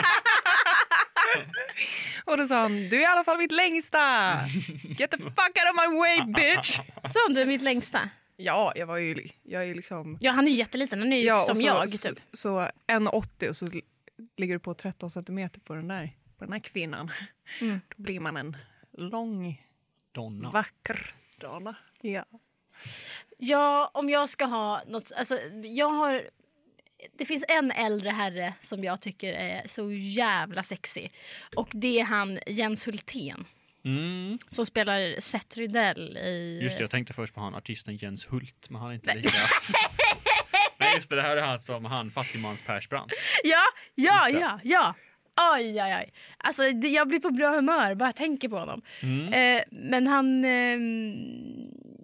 Och 2.24 2.36
då 2.38 2.46
sa 2.48 2.60
han, 2.60 2.88
du 2.88 2.96
är 2.96 3.00
i 3.00 3.04
alla 3.04 3.24
fall 3.24 3.38
mitt 3.38 3.52
längsta. 3.52 3.98
Get 4.98 5.10
the 5.10 5.16
fuck 5.16 5.38
out 5.38 5.70
of 5.70 5.76
my 5.90 5.98
way 5.98 6.32
bitch. 6.34 6.78
Så 7.12 7.18
du 7.28 7.40
är 7.40 7.46
mitt 7.46 7.62
längsta. 7.62 8.08
Ja, 8.36 8.72
jag 8.76 8.86
var 8.86 8.96
ju, 8.96 9.28
jag 9.42 9.64
är 9.64 9.74
liksom 9.74 10.18
Ja 10.20 10.32
han 10.32 10.46
är 10.46 10.50
ju 10.50 10.56
jätteliten, 10.56 10.98
han 10.98 11.12
är 11.12 11.16
ju 11.20 11.32
och 11.32 11.40
som 11.40 11.56
så, 11.56 11.66
jag 11.66 11.90
Så, 11.90 12.08
typ. 12.08 12.18
så 12.32 12.58
1,80 12.86 13.48
och 13.48 13.56
så 13.56 13.66
ligger 14.36 14.54
du 14.54 14.58
på 14.58 14.74
13 14.74 15.10
centimeter 15.10 15.60
på 15.60 15.74
den 15.74 15.88
där, 15.88 16.16
på 16.38 16.44
den 16.44 16.52
här 16.52 16.60
kvinnan. 16.60 17.10
Mm. 17.60 17.80
Då 17.96 18.02
blir 18.02 18.20
man 18.20 18.36
en 18.36 18.56
lång, 18.92 19.62
Donna. 20.12 20.50
vacker 20.50 21.14
dana. 21.40 21.74
Ja. 22.00 22.24
Ja, 23.38 23.90
om 23.94 24.08
jag 24.10 24.28
ska 24.28 24.44
ha 24.44 24.82
något, 24.86 25.12
alltså 25.12 25.38
jag 25.64 25.88
har 25.90 26.22
det 27.18 27.24
finns 27.24 27.44
en 27.48 27.70
äldre 27.70 28.08
herre 28.10 28.54
som 28.60 28.84
jag 28.84 29.00
tycker 29.00 29.32
är 29.32 29.62
så 29.66 29.92
jävla 29.92 30.62
sexig. 30.62 31.12
Och 31.56 31.68
det 31.72 32.00
är 32.00 32.04
han 32.04 32.38
Jens 32.46 32.86
Hultén 32.86 33.44
Mm. 33.84 34.38
som 34.48 34.66
spelar 34.66 35.20
Seth 35.20 35.58
Rydell 35.58 36.16
i... 36.16 36.60
Just 36.62 36.76
det, 36.76 36.82
jag 36.82 36.90
tänkte 36.90 37.12
först 37.14 37.34
på 37.34 37.40
han 37.40 37.54
artisten 37.54 37.96
Jens 37.96 38.26
Hult, 38.32 38.70
men 38.70 38.80
han 38.80 38.90
är 38.90 38.94
inte 38.94 39.14
lika... 39.14 39.30
Nej 40.78 40.94
just 40.94 41.10
det, 41.10 41.16
det 41.16 41.22
här 41.22 41.36
är 41.36 41.42
han 41.42 41.58
som 41.58 41.84
han 41.84 42.10
fattigmans 42.10 42.62
Persbrandt. 42.62 43.12
Ja, 43.44 43.62
ja, 43.94 44.28
ja, 44.28 44.60
ja. 44.64 44.94
Oj, 45.54 45.82
oj, 45.82 45.96
oj. 46.00 46.12
Alltså, 46.38 46.62
det- 46.72 46.88
jag 46.88 47.08
blir 47.08 47.20
på 47.20 47.30
bra 47.30 47.54
humör 47.54 47.94
bara 47.94 48.08
jag 48.08 48.16
tänker 48.16 48.48
på 48.48 48.58
honom. 48.58 48.82
Mm. 49.02 49.32
Eh, 49.32 49.62
men 49.70 50.06
han... 50.06 50.44
Eh, 50.44 50.78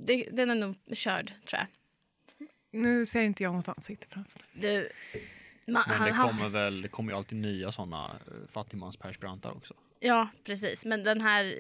det, 0.07 0.29
den 0.33 0.51
är 0.51 0.55
nog 0.55 0.77
körd, 0.93 1.33
tror 1.47 1.61
jag. 1.61 1.67
Nu 2.83 3.07
ser 3.07 3.23
inte 3.23 3.43
jag 3.43 3.55
något 3.55 3.69
ansikte 3.69 4.07
framför 4.11 4.39
mig. 4.39 4.49
Du, 4.53 4.89
ma, 5.73 5.85
Men 5.89 5.97
han, 5.99 6.07
det 6.09 6.13
han, 6.15 6.29
kommer 6.29 6.49
väl, 6.49 6.83
det 6.83 6.89
kommer 6.89 7.13
ju 7.13 7.19
alltid 7.19 7.39
nya 7.39 7.73
sådana 7.73 8.11
fattigmans 8.53 8.97
Persbrantar 8.97 9.51
också. 9.51 9.75
Ja, 10.01 10.29
precis. 10.45 10.85
Men 10.85 11.05
den 11.05 11.21
här... 11.21 11.55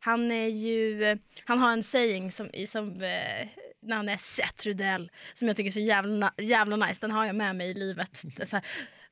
Han 0.00 0.30
är 0.30 0.46
ju... 0.48 1.18
Han 1.44 1.58
har 1.58 1.72
en 1.72 1.82
saying 1.82 2.32
som, 2.32 2.50
som 2.68 2.88
eh, 2.90 3.48
när 3.80 3.96
han 3.96 4.08
är 4.08 4.16
Seth 4.16 4.66
Rydell 4.66 5.10
som 5.34 5.48
jag 5.48 5.56
tycker 5.56 5.68
är 5.68 5.72
så 5.72 5.80
jävla, 5.80 6.32
jävla 6.36 6.76
nice. 6.76 7.00
Den 7.00 7.10
har 7.10 7.26
jag 7.26 7.36
med 7.36 7.56
mig 7.56 7.70
i 7.70 7.74
livet. 7.74 8.22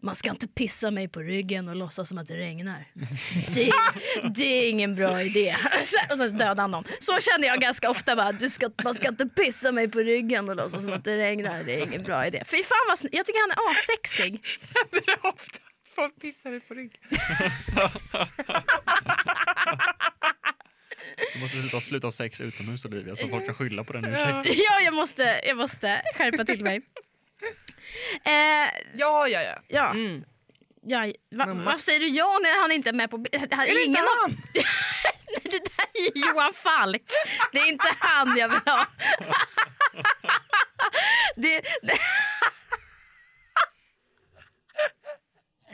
Det 0.05 0.07
man 0.07 0.15
ska 0.15 0.31
inte 0.31 0.49
pissa 0.49 0.91
mig 0.91 1.09
på 1.09 1.21
ryggen 1.21 1.69
och 1.69 1.77
låtsas 1.77 2.09
som 2.09 2.19
att 2.19 2.27
det 2.27 2.37
regnar. 2.37 2.85
Det, 3.55 3.73
det 4.35 4.45
är 4.45 4.71
ingen 4.71 4.95
bra 4.95 5.23
idé. 5.23 5.57
Och 6.11 6.17
så 6.17 6.29
dödar 6.29 6.57
han 6.57 6.71
någon. 6.71 6.85
Så 7.01 7.21
känner 7.21 7.49
jag 7.49 7.61
ganska 7.61 7.91
ofta. 7.91 8.17
Bara, 8.17 8.33
du 8.33 8.51
ska, 8.51 8.71
man 8.85 8.95
ska 8.95 9.09
inte 9.09 9.27
pissa 9.27 9.73
mig 9.73 9.89
på 9.89 9.99
ryggen 9.99 10.49
och 10.49 10.57
låtsas 10.57 10.83
som 10.83 10.93
att 10.93 11.05
det 11.05 11.17
regnar. 11.17 11.65
Det 11.65 11.75
är 11.75 11.87
ingen 11.87 12.03
bra 12.03 12.27
idé. 12.27 12.43
Fy 12.47 12.57
fan 12.57 12.79
vad 12.89 12.99
Jag 13.13 13.27
tycker 13.27 13.41
han 13.41 13.51
är 13.51 13.71
assexig. 13.71 14.47
Det 14.91 15.11
är 15.11 15.19
ofta 15.27 15.59
att 15.59 15.95
folk 15.95 16.21
pissar 16.21 16.53
ut 16.53 16.69
på 16.69 16.75
ryggen. 16.75 17.01
Du 21.35 21.41
måste 21.41 21.57
sluta, 21.61 21.81
sluta 21.81 22.07
ha 22.07 22.13
sex 22.13 22.41
utomhus 22.41 22.85
Olivia 22.85 23.17
så 23.17 23.29
folk 23.29 23.47
kan 23.47 23.55
skylla 23.55 23.85
på 23.85 23.93
den 23.93 24.05
ursäkten. 24.05 24.45
Ja, 24.47 24.81
jag 24.85 24.95
måste, 24.95 25.41
jag 25.45 25.57
måste 25.57 26.03
skärpa 26.15 26.45
till 26.45 26.63
mig. 26.63 26.81
Eh, 28.25 28.71
Ja, 28.95 29.29
ja, 29.29 29.43
ja. 29.43 29.59
ja, 29.69 29.91
Mm. 29.91 30.25
ja 30.83 31.13
va, 31.31 31.47
varför 31.65 31.79
säger 31.83 32.01
du 32.01 32.07
ja 32.09 32.39
när 32.43 32.61
han 32.61 32.73
inte 32.73 32.89
är 32.91 32.95
med 32.95 33.11
på 33.11 33.19
bi- 33.19 33.31
han, 33.51 33.61
Är 33.61 33.75
det 33.75 33.83
ingen 33.85 34.05
han? 34.23 34.37
Det 35.43 35.51
där 35.59 35.87
är 35.95 36.29
Johan 36.29 36.53
Falk. 36.55 37.03
Det 37.53 37.59
är 37.59 37.69
inte 37.69 37.89
han 37.99 38.37
jag 38.39 38.49
vill 38.49 38.61
ha. 38.67 38.87
Det, 41.37 41.61
det. 41.83 41.99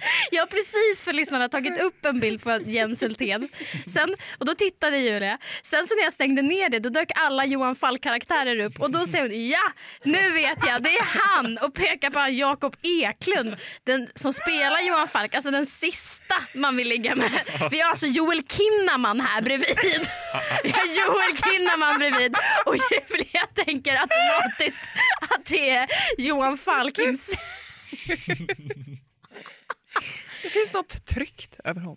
Jag 0.30 0.42
har 0.42 0.46
precis 0.46 1.02
för 1.02 1.12
lyssnarna 1.12 1.48
tagit 1.48 1.78
upp 1.82 2.04
en 2.04 2.20
bild 2.20 2.42
på 2.42 2.58
Jens 2.66 3.02
Hultén. 3.02 3.48
Sen, 3.86 4.16
och 4.38 4.46
då 4.46 4.54
tittade 4.54 4.98
Julia. 4.98 5.38
Sen 5.62 5.86
så 5.86 5.94
när 5.94 6.02
jag 6.02 6.12
stängde 6.12 6.42
ner 6.42 6.68
det 6.68 6.78
då 6.78 6.88
dök 6.88 7.10
alla 7.14 7.44
Johan 7.44 7.76
Falk-karaktärer 7.76 8.60
upp. 8.60 8.80
Och 8.80 8.90
då 8.90 9.06
säger 9.06 9.24
hon 9.24 9.48
ja, 9.48 9.72
nu 10.04 10.30
vet 10.30 10.58
jag, 10.66 10.82
det 10.82 10.90
är 10.90 11.04
han. 11.04 11.58
Och 11.58 11.74
pekar 11.74 12.10
på 12.10 12.18
han 12.18 12.36
Jakob 12.36 12.76
Eklund 12.82 13.56
den, 13.84 14.08
som 14.14 14.32
spelar 14.32 14.80
Johan 14.80 15.08
Falk. 15.08 15.34
Alltså 15.34 15.50
den 15.50 15.66
sista 15.66 16.34
man 16.54 16.76
vill 16.76 16.88
ligga 16.88 17.14
med. 17.14 17.30
Vi 17.70 17.80
har 17.80 17.90
alltså 17.90 18.06
Joel 18.06 18.42
Kinnaman 18.48 19.20
här 19.20 19.42
bredvid. 19.42 19.76
Vi 20.64 20.70
har 20.70 20.86
Joel 20.86 21.36
Kinnaman 21.44 21.98
bredvid. 21.98 22.34
Och 22.66 22.76
Julia 22.76 23.46
tänker 23.54 23.96
automatiskt 23.96 24.80
att 25.20 25.44
det 25.46 25.70
är 25.70 25.88
Johan 26.18 26.58
Falk 26.58 26.98
himself. 26.98 27.40
Det 30.42 30.48
finns 30.48 30.72
något 30.74 31.06
tryggt 31.06 31.60
över 31.64 31.80
honom. 31.80 31.96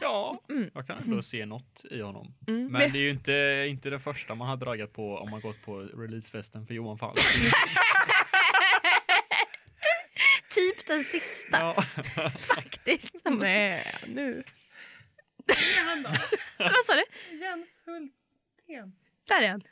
Ja, 0.00 0.40
jag 0.74 0.86
kan 0.86 0.98
ändå 0.98 1.22
se 1.22 1.46
något 1.46 1.84
i 1.90 2.00
honom. 2.00 2.34
Mm. 2.48 2.66
Men 2.66 2.92
det 2.92 2.98
är 2.98 3.02
ju 3.02 3.10
inte, 3.10 3.66
inte 3.68 3.90
det 3.90 3.98
första 4.00 4.34
man 4.34 4.48
har 4.48 4.56
dragit 4.56 4.92
på 4.92 5.16
om 5.16 5.30
man 5.30 5.40
gått 5.40 5.62
på 5.62 5.78
releasefesten 5.78 6.66
för 6.66 6.74
Johan 6.74 6.98
Falk. 6.98 7.18
Typ 10.50 10.86
den 10.86 11.04
sista 11.04 11.58
Ja. 11.60 11.82
faktiskt. 12.38 13.14
Nej, 13.24 13.94
nu. 14.06 14.42
Vad 16.58 16.84
sa 16.84 16.92
du? 16.94 17.04
Jens 17.36 17.82
Hultén. 17.86 18.92
Där 19.28 19.42
är 19.42 19.48
han. 19.48 19.62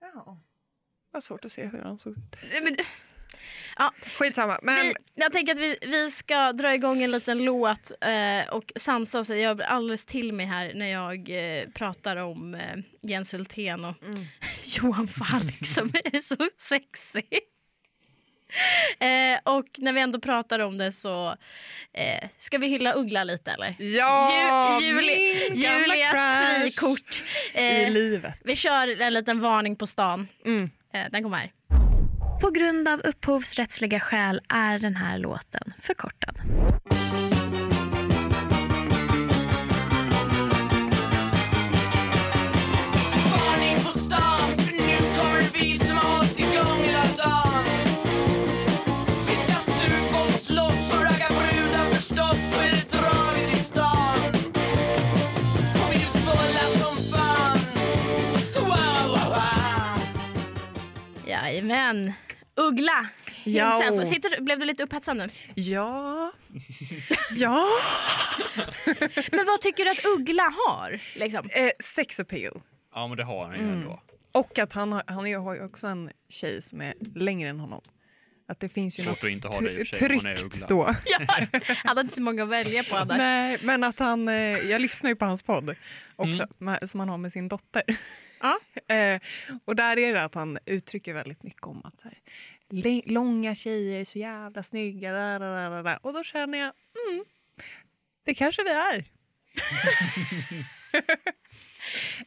Ja. 0.00 0.40
Vad 1.10 1.22
svårt 1.22 1.44
att 1.44 1.52
se 1.52 1.66
hur 1.66 1.78
han 1.78 1.98
såg 1.98 2.12
ut. 2.12 2.36
Men, 2.62 2.76
Skitsamma. 4.18 4.58
Men 4.62 4.76
vi, 4.86 4.94
jag 5.14 5.32
tänker 5.32 5.52
att 5.52 5.58
vi, 5.58 5.76
vi 5.82 6.10
ska 6.10 6.52
dra 6.52 6.74
igång 6.74 7.02
en 7.02 7.10
liten 7.10 7.38
låt 7.38 7.92
eh, 8.00 8.54
och 8.54 8.72
sansa 8.76 9.20
oss. 9.20 9.28
Jag 9.30 9.56
blir 9.56 9.66
alldeles 9.66 10.04
till 10.04 10.32
mig 10.32 10.46
här 10.46 10.72
när 10.74 10.86
jag 10.86 11.30
eh, 11.30 11.68
pratar 11.74 12.16
om 12.16 12.54
eh, 12.54 12.60
Jens 13.02 13.34
Hultén 13.34 13.84
och 13.84 13.94
Mm. 14.02 14.24
Johan 14.64 15.08
Falk 15.08 15.66
som 15.66 15.88
är 16.04 16.20
så 16.20 16.48
sexig. 16.58 17.38
Eh, 18.98 19.38
och 19.54 19.66
när 19.78 19.92
vi 19.92 20.00
ändå 20.00 20.20
pratar 20.20 20.58
om 20.58 20.78
det 20.78 20.92
så 20.92 21.28
eh, 21.92 22.28
ska 22.38 22.58
vi 22.58 22.66
hylla 22.66 22.92
Uggla 22.94 23.24
lite 23.24 23.50
eller? 23.50 23.74
ja, 23.78 24.78
Ju- 24.80 24.86
Juli- 24.86 25.54
Julias 25.54 26.16
frikort. 26.60 27.24
i 27.54 27.82
Eh, 27.84 27.90
livet. 27.90 28.34
vi 28.44 28.56
kör 28.56 29.00
en 29.00 29.14
liten 29.14 29.40
varning 29.40 29.76
på 29.76 29.86
stan. 29.86 30.28
Mm. 30.44 30.70
Eh, 30.94 31.04
den 31.10 31.22
kommer 31.22 31.36
här. 31.36 31.52
På 32.40 32.50
grund 32.50 32.88
av 32.88 33.00
upphovsrättsliga 33.00 34.00
skäl 34.00 34.40
är 34.48 34.78
den 34.78 34.96
här 34.96 35.18
låten 35.18 35.72
förkortad. 35.78 36.36
Jajamän. 61.26 62.12
Uggla, 62.56 63.06
Ja. 63.44 64.04
Sitter, 64.04 64.30
du- 64.36 64.42
blev 64.42 64.58
du 64.58 64.64
lite 64.64 64.82
upphetsad 64.82 65.16
nu? 65.16 65.24
Ja. 65.54 66.32
Ja. 67.30 67.66
Men 69.32 69.46
vad 69.46 69.60
tycker 69.60 69.84
du 69.84 69.90
att 69.90 70.04
Uggla 70.18 70.42
har? 70.66 71.00
Liksom? 71.14 71.48
Eh, 71.50 71.70
sex 71.84 72.20
appeal. 72.20 72.60
Ja, 72.94 73.06
men 73.08 73.16
det 73.16 73.24
har 73.24 73.44
han 73.44 73.54
ju 73.54 73.60
Mm. 73.62 73.74
ändå. 73.74 74.00
Och 74.32 74.58
att 74.58 74.72
han 74.72 74.92
har, 74.92 75.02
han 75.06 75.16
har 75.16 75.54
ju 75.54 75.64
också 75.64 75.86
en 75.86 76.10
tjej 76.28 76.62
som 76.62 76.80
är 76.80 76.94
längre 77.14 77.48
än 77.50 77.60
honom. 77.60 77.80
Att 78.48 78.60
det 78.60 78.68
finns 78.68 78.98
ju 78.98 79.02
Svårt 79.04 79.22
något 79.22 79.30
inte 79.30 79.48
ha 79.48 79.60
det 79.60 79.70
i 79.72 79.82
och 79.82 79.86
tr- 79.86 80.08
för 80.08 80.18
sig, 80.20 80.36
tryggt 80.36 80.68
då. 80.68 80.84
Han 81.84 81.96
har 81.96 82.00
inte 82.00 82.14
så 82.14 82.22
många 82.22 82.42
att 82.42 82.48
välja 82.48 82.84
på 82.84 82.96
annars. 82.96 83.18
Nej, 83.18 83.58
men 83.62 83.84
att 83.84 83.98
han, 83.98 84.28
eh, 84.28 84.34
jag 84.58 84.80
lyssnar 84.80 85.10
ju 85.10 85.16
på 85.16 85.24
hans 85.24 85.42
podd 85.42 85.74
också, 86.16 86.42
Mm. 86.42 86.48
med, 86.58 86.90
som 86.90 87.00
han 87.00 87.08
har 87.08 87.18
med 87.18 87.32
sin 87.32 87.48
dotter. 87.48 87.82
Ja. 88.40 88.58
eh, 88.94 89.20
och 89.64 89.76
där 89.76 89.98
är 89.98 90.14
det 90.14 90.24
att 90.24 90.34
han 90.34 90.58
uttrycker 90.66 91.12
väldigt 91.14 91.42
mycket 91.42 91.62
om 91.62 91.82
att 91.84 92.00
så 92.00 92.08
här, 92.08 93.12
långa 93.12 93.54
tjejer 93.54 94.00
är 94.00 94.04
så 94.04 94.18
jävla 94.18 94.62
snygga. 94.62 95.12
Där, 95.12 95.40
där, 95.40 95.70
där, 95.70 95.82
där. 95.82 95.98
Och 96.02 96.12
då 96.12 96.22
känner 96.24 96.58
jag, 96.58 96.72
mm, 97.10 97.24
det 98.24 98.34
kanske 98.34 98.62
vi 98.62 98.70
är. 98.70 99.04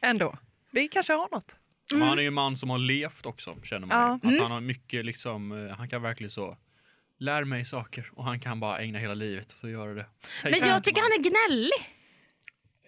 Ändå. 0.02 0.38
Vi 0.70 0.88
kanske 0.88 1.12
har 1.12 1.28
något. 1.32 1.56
Men 1.92 2.02
han 2.02 2.18
är 2.18 2.22
ju 2.22 2.28
en 2.28 2.34
man 2.34 2.56
som 2.56 2.70
har 2.70 2.78
levt 2.78 3.26
också, 3.26 3.56
känner 3.62 3.86
man 3.86 4.20
Ja. 4.22 4.28
Att 4.30 4.38
han 4.42 4.50
har 4.50 4.60
mycket 4.60 5.04
liksom, 5.04 5.66
eh, 5.66 5.76
han 5.76 5.88
kan 5.88 6.02
verkligen 6.02 6.30
så, 6.30 6.56
lär 7.18 7.44
mig 7.44 7.64
saker 7.64 8.10
och 8.14 8.24
han 8.24 8.40
kan 8.40 8.60
bara 8.60 8.78
ägna 8.78 8.98
hela 8.98 9.14
livet 9.14 9.54
åt 9.58 9.64
att 9.64 9.70
göra 9.70 9.94
det. 9.94 10.06
Tänk 10.42 10.60
Men 10.60 10.68
jag 10.68 10.84
tycker 10.84 11.02
man- 11.02 11.10
han 11.12 11.20
är 11.20 11.30
gnällig. 11.30 11.99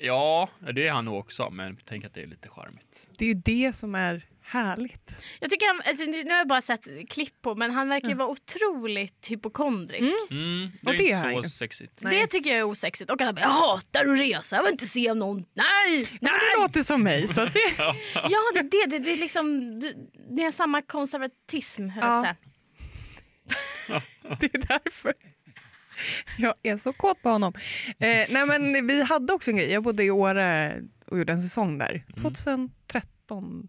Ja, 0.05 0.49
det 0.75 0.87
är 0.87 0.93
han 0.93 1.05
nog 1.05 1.19
också, 1.19 1.51
men 1.51 1.77
tänk 1.85 2.05
att 2.05 2.15
det 2.15 2.23
är 2.23 2.27
lite 2.27 2.49
charmigt. 2.49 3.09
Det 3.19 3.25
är 3.25 3.29
ju 3.29 3.35
det 3.35 3.77
som 3.77 3.95
är 3.95 4.27
härligt. 4.43 5.15
Jag 5.41 5.51
tycker 5.51 5.67
han, 5.67 5.83
alltså, 5.87 6.05
nu 6.05 6.31
har 6.31 6.39
jag 6.39 6.49
bara 6.49 6.63
sett 6.63 7.09
klipp 7.09 7.43
på 7.43 7.55
men 7.55 7.71
han 7.71 7.89
verkar 7.89 8.09
ju 8.09 8.15
vara 8.15 8.29
otroligt 8.29 9.27
hypokondrisk. 9.31 10.15
Mm, 10.31 10.71
det 10.83 10.89
Och 10.89 10.95
är 10.95 10.99
det 10.99 11.13
är 11.13 11.17
inte 11.17 11.35
han 11.35 11.43
så 11.43 11.49
sexigt. 11.51 11.93
Nej. 12.01 12.21
Det 12.21 12.27
tycker 12.27 12.51
jag 12.51 12.59
är 12.59 12.65
osexigt. 12.65 13.11
Och 13.11 13.21
att 13.21 13.27
han 13.27 13.35
bara, 13.35 13.41
jag 13.41 13.49
hatar 13.49 14.07
att 14.07 14.19
resa, 14.19 14.57
jag 14.57 14.63
vill 14.63 14.73
inte 14.73 14.87
se 14.87 15.15
någon. 15.15 15.37
Nej, 15.55 16.09
Men 16.11 16.19
nej. 16.21 16.33
det 16.57 16.63
låter 16.63 16.83
som 16.83 17.03
mig. 17.03 17.29
Så 17.29 17.41
att 17.41 17.55
det, 17.55 17.61
Ja, 18.15 18.39
det 18.55 18.59
är 18.59 18.63
det. 18.63 18.87
Det, 18.87 18.99
det, 18.99 19.13
är 19.13 19.17
liksom, 19.17 19.81
det 20.37 20.43
är 20.43 20.51
samma 20.51 20.83
konservatism, 20.83 21.89
höll 21.89 22.03
Ja. 22.05 22.35
Det 24.41 24.55
är 24.55 24.59
därför 24.69 25.15
jag 26.39 26.55
är 26.63 26.77
så 26.79 26.93
kåt 26.93 27.23
på 27.23 27.29
honom. 27.29 27.53
Eh, 27.89 28.27
nej 28.31 28.47
men 28.47 28.87
vi 28.87 29.03
hade 29.03 29.33
också 29.33 29.51
en 29.51 29.57
grej. 29.57 29.73
Jag 29.73 29.83
bodde 29.83 30.05
i 30.05 30.11
Åre 30.11 30.77
och 31.07 31.19
gjorde 31.19 31.33
en 31.33 31.43
säsong 31.43 31.79
där. 31.79 32.05
2013 32.17 32.69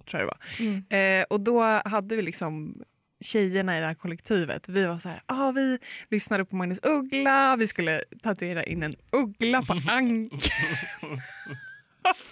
tror 0.10 0.22
jag 0.22 0.22
det 0.22 0.26
var. 0.26 0.38
Mm. 0.60 0.84
Eh, 1.22 1.26
och 1.30 1.40
då 1.40 1.62
hade 1.86 2.16
vi 2.16 2.22
liksom 2.22 2.84
tjejerna 3.22 3.78
i 3.78 3.80
det 3.80 3.86
här 3.88 3.94
kollektivet. 3.94 4.70
Vi 4.70 4.86
var 4.86 5.00
så 5.00 5.10
här, 5.10 5.22
ah, 5.26 5.52
vi 5.52 5.80
lyssnade 6.10 6.46
på 6.46 6.56
Magnus 6.56 6.80
Uggla, 6.84 7.56
vi 7.56 7.68
skulle 7.68 8.04
tatuera 8.24 8.64
in 8.64 8.84
en 8.84 8.94
uggla 9.12 9.62
på 9.62 9.74
ankeln. 9.88 10.30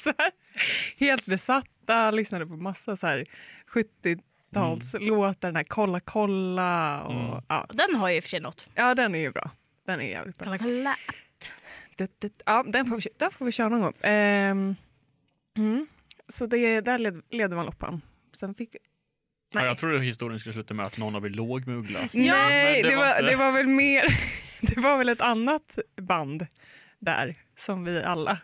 här, 0.06 0.32
helt 1.00 1.26
besatta, 1.26 2.12
lyssnade 2.12 2.46
på 2.46 2.58
massa 2.58 2.98
så 2.98 3.08
här 3.08 3.26
70-talslåtar, 3.74 5.48
den 5.48 5.56
här 5.56 5.64
Kolla 5.64 6.00
kolla. 6.00 7.02
Och, 7.04 7.14
Mm. 7.14 7.44
ja. 7.48 7.68
Den 7.74 7.96
har 7.96 8.10
ju 8.10 8.16
i 8.16 8.20
och 8.20 8.24
för 8.24 8.30
sig 8.30 8.40
något. 8.40 8.70
Ja, 8.76 8.96
den 8.96 9.16
är 9.16 9.20
ju 9.20 9.32
bra. 9.32 9.52
Den 9.92 10.02
är 10.02 10.10
jävligt 10.10 10.38
bra. 10.38 10.58
Det, 11.96 12.42
ja, 12.46 12.64
den 12.68 12.86
får 12.86 12.96
vi, 12.98 13.10
den 13.18 13.32
får 13.32 13.46
vi 13.46 13.52
köra 13.52 13.70
någon 13.70 13.82
gång. 13.82 13.94
Ehm, 14.02 14.76
mm. 15.58 15.88
Så 16.28 16.46
det, 16.46 16.82
där 16.82 16.98
led, 16.98 17.22
ledde 17.32 17.56
man 17.56 17.66
loppan. 17.66 18.02
Sen 18.40 18.56
fick 18.56 18.76
vi... 18.76 18.80
Ja, 19.54 19.66
jag 19.66 19.78
trodde 19.78 20.00
historien 20.00 20.40
skulle 20.40 20.54
sluta 20.54 20.74
med 20.74 20.86
att 20.86 20.98
någon 20.98 21.16
av 21.16 21.26
er 21.26 21.30
låg 21.30 21.68
med 21.68 21.78
Uggla. 21.78 22.00
Nej, 22.14 22.84
det 22.84 22.90
det, 22.90 22.96
var 22.96 23.10
inte. 23.10 23.22
det 23.22 23.36
var 23.36 23.52
väl 23.52 23.68
mer... 23.68 24.04
Det 24.62 24.78
var 24.80 24.98
väl 24.98 25.10
ett 25.10 25.22
annat 25.22 25.80
band 26.02 26.48
där 27.00 27.36
som 27.56 27.84
vi 27.84 28.04
alla 28.04 28.38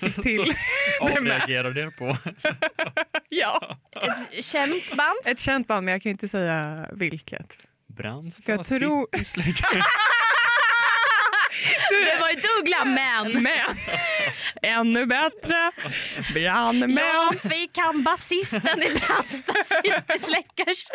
fick 0.00 0.14
till. 0.22 0.54
Avreagerade 1.00 1.80
er 1.80 1.90
på. 1.90 2.16
ja. 3.28 3.78
Ett 4.32 4.44
känt 4.44 4.96
band. 4.96 5.16
Ett 5.24 5.40
känt 5.40 5.66
band, 5.68 5.84
men 5.84 5.92
jag 5.92 6.02
kan 6.02 6.10
ju 6.10 6.12
inte 6.12 6.28
säga 6.28 6.88
vilket. 6.92 7.58
Brandsta 7.86 8.52
jag 8.52 8.64
tror- 8.64 9.24
City. 9.24 9.82
Det 11.90 12.20
var 12.20 12.30
ju 12.30 12.36
Uggla, 12.60 12.84
men 12.84 13.42
Men 13.42 13.76
ännu 14.62 15.06
bättre, 15.06 15.72
brandmän. 16.34 16.96
jag 16.96 17.40
fick 17.40 17.78
han 17.78 18.02
basisten 18.02 18.82
i 18.82 18.90
Brandsta 18.94 19.52
City 19.64 20.18
Släckers. 20.18 20.86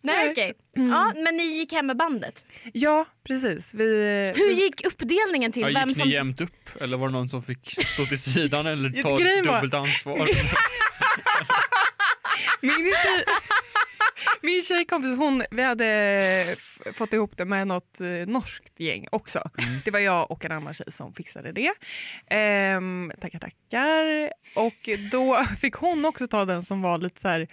Nej, 0.00 0.30
okej. 0.30 0.54
Ja, 0.74 1.12
men 1.16 1.36
ni 1.36 1.42
gick 1.42 1.72
hem 1.72 1.86
med 1.86 1.96
bandet. 1.96 2.42
Ja, 2.72 3.04
precis. 3.26 3.74
Vi, 3.74 3.84
Hur 4.36 4.50
gick 4.50 4.86
uppdelningen 4.86 5.52
till? 5.52 5.62
Ja, 5.62 5.68
Vem 5.80 5.88
gick 5.88 5.98
som... 5.98 6.08
ni 6.08 6.14
jämnt 6.14 6.40
upp 6.40 6.80
eller 6.80 6.96
var 6.96 7.06
det 7.08 7.12
någon 7.12 7.28
som 7.28 7.42
fick 7.42 7.86
stå 7.86 8.06
till 8.06 8.22
sidan 8.22 8.66
eller 8.66 9.02
ta 9.02 9.16
dubbelt 9.44 9.74
ansvar? 9.74 10.18
Min, 12.60 12.74
tjej, 13.02 13.24
min 14.42 14.62
tjejkompis, 14.62 15.16
hon, 15.16 15.44
vi 15.50 15.62
hade 15.62 16.44
fått 16.94 17.12
ihop 17.12 17.36
det 17.36 17.44
med 17.44 17.66
något 17.66 18.00
eh, 18.00 18.26
norskt 18.26 18.80
gäng 18.80 19.06
också. 19.12 19.50
Det 19.84 19.90
var 19.90 19.98
jag 19.98 20.30
och 20.30 20.44
en 20.44 20.52
annan 20.52 20.74
tjej 20.74 20.92
som 20.92 21.14
fixade 21.14 21.52
det. 21.52 21.72
Ehm, 22.30 23.12
tackar, 23.20 23.38
tackar. 23.38 24.32
Och 24.54 24.88
då 25.12 25.44
fick 25.60 25.74
hon 25.74 26.04
också 26.04 26.28
ta 26.28 26.44
den 26.44 26.62
som 26.62 26.82
var 26.82 26.98
lite 26.98 27.20
så 27.20 27.28
här, 27.28 27.48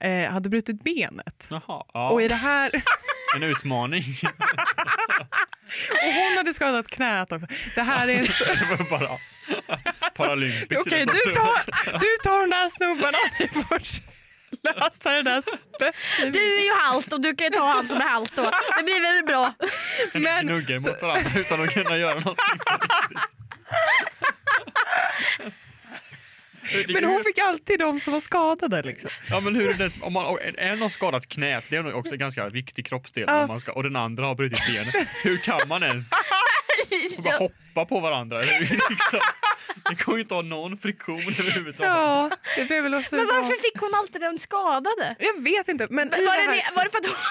eh, 0.00 0.30
hade 0.32 0.48
brutit 0.48 0.84
benet. 0.84 1.46
Jaha, 1.50 1.84
ja. 1.94 2.10
Och 2.10 2.22
i 2.22 2.28
det 2.28 2.34
här, 2.34 2.70
en 3.36 3.42
utmaning. 3.42 4.02
och 5.92 6.12
hon 6.14 6.36
hade 6.36 6.54
skadat 6.54 6.88
knät 6.88 7.32
också. 7.32 7.46
Det 7.74 7.82
här 7.82 8.08
är 8.08 8.18
det 8.18 8.76
var 8.76 8.98
bara 8.98 9.18
Paralympics. 10.16 10.80
Okej, 10.80 11.04
så. 11.04 11.10
du, 11.12 11.32
tar, 11.32 11.98
du 11.98 12.16
tar 12.22 12.40
de 12.40 12.50
där 12.50 12.68
snubbarna. 12.68 13.18
Ni 13.38 13.48
lösa 14.62 15.12
det 15.12 15.22
där. 15.22 15.42
Du 16.32 16.58
är 16.58 16.64
ju 16.64 16.72
halt 16.80 17.12
och 17.12 17.20
du 17.20 17.36
kan 17.36 17.44
ju 17.44 17.50
ta 17.50 17.66
han 17.66 17.86
som 17.86 17.96
är 17.96 18.08
halt 18.08 18.36
då. 18.36 18.42
Det 18.76 18.82
blir 18.82 19.00
väl 19.14 19.24
bra. 19.26 19.54
Men- 20.12 20.46
Gnugga 20.46 20.74
mot 20.74 21.02
varandra 21.02 21.30
utan 21.36 21.62
att 21.62 21.70
kunna 21.74 21.96
göra 21.96 22.14
någonting 22.14 22.44
Men 26.88 27.04
hon 27.04 27.24
fick 27.24 27.38
alltid 27.38 27.78
de 27.78 28.00
som 28.00 28.12
var 28.12 28.20
skadade. 28.20 28.82
Liksom. 28.82 29.10
Ja 29.30 29.40
men 29.40 29.54
hur 29.56 29.70
är 29.70 29.74
det, 29.74 29.90
om 30.02 30.12
man, 30.12 30.38
en 30.58 30.82
har 30.82 30.88
skadat 30.88 31.28
knät, 31.28 31.64
det 31.68 31.76
är 31.76 31.82
nog 31.82 31.94
också 31.94 32.12
en 32.12 32.18
ganska 32.18 32.48
viktig 32.48 32.86
kroppsdel, 32.86 33.26
när 33.26 33.46
man 33.46 33.60
ska, 33.60 33.72
och 33.72 33.82
den 33.82 33.96
andra 33.96 34.26
har 34.26 34.34
brutit 34.34 34.66
benet. 34.66 34.94
Hur 35.22 35.36
kan 35.38 35.68
man 35.68 35.82
ens 35.82 36.10
bara 37.18 37.36
hoppa 37.36 37.84
på 37.84 38.00
varandra? 38.00 38.38
Liksom, 38.40 39.20
det 39.88 40.12
ju 40.12 40.20
inte 40.20 40.34
att 40.34 40.38
ha 40.38 40.42
någon 40.42 40.78
friktion 40.78 41.18
överhuvudtaget. 41.38 41.92
Ja, 41.92 42.30
det 42.56 42.64
blev 42.64 42.82
väl 42.82 42.94
också 42.94 43.16
Men 43.16 43.26
bra. 43.26 43.34
varför 43.34 43.62
fick 43.62 43.76
hon 43.80 43.94
alltid 43.94 44.20
den 44.20 44.38
skadade? 44.38 45.14
Jag 45.18 45.42
vet 45.42 45.68
inte. 45.68 45.86
Men 45.90 46.10
Var 46.10 46.16
i 46.18 46.20
det, 46.20 46.26
det 46.26 46.32
här... 46.62 46.74
var 46.76 46.84
det 46.84 46.90
för 46.90 46.98
att 46.98 47.06
hon... 47.06 47.14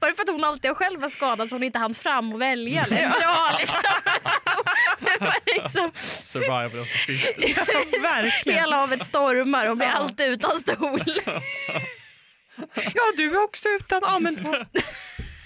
Var 0.00 0.08
det 0.08 0.14
för 0.14 0.22
att 0.22 0.28
hon 0.28 0.44
alltid 0.44 0.76
själv 0.76 1.00
var 1.00 1.08
skadad 1.08 1.48
så 1.48 1.54
hon 1.54 1.62
inte 1.62 1.78
hann 1.78 1.94
fram 1.94 2.32
och 2.32 2.40
välja? 2.40 2.82
Eller? 2.84 3.08
Bra 3.20 3.56
liksom. 3.60 3.82
Det 5.00 5.20
var 5.24 5.36
liksom 5.46 5.90
Survival 6.24 6.78
of 6.80 6.88
the 6.88 6.98
fittest. 6.98 7.58
Ja, 7.72 7.98
verkligen. 8.02 8.58
hela 8.58 8.76
havet 8.76 9.06
stormar, 9.06 9.66
hon 9.66 9.78
blir 9.78 9.88
alltid 9.88 10.26
utan 10.26 10.56
stol. 10.56 11.02
Ja, 12.94 13.02
du 13.16 13.24
är 13.34 13.44
också 13.44 13.68
utan. 13.68 14.00
Ja, 14.04 14.18
men 14.18 14.36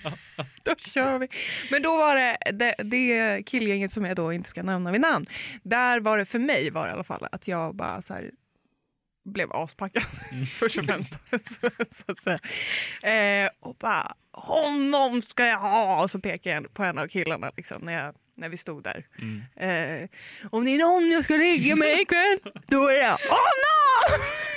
då... 0.62 0.74
kör 0.78 1.18
vi. 1.18 1.28
Men 1.70 1.82
då 1.82 1.96
var 1.96 2.16
det, 2.16 2.36
det, 2.52 2.74
det 2.78 3.42
killgänget 3.46 3.92
som 3.92 4.04
jag 4.04 4.16
då 4.16 4.32
inte 4.32 4.50
ska 4.50 4.62
nämna 4.62 4.92
vid 4.92 5.00
namn. 5.00 5.26
Där 5.62 6.00
var 6.00 6.18
det 6.18 6.24
för 6.24 6.38
mig 6.38 6.70
var 6.70 6.86
det 6.86 6.90
i 6.90 6.92
alla 6.92 7.04
fall 7.04 7.28
att 7.32 7.48
jag 7.48 7.74
bara 7.74 8.02
så 8.02 8.14
här 8.14 8.30
blev 9.24 9.52
aspackad 9.52 10.02
först 10.58 10.78
och 10.78 10.84
främst. 10.84 11.12
så, 11.30 11.70
så 11.90 12.12
att 12.12 12.20
säga. 12.20 13.44
Eh, 13.44 13.50
och 13.60 13.74
bara 13.74 14.14
honom 14.32 15.22
ska 15.22 15.46
jag 15.46 15.58
ha! 15.58 16.02
Och 16.02 16.10
så 16.10 16.20
pekade 16.20 16.54
jag 16.54 16.74
på 16.74 16.82
en 16.82 16.98
av 16.98 17.08
killarna 17.08 17.50
liksom, 17.56 17.82
när, 17.82 17.92
jag, 17.92 18.14
när 18.36 18.48
vi 18.48 18.56
stod 18.56 18.82
där. 18.82 19.06
Mm. 19.18 19.42
Eh, 19.56 20.08
om 20.50 20.64
det 20.64 20.70
är 20.70 20.78
någon 20.78 21.10
jag 21.10 21.24
ska 21.24 21.36
ligga 21.36 21.76
med 21.76 22.00
ikväll, 22.00 22.38
då 22.66 22.88
är 22.88 22.94
det 22.94 23.08
honom! 23.08 24.53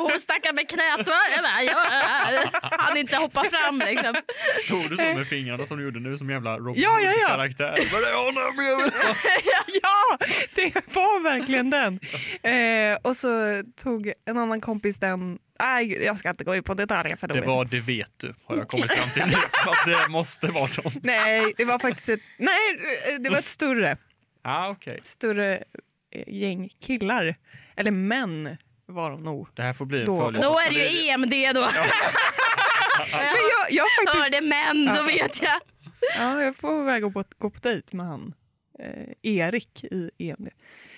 Och 0.00 0.10
hon 0.10 0.20
stackar 0.20 0.52
med 0.52 0.68
knät. 0.68 1.06
Jag 1.34 1.42
bara, 1.42 1.62
jag 1.62 2.50
hann 2.78 2.96
inte 2.96 3.16
hoppa 3.16 3.44
fram 3.44 3.78
liksom. 3.86 4.14
Stod 4.66 4.90
du 4.90 4.96
så 4.96 5.02
med 5.02 5.26
fingrarna 5.28 5.66
som 5.66 5.78
du 5.78 5.84
gjorde 5.84 6.00
nu 6.00 6.16
som 6.16 6.30
jävla 6.30 6.56
Robin 6.58 6.82
Ja, 6.82 7.00
ja, 7.00 7.12
ja. 7.20 7.28
karaktär? 7.28 7.74
Ja, 9.82 10.18
det 10.54 10.74
var 10.94 11.22
verkligen 11.22 11.70
den. 11.70 12.00
Eh, 12.42 12.98
och 13.02 13.16
så 13.16 13.62
tog 13.82 14.12
en 14.24 14.38
annan 14.38 14.60
kompis 14.60 14.96
den. 14.98 15.38
Nej, 15.60 16.04
jag 16.04 16.18
ska 16.18 16.30
inte 16.30 16.44
gå 16.44 16.56
in 16.56 16.62
på 16.62 16.74
detaljer. 16.74 17.16
För 17.16 17.28
Det 17.28 17.40
var 17.40 17.64
det 17.64 17.80
vet 17.80 18.10
du, 18.16 18.34
har 18.44 18.56
jag 18.56 18.68
kommit 18.68 18.92
fram 18.92 19.10
till 19.10 19.22
nu. 19.26 19.32
Att 19.66 19.86
det 19.86 20.08
måste 20.08 20.46
vara 20.46 20.66
dem. 20.82 20.92
Nej, 21.02 21.52
det 21.56 21.64
var 21.64 21.78
faktiskt 21.78 22.08
ett, 22.08 22.20
nej, 22.38 22.78
det 23.18 23.30
var 23.30 23.38
ett 23.38 23.48
större, 23.48 23.96
Ah, 24.42 24.68
okej. 24.68 25.00
större 25.04 25.54
eh, 26.14 26.22
gäng 26.26 26.68
killar. 26.86 27.34
Eller 27.76 27.90
män 27.90 28.56
var 28.92 29.10
de 29.10 29.22
nog. 29.22 29.48
Det 29.54 29.62
här 29.62 29.72
får 29.72 29.86
bli 29.86 30.00
en 30.00 30.06
Då-. 30.06 30.30
Då 30.30 30.58
är 30.58 30.70
det 30.70 30.88
ju 30.88 31.08
EMD 31.10 31.54
då. 31.54 31.60
Men 33.12 33.24
jag, 33.50 33.70
jag, 33.70 33.86
faktiskt, 33.90 34.22
Hörde 34.22 34.40
män, 34.40 34.96
då 34.96 35.02
vet 35.02 35.42
jag. 35.42 35.60
ja, 36.16 36.42
jag 36.42 36.56
får 36.56 36.84
väg 36.84 37.04
att 37.04 37.12
gå, 37.14 37.50
på 37.50 37.58
dejt 37.62 37.96
med 37.96 38.06
han 38.06 38.34
eh, 38.78 39.12
Erik 39.22 39.84
i 39.84 40.10
EMD. 40.18 40.48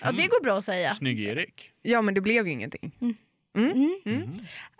Ja, 0.01 0.11
det 0.11 0.27
går 0.27 0.43
bra 0.43 0.57
att 0.57 0.63
säga. 0.65 0.93
Snygg-Erik. 0.93 1.71
Ja, 1.81 2.01
men 2.01 2.13
det 2.13 2.21
blev 2.21 2.47
ju 2.47 2.53
ingenting. 2.53 2.91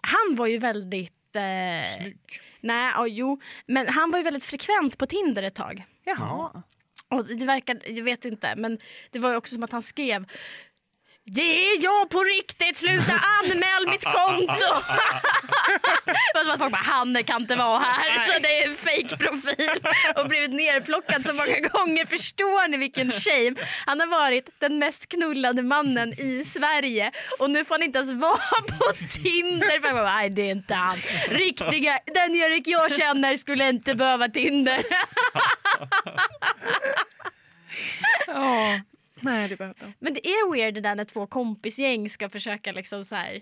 Han 0.01 0.35
var 0.35 0.47
ju 0.47 0.57
väldigt... 0.57 1.35
Eh, 1.35 1.99
Snygg. 1.99 2.19
nej, 2.61 2.91
ja, 2.95 3.07
jo. 3.07 3.39
Men 3.65 3.87
han 3.87 4.11
var 4.11 4.19
ju 4.19 4.23
väldigt 4.23 4.45
frekvent 4.45 4.97
på 4.97 5.05
Tinder 5.05 5.43
ett 5.43 5.55
tag. 5.55 5.85
Jaha. 6.03 6.63
Och 7.09 7.25
det 7.25 7.45
verkar, 7.45 7.81
jag 7.85 8.03
vet 8.03 8.25
inte, 8.25 8.53
men 8.57 8.77
det 9.11 9.19
var 9.19 9.31
ju 9.31 9.35
också 9.37 9.53
som 9.53 9.63
att 9.63 9.71
han 9.71 9.81
skrev 9.81 10.25
det 11.27 11.69
är 11.69 11.83
jag 11.83 12.09
på 12.09 12.23
riktigt, 12.23 12.77
sluta 12.77 13.13
anmäl 13.13 13.87
mitt 13.87 14.03
konto! 14.03 14.45
det 16.05 16.31
var 16.33 16.43
som 16.43 16.51
att 16.51 16.59
folk 16.59 16.71
bara, 16.71 16.81
han 16.81 17.23
kan 17.23 17.41
inte 17.41 17.55
vara 17.55 17.79
här, 17.79 18.33
så 18.33 18.39
det 18.39 18.63
är 18.63 18.67
en 18.67 18.75
fake 18.75 19.17
profil 19.17 19.69
och 20.15 20.27
blivit 20.27 20.51
nerplockad 20.51 21.25
så 21.25 21.33
många 21.33 21.59
gånger. 21.59 22.05
Förstår 22.05 22.67
ni 22.67 22.77
vilken 22.77 23.11
shame? 23.11 23.55
Han 23.85 23.99
har 23.99 24.07
varit 24.07 24.49
den 24.59 24.79
mest 24.79 25.09
knullade 25.09 25.63
mannen 25.63 26.13
i 26.19 26.43
Sverige 26.43 27.11
och 27.39 27.49
nu 27.49 27.65
får 27.65 27.75
han 27.75 27.83
inte 27.83 27.99
ens 27.99 28.11
vara 28.11 28.61
på 28.67 28.93
Tinder. 29.09 29.79
För 29.81 29.87
jag 29.87 29.95
bara, 29.95 30.15
Nej, 30.15 30.29
det 30.29 30.41
är 30.41 30.51
inte 30.51 30.73
han. 30.73 30.97
Riktiga, 31.27 31.99
den 32.05 32.35
Erik 32.35 32.67
jag 32.67 32.91
känner 32.91 33.37
skulle 33.37 33.69
inte 33.69 33.95
behöva 33.95 34.27
Tinder. 34.27 34.85
Nej, 39.25 39.49
det 39.49 39.55
behövde. 39.55 39.93
Men 39.99 40.13
det 40.13 40.27
är 40.27 40.51
weird 40.53 40.73
det 40.73 40.81
där 40.81 40.95
när 40.95 41.05
två 41.05 41.27
kompisgäng 41.27 42.09
ska 42.09 42.29
försöka 42.29 42.71
liksom 42.71 43.05
så 43.05 43.15
här. 43.15 43.41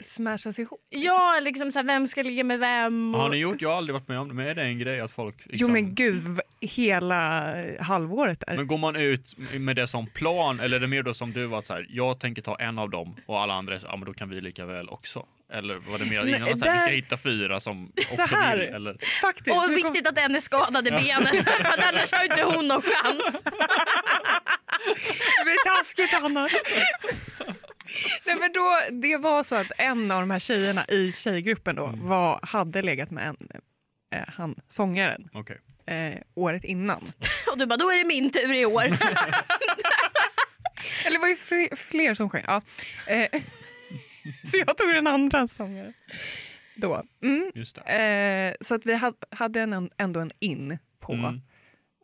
Smashas 0.00 0.58
ihop. 0.58 0.80
Ja, 0.90 1.40
liksom 1.42 1.72
så 1.72 1.78
här, 1.78 1.86
vem 1.86 2.06
ska 2.06 2.22
ligga 2.22 2.44
med 2.44 2.58
vem? 2.58 3.14
Har 3.14 3.24
Och, 3.24 3.30
ni 3.30 3.36
gjort? 3.36 3.62
Jag 3.62 3.68
har 3.68 3.76
aldrig 3.76 3.94
varit 3.94 4.08
med 4.08 4.18
om 4.20 4.28
det, 4.28 4.34
men 4.34 4.46
är 4.46 4.54
det 4.54 4.62
en 4.62 4.78
grej 4.78 5.00
att 5.00 5.10
folk... 5.10 5.34
Jo 5.44 5.50
Liksom, 5.52 5.72
men 5.72 5.94
gud, 5.94 6.22
v- 6.36 6.42
hela 6.60 7.54
halvåret 7.80 8.42
där. 8.46 8.56
Men 8.56 8.66
går 8.66 8.78
man 8.78 8.96
ut 8.96 9.34
med 9.52 9.76
det 9.76 9.86
som 9.86 10.06
plan 10.06 10.60
eller 10.60 10.76
är 10.76 10.80
det 10.80 10.86
mer 10.86 11.02
då 11.02 11.14
som 11.14 11.32
du 11.32 11.46
var 11.46 11.58
att 11.58 11.66
så 11.66 11.74
här, 11.74 11.86
jag 11.90 12.20
tänker 12.20 12.42
ta 12.42 12.54
en 12.56 12.78
av 12.78 12.90
dem 12.90 13.14
och 13.26 13.40
alla 13.40 13.54
andra 13.54 13.78
ja 13.82 13.96
men 13.96 14.04
då 14.06 14.12
kan 14.14 14.28
vi 14.30 14.40
lika 14.40 14.64
väl 14.66 14.88
också? 14.88 15.26
Eller 15.52 15.74
var 15.74 15.98
det 15.98 16.04
mer 16.04 16.22
Nej, 16.24 16.34
innan 16.36 16.58
så 16.58 16.64
här, 16.64 16.72
vi 16.72 16.78
där- 16.78 16.86
ska 16.86 16.90
hitta 16.90 17.16
fyra 17.16 17.60
som 17.60 17.92
också 17.96 18.22
här. 18.36 18.56
vill? 18.56 18.66
Eller? 18.68 18.96
Faktiskt. 19.20 19.56
och 19.56 19.62
nu 19.70 19.74
kom- 19.82 19.92
viktigt 19.92 20.06
att 20.08 20.18
en 20.18 20.34
är 20.36 20.40
skadad 20.40 20.86
i 20.88 20.90
benet, 20.90 21.44
för 21.58 21.64
att 21.68 21.78
annars 21.78 22.12
har 22.12 22.24
inte 22.24 22.42
hon 22.42 22.68
någon 22.68 22.82
chans. 22.82 23.42
Det 25.38 25.44
blir 25.44 25.76
taskigt 25.76 26.14
annars. 26.14 26.52
Nej, 28.26 28.36
men 28.40 28.52
då, 28.52 28.80
det 28.90 29.16
var 29.16 29.44
så 29.44 29.54
att 29.54 29.72
en 29.78 30.10
av 30.10 30.20
de 30.20 30.30
här 30.30 30.38
tjejerna 30.38 30.84
i 30.88 31.12
tjejgruppen 31.12 31.76
då 31.76 31.92
var, 31.96 32.40
hade 32.42 32.82
legat 32.82 33.10
med 33.10 33.26
en, 33.28 33.36
eh, 34.14 34.22
han, 34.36 34.54
sångaren 34.68 35.28
Okej. 35.32 35.58
eh, 35.86 36.14
året 36.34 36.64
innan. 36.64 37.12
Och 37.52 37.58
du 37.58 37.66
bara, 37.66 37.76
då 37.76 37.90
är 37.90 37.98
det 37.98 38.04
min 38.04 38.30
tur 38.30 38.54
i 38.54 38.66
år. 38.66 38.82
Eller 41.04 41.10
det 41.12 41.18
var 41.18 41.28
ju 41.28 41.36
fler, 41.36 41.76
fler 41.76 42.14
som 42.14 42.30
sjöng. 42.30 42.44
Ja. 42.46 42.62
Eh, 43.06 43.28
så 44.50 44.56
jag 44.66 44.76
tog 44.76 44.94
den 44.94 45.06
andra 45.06 45.48
sångaren. 45.48 45.92
Då. 46.76 47.02
Mm. 47.22 47.50
Just 47.54 47.78
det. 47.86 47.92
Eh, 47.92 48.54
så 48.60 48.74
att 48.74 48.86
vi 48.86 48.94
hade, 48.94 49.16
hade 49.30 49.60
en, 49.60 49.90
ändå 49.98 50.20
en 50.20 50.30
in 50.40 50.78
på 51.00 51.12
Mm. 51.12 51.40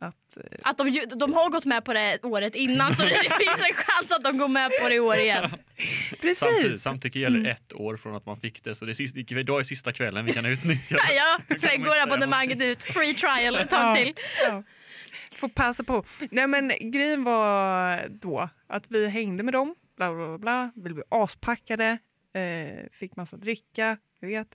att... 0.01 0.37
Eh, 0.37 0.59
Att 0.63 0.77
de, 0.77 1.01
de 1.15 1.33
har 1.33 1.49
gått 1.49 1.65
med 1.65 1.85
på 1.85 1.93
det 1.93 2.19
året 2.23 2.55
innan 2.55 2.95
så 2.95 3.03
det 3.03 3.09
finns 3.19 3.67
en 3.69 3.75
chans 3.75 4.11
att 4.11 4.23
de 4.23 4.37
går 4.37 4.47
med 4.47 4.71
på 4.81 4.89
det 4.89 4.95
i 4.95 4.99
år 4.99 5.17
igen. 5.17 5.51
precis! 6.21 6.37
Samtidigt, 6.39 6.81
samtycke 6.81 7.19
gäller 7.19 7.49
ett 7.49 7.73
år 7.73 7.97
från 7.97 8.15
att 8.15 8.25
man 8.25 8.37
fick 8.37 8.63
det, 8.63 8.75
så 8.75 8.85
det 8.85 8.91
är 8.91 8.93
sista, 8.93 9.19
idag 9.19 9.59
är 9.59 9.63
sista 9.63 9.91
kvällen 9.93 10.25
vi 10.25 10.33
kan 10.33 10.45
utnyttja 10.45 10.95
det. 10.95 11.13
Ja, 11.15 11.57
sen 11.57 11.83
går 11.83 11.97
abonnemanget 12.03 12.61
ut. 12.61 12.83
Free 12.83 13.13
trial 13.13 13.55
ett 13.55 13.69
tag 13.69 13.95
till. 13.97 14.13
Ja. 14.47 14.63
Får 15.37 15.49
passa 15.49 15.83
på. 15.83 16.03
Nej 16.31 16.47
men 16.47 16.71
grejen 16.91 17.23
var 17.23 18.07
då 18.09 18.49
att 18.67 18.83
vi 18.87 19.07
hängde 19.09 19.43
med 19.43 19.53
dem, 19.53 19.75
bla 19.97 20.13
bla 20.13 20.27
bla, 20.27 20.37
bla. 20.37 20.71
vi 20.75 20.93
blev 20.93 21.03
aspackade, 21.09 21.97
eh, 22.33 22.85
fick 22.91 23.15
massa 23.15 23.37
dricka, 23.37 23.97
jag 24.19 24.27
vet. 24.27 24.47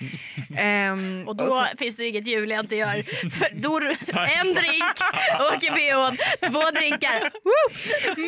Ehm, 0.56 1.24
Och 1.28 1.36
då 1.36 1.50
så- 1.50 1.66
finns 1.78 1.96
det 1.96 2.06
inget 2.08 2.26
Julia 2.26 2.60
inte 2.60 2.76
gör. 2.76 3.02
För 3.30 3.54
då, 3.54 3.76
en 4.16 4.54
drink, 4.54 4.94
åker 5.54 5.74
bhn, 5.74 6.16
två 6.52 6.60
drinkar. 6.70 7.30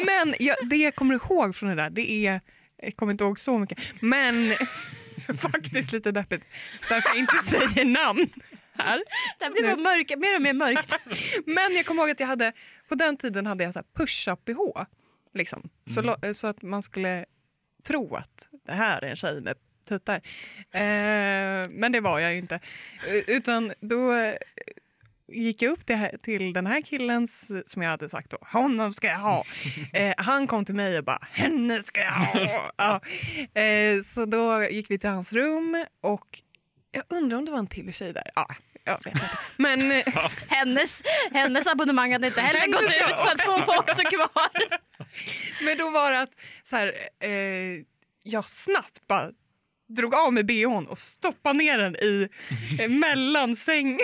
men 0.06 0.34
ja, 0.38 0.54
det 0.70 0.76
jag 0.76 0.94
kommer 0.94 1.14
ihåg 1.14 1.56
från 1.56 1.68
det 1.68 1.74
där, 1.74 1.90
det 1.90 2.10
är, 2.26 2.40
jag 2.82 2.96
kommer 2.96 3.12
inte 3.12 3.24
ihåg 3.24 3.38
så 3.40 3.58
mycket, 3.58 3.78
men 4.00 4.54
faktiskt 5.38 5.92
lite 5.92 6.12
deppigt, 6.12 6.44
därför 6.88 7.08
jag 7.08 7.18
inte 7.18 7.42
säger 7.44 7.84
namn 7.84 8.28
här. 8.78 9.02
Det 9.38 9.44
här 9.44 9.52
blir 9.52 9.62
bara 9.62 9.76
mörk, 9.76 10.12
mer 10.16 10.34
och 10.36 10.42
mer 10.42 10.52
mörkt. 10.52 10.94
Men 11.46 11.76
jag 11.76 11.86
kommer 11.86 12.02
ihåg 12.02 12.10
att 12.10 12.20
jag 12.20 12.26
hade, 12.26 12.52
på 12.88 12.94
den 12.94 13.16
tiden 13.16 13.46
hade 13.46 13.64
jag 13.64 13.72
så 13.72 13.78
här 13.78 13.86
push-up-bh. 13.96 14.84
Liksom. 15.34 15.62
Så, 15.94 16.02
lo- 16.02 16.34
så 16.34 16.46
att 16.46 16.62
man 16.62 16.82
skulle 16.82 17.24
tro 17.86 18.16
att 18.16 18.48
det 18.66 18.72
här 18.72 19.04
är 19.04 19.10
en 19.10 19.16
tjej 19.16 19.40
med 19.40 19.56
tuttar. 19.88 20.20
Eh, 20.70 21.68
men 21.70 21.92
det 21.92 22.00
var 22.00 22.18
jag 22.18 22.32
ju 22.32 22.38
inte. 22.38 22.54
Eh, 23.08 23.14
Utan 23.26 23.72
då 23.80 24.12
eh, 24.12 24.34
gick 25.28 25.62
jag 25.62 25.72
upp 25.72 25.86
till, 25.86 26.08
till 26.22 26.52
den 26.52 26.66
här 26.66 26.80
killens, 26.80 27.50
som 27.66 27.82
jag 27.82 27.90
hade 27.90 28.08
sagt 28.08 28.30
då, 28.30 28.38
honom 28.40 28.94
ska 28.94 29.06
jag 29.06 29.18
ha. 29.18 29.44
Eh, 29.92 30.14
han 30.16 30.46
kom 30.46 30.64
till 30.64 30.74
mig 30.74 30.98
och 30.98 31.04
bara, 31.04 31.28
henne 31.32 31.82
ska 31.82 32.00
jag 32.00 32.12
ha. 32.12 32.70
Ja. 32.76 33.00
Eh, 33.60 34.02
så 34.02 34.24
då 34.24 34.64
gick 34.64 34.90
vi 34.90 34.98
till 34.98 35.10
hans 35.10 35.32
rum 35.32 35.84
och 36.00 36.42
jag 36.92 37.04
undrar 37.08 37.38
om 37.38 37.44
det 37.44 37.52
var 37.52 37.58
en 37.58 37.66
till 37.66 37.92
tjej 37.92 38.12
där. 38.12 38.30
Ja, 38.34 38.46
jag 38.86 39.04
vet 39.04 39.14
inte. 39.14 39.30
Men 39.56 39.92
eh, 39.92 40.04
Hennes, 40.48 41.02
hennes 41.32 41.66
abonnemang 41.66 42.12
hade 42.12 42.26
inte 42.26 42.40
heller 42.40 42.72
gått 42.72 42.82
ut 42.82 43.18
så 43.18 43.28
att 43.28 43.40
hon 43.40 43.66
var 43.66 43.78
också 43.78 44.02
kvar. 44.02 44.50
Men 45.64 45.78
då 45.78 45.90
var 45.90 46.12
det 46.12 46.20
att 46.20 46.32
så 46.64 46.76
här, 46.76 46.94
eh, 47.20 47.82
jag 48.22 48.48
snabbt 48.48 49.06
bara 49.06 49.30
drog 49.88 50.14
av 50.14 50.32
mig 50.32 50.44
bhn 50.44 50.86
och 50.86 50.98
stoppade 50.98 51.58
ner 51.58 51.78
den 51.78 51.96
i 51.96 52.28
eh, 52.80 52.88
mellan 52.88 53.56
säng, 53.56 53.98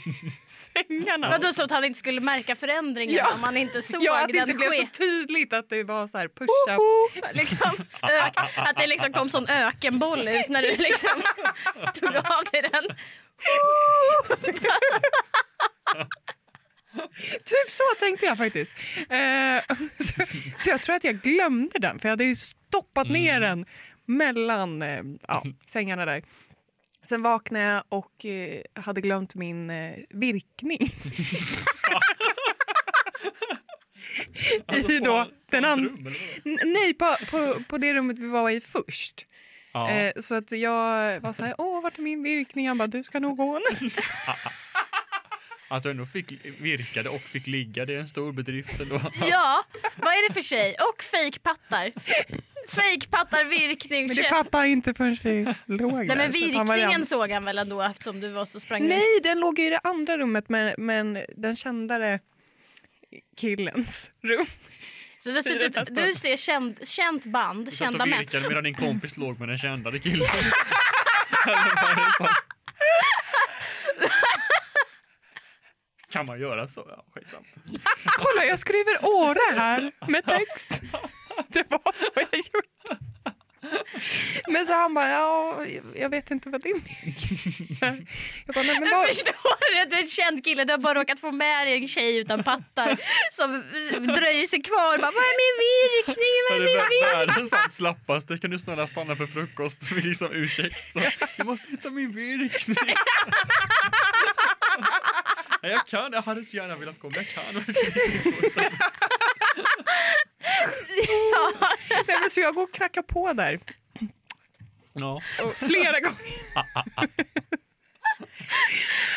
sängarna. 0.72 1.30
Vadå 1.30 1.52
så 1.52 1.62
att 1.62 1.70
han 1.70 1.84
inte 1.84 1.98
skulle 1.98 2.20
märka 2.20 2.56
förändringen 2.56 3.14
Ja. 3.14 3.34
om 3.34 3.40
man 3.40 3.56
inte 3.56 3.82
såg 3.82 4.02
Ja, 4.04 4.22
att 4.24 4.28
det 4.28 4.38
inte 4.38 4.54
blev 4.54 4.70
ske? 4.70 4.76
så 4.76 4.86
tydligt 4.86 5.52
att 5.52 5.68
det 5.68 5.84
var 5.84 6.08
så 6.08 6.18
här 6.18 6.28
push-up. 6.28 7.34
Liksom, 7.34 7.70
att 8.56 8.76
det 8.76 8.86
liksom 8.86 9.12
kom 9.12 9.28
sån 9.28 9.46
ökenboll 9.48 10.28
ut 10.28 10.48
när 10.48 10.62
du 10.62 10.68
liksom 10.76 11.22
tog 11.94 12.16
av 12.16 12.44
dig 12.52 12.62
den. 12.72 12.84
Typ 17.44 17.70
så 17.70 17.82
tänkte 17.98 18.26
jag 18.26 18.38
faktiskt. 18.38 18.70
Eh, 19.10 19.76
så, 19.98 20.26
så 20.56 20.70
jag 20.70 20.82
tror 20.82 20.96
att 20.96 21.04
jag 21.04 21.20
glömde 21.20 21.78
den, 21.78 21.98
för 21.98 22.08
jag 22.08 22.12
hade 22.12 22.24
ju 22.24 22.36
stoppat 22.36 23.08
ner 23.10 23.40
den 23.40 23.66
mellan 24.06 24.82
eh, 24.82 25.02
ja, 25.28 25.44
sängarna 25.66 26.04
där. 26.04 26.22
Sen 27.02 27.22
vaknade 27.22 27.64
jag 27.64 27.82
och 27.88 28.24
eh, 28.24 28.62
hade 28.74 29.00
glömt 29.00 29.34
min 29.34 29.70
eh, 29.70 29.98
virkning. 30.10 30.78
I 34.88 34.98
då 34.98 35.30
den 35.50 35.64
andra... 35.64 35.90
Nej, 36.64 36.94
på, 36.94 37.16
på, 37.30 37.62
på 37.68 37.78
det 37.78 37.94
rummet 37.94 38.18
vi 38.18 38.26
var 38.26 38.50
i 38.50 38.60
först. 38.60 39.26
Ja. 39.72 39.90
Eh, 39.90 40.12
så 40.20 40.34
att 40.34 40.52
jag 40.52 41.20
var 41.20 41.32
så 41.32 41.44
här, 41.44 41.54
åh, 41.58 41.82
vart 41.82 41.98
är 41.98 42.02
min 42.02 42.22
virkning? 42.22 42.68
Han 42.68 42.78
bara, 42.78 42.86
du 42.86 43.02
ska 43.02 43.20
nog 43.20 43.36
gå 43.36 43.60
nu. 43.80 43.90
Att 45.72 45.82
du 45.82 45.90
ändå 45.90 46.06
fick 46.06 46.32
virkade 46.60 47.08
och 47.08 47.22
fick 47.22 47.46
ligga, 47.46 47.84
det 47.84 47.94
är 47.94 47.98
en 47.98 48.08
stor 48.08 48.32
bedrift 48.32 48.80
ändå. 48.80 48.94
Ja, 49.30 49.64
vad 49.96 50.12
är 50.12 50.28
det 50.28 50.34
för 50.34 50.40
tjej? 50.40 50.76
Och 50.80 51.02
fejkpattar. 51.02 51.92
Fejkpattar, 52.68 53.44
virkning, 53.44 54.06
Men 54.06 54.16
det 54.16 54.28
fattar 54.28 54.58
jag 54.58 54.68
inte 54.70 54.94
förrän 54.94 55.18
vi 55.22 55.54
låg 55.66 55.92
Nej 55.94 56.06
där, 56.06 56.16
men 56.16 56.32
virkningen 56.32 57.06
såg 57.06 57.30
han 57.30 57.44
väl 57.44 57.58
ändå 57.58 57.82
eftersom 57.82 58.20
du 58.20 58.28
var 58.28 58.44
så 58.44 58.60
sprang 58.60 58.88
Nej, 58.88 59.20
den 59.22 59.40
låg 59.40 59.58
i 59.58 59.70
det 59.70 59.80
andra 59.84 60.18
rummet, 60.18 60.48
men, 60.48 60.74
men 60.78 61.18
den 61.36 61.56
kändare 61.56 62.20
killens 63.36 64.10
rum. 64.22 64.46
Så 65.18 65.30
du, 65.30 65.42
ser, 65.42 65.84
du, 65.84 65.94
du 66.06 66.12
ser 66.12 66.36
känd, 66.36 66.88
känt 66.88 67.24
band, 67.24 67.64
Du 67.64 67.70
satt 67.70 67.78
kända 67.78 68.02
och 68.02 68.08
män. 68.08 68.18
virkade 68.18 68.48
medan 68.48 68.64
din 68.64 68.74
kompis 68.74 69.16
låg 69.16 69.40
med 69.40 69.48
den 69.48 69.58
kändare 69.58 69.98
killen. 69.98 70.28
Eller 71.46 71.82
var 71.82 71.94
det 71.94 72.12
så? 72.18 72.28
Kan 76.12 76.26
man 76.26 76.40
göra 76.40 76.68
så? 76.68 76.86
Ja, 76.88 77.04
skitsamma. 77.14 77.44
Kolla, 78.04 78.44
jag 78.44 78.58
skriver 78.58 79.04
Åre 79.04 79.54
här 79.60 79.92
med 80.08 80.24
text. 80.24 80.80
Det 81.48 81.64
var 81.70 81.92
så 81.94 82.10
jag 82.14 82.40
gjorde. 82.52 82.98
Men 84.48 84.66
så 84.66 84.72
han 84.72 84.94
bara, 84.94 85.08
ja, 85.08 85.64
jag 85.94 86.08
vet 86.10 86.30
inte 86.30 86.48
vad 86.48 86.62
din 86.62 86.74
virkning 86.84 87.78
är. 87.80 88.06
Jag 88.46 88.54
bara, 88.54 88.62
nej 88.64 88.80
men 88.80 88.88
Jag 88.88 88.96
vad... 88.98 89.06
förstår 89.06 89.32
att 89.82 89.90
du 89.90 89.96
är 89.96 90.02
en 90.02 90.08
känd 90.08 90.44
kille, 90.44 90.64
du 90.64 90.72
har 90.72 90.78
bara 90.78 90.94
råkat 91.00 91.20
få 91.20 91.32
med 91.32 91.66
dig 91.66 91.76
en 91.76 91.88
tjej 91.88 92.18
utan 92.18 92.44
pattar 92.44 92.96
som 93.30 93.52
dröjer 94.06 94.46
sig 94.46 94.62
kvar. 94.62 94.98
Bara, 94.98 95.10
vad 95.10 95.24
är 95.24 95.36
min 95.44 95.56
virkning? 95.62 96.34
Vad 96.50 96.60
är 96.60 96.64
min 96.64 97.00
det 97.00 97.16
världens 97.16 97.50
sån 97.50 97.70
slappaste. 97.70 98.38
Kan 98.38 98.50
du 98.50 98.58
snälla 98.58 98.86
stanna 98.86 99.16
för 99.16 99.26
frukost? 99.26 99.90
Liksom 100.04 100.32
ursäkt. 100.32 100.92
Så, 100.92 101.00
jag 101.36 101.46
måste 101.46 101.70
hitta 101.70 101.90
min 101.90 102.14
virkning. 102.14 102.76
Nej, 105.62 105.70
jag 105.72 105.86
kan, 105.86 106.12
jag 106.12 106.22
hade 106.22 106.44
så 106.44 106.56
gärna 106.56 106.76
velat 106.76 106.98
gå, 106.98 107.10
men 107.10 107.16
jag 107.16 107.26
kan 107.44 107.54
verkligen 107.54 108.04
inte. 108.44 108.70
Nej, 112.06 112.18
men 112.20 112.30
så 112.30 112.40
jag 112.40 112.54
går 112.54 112.62
och 112.62 112.72
knackar 112.74 113.02
på 113.02 113.32
där 113.32 113.60
Ja. 114.94 115.22
och 115.42 115.54
flera 115.56 116.00
gånger. 116.00 116.18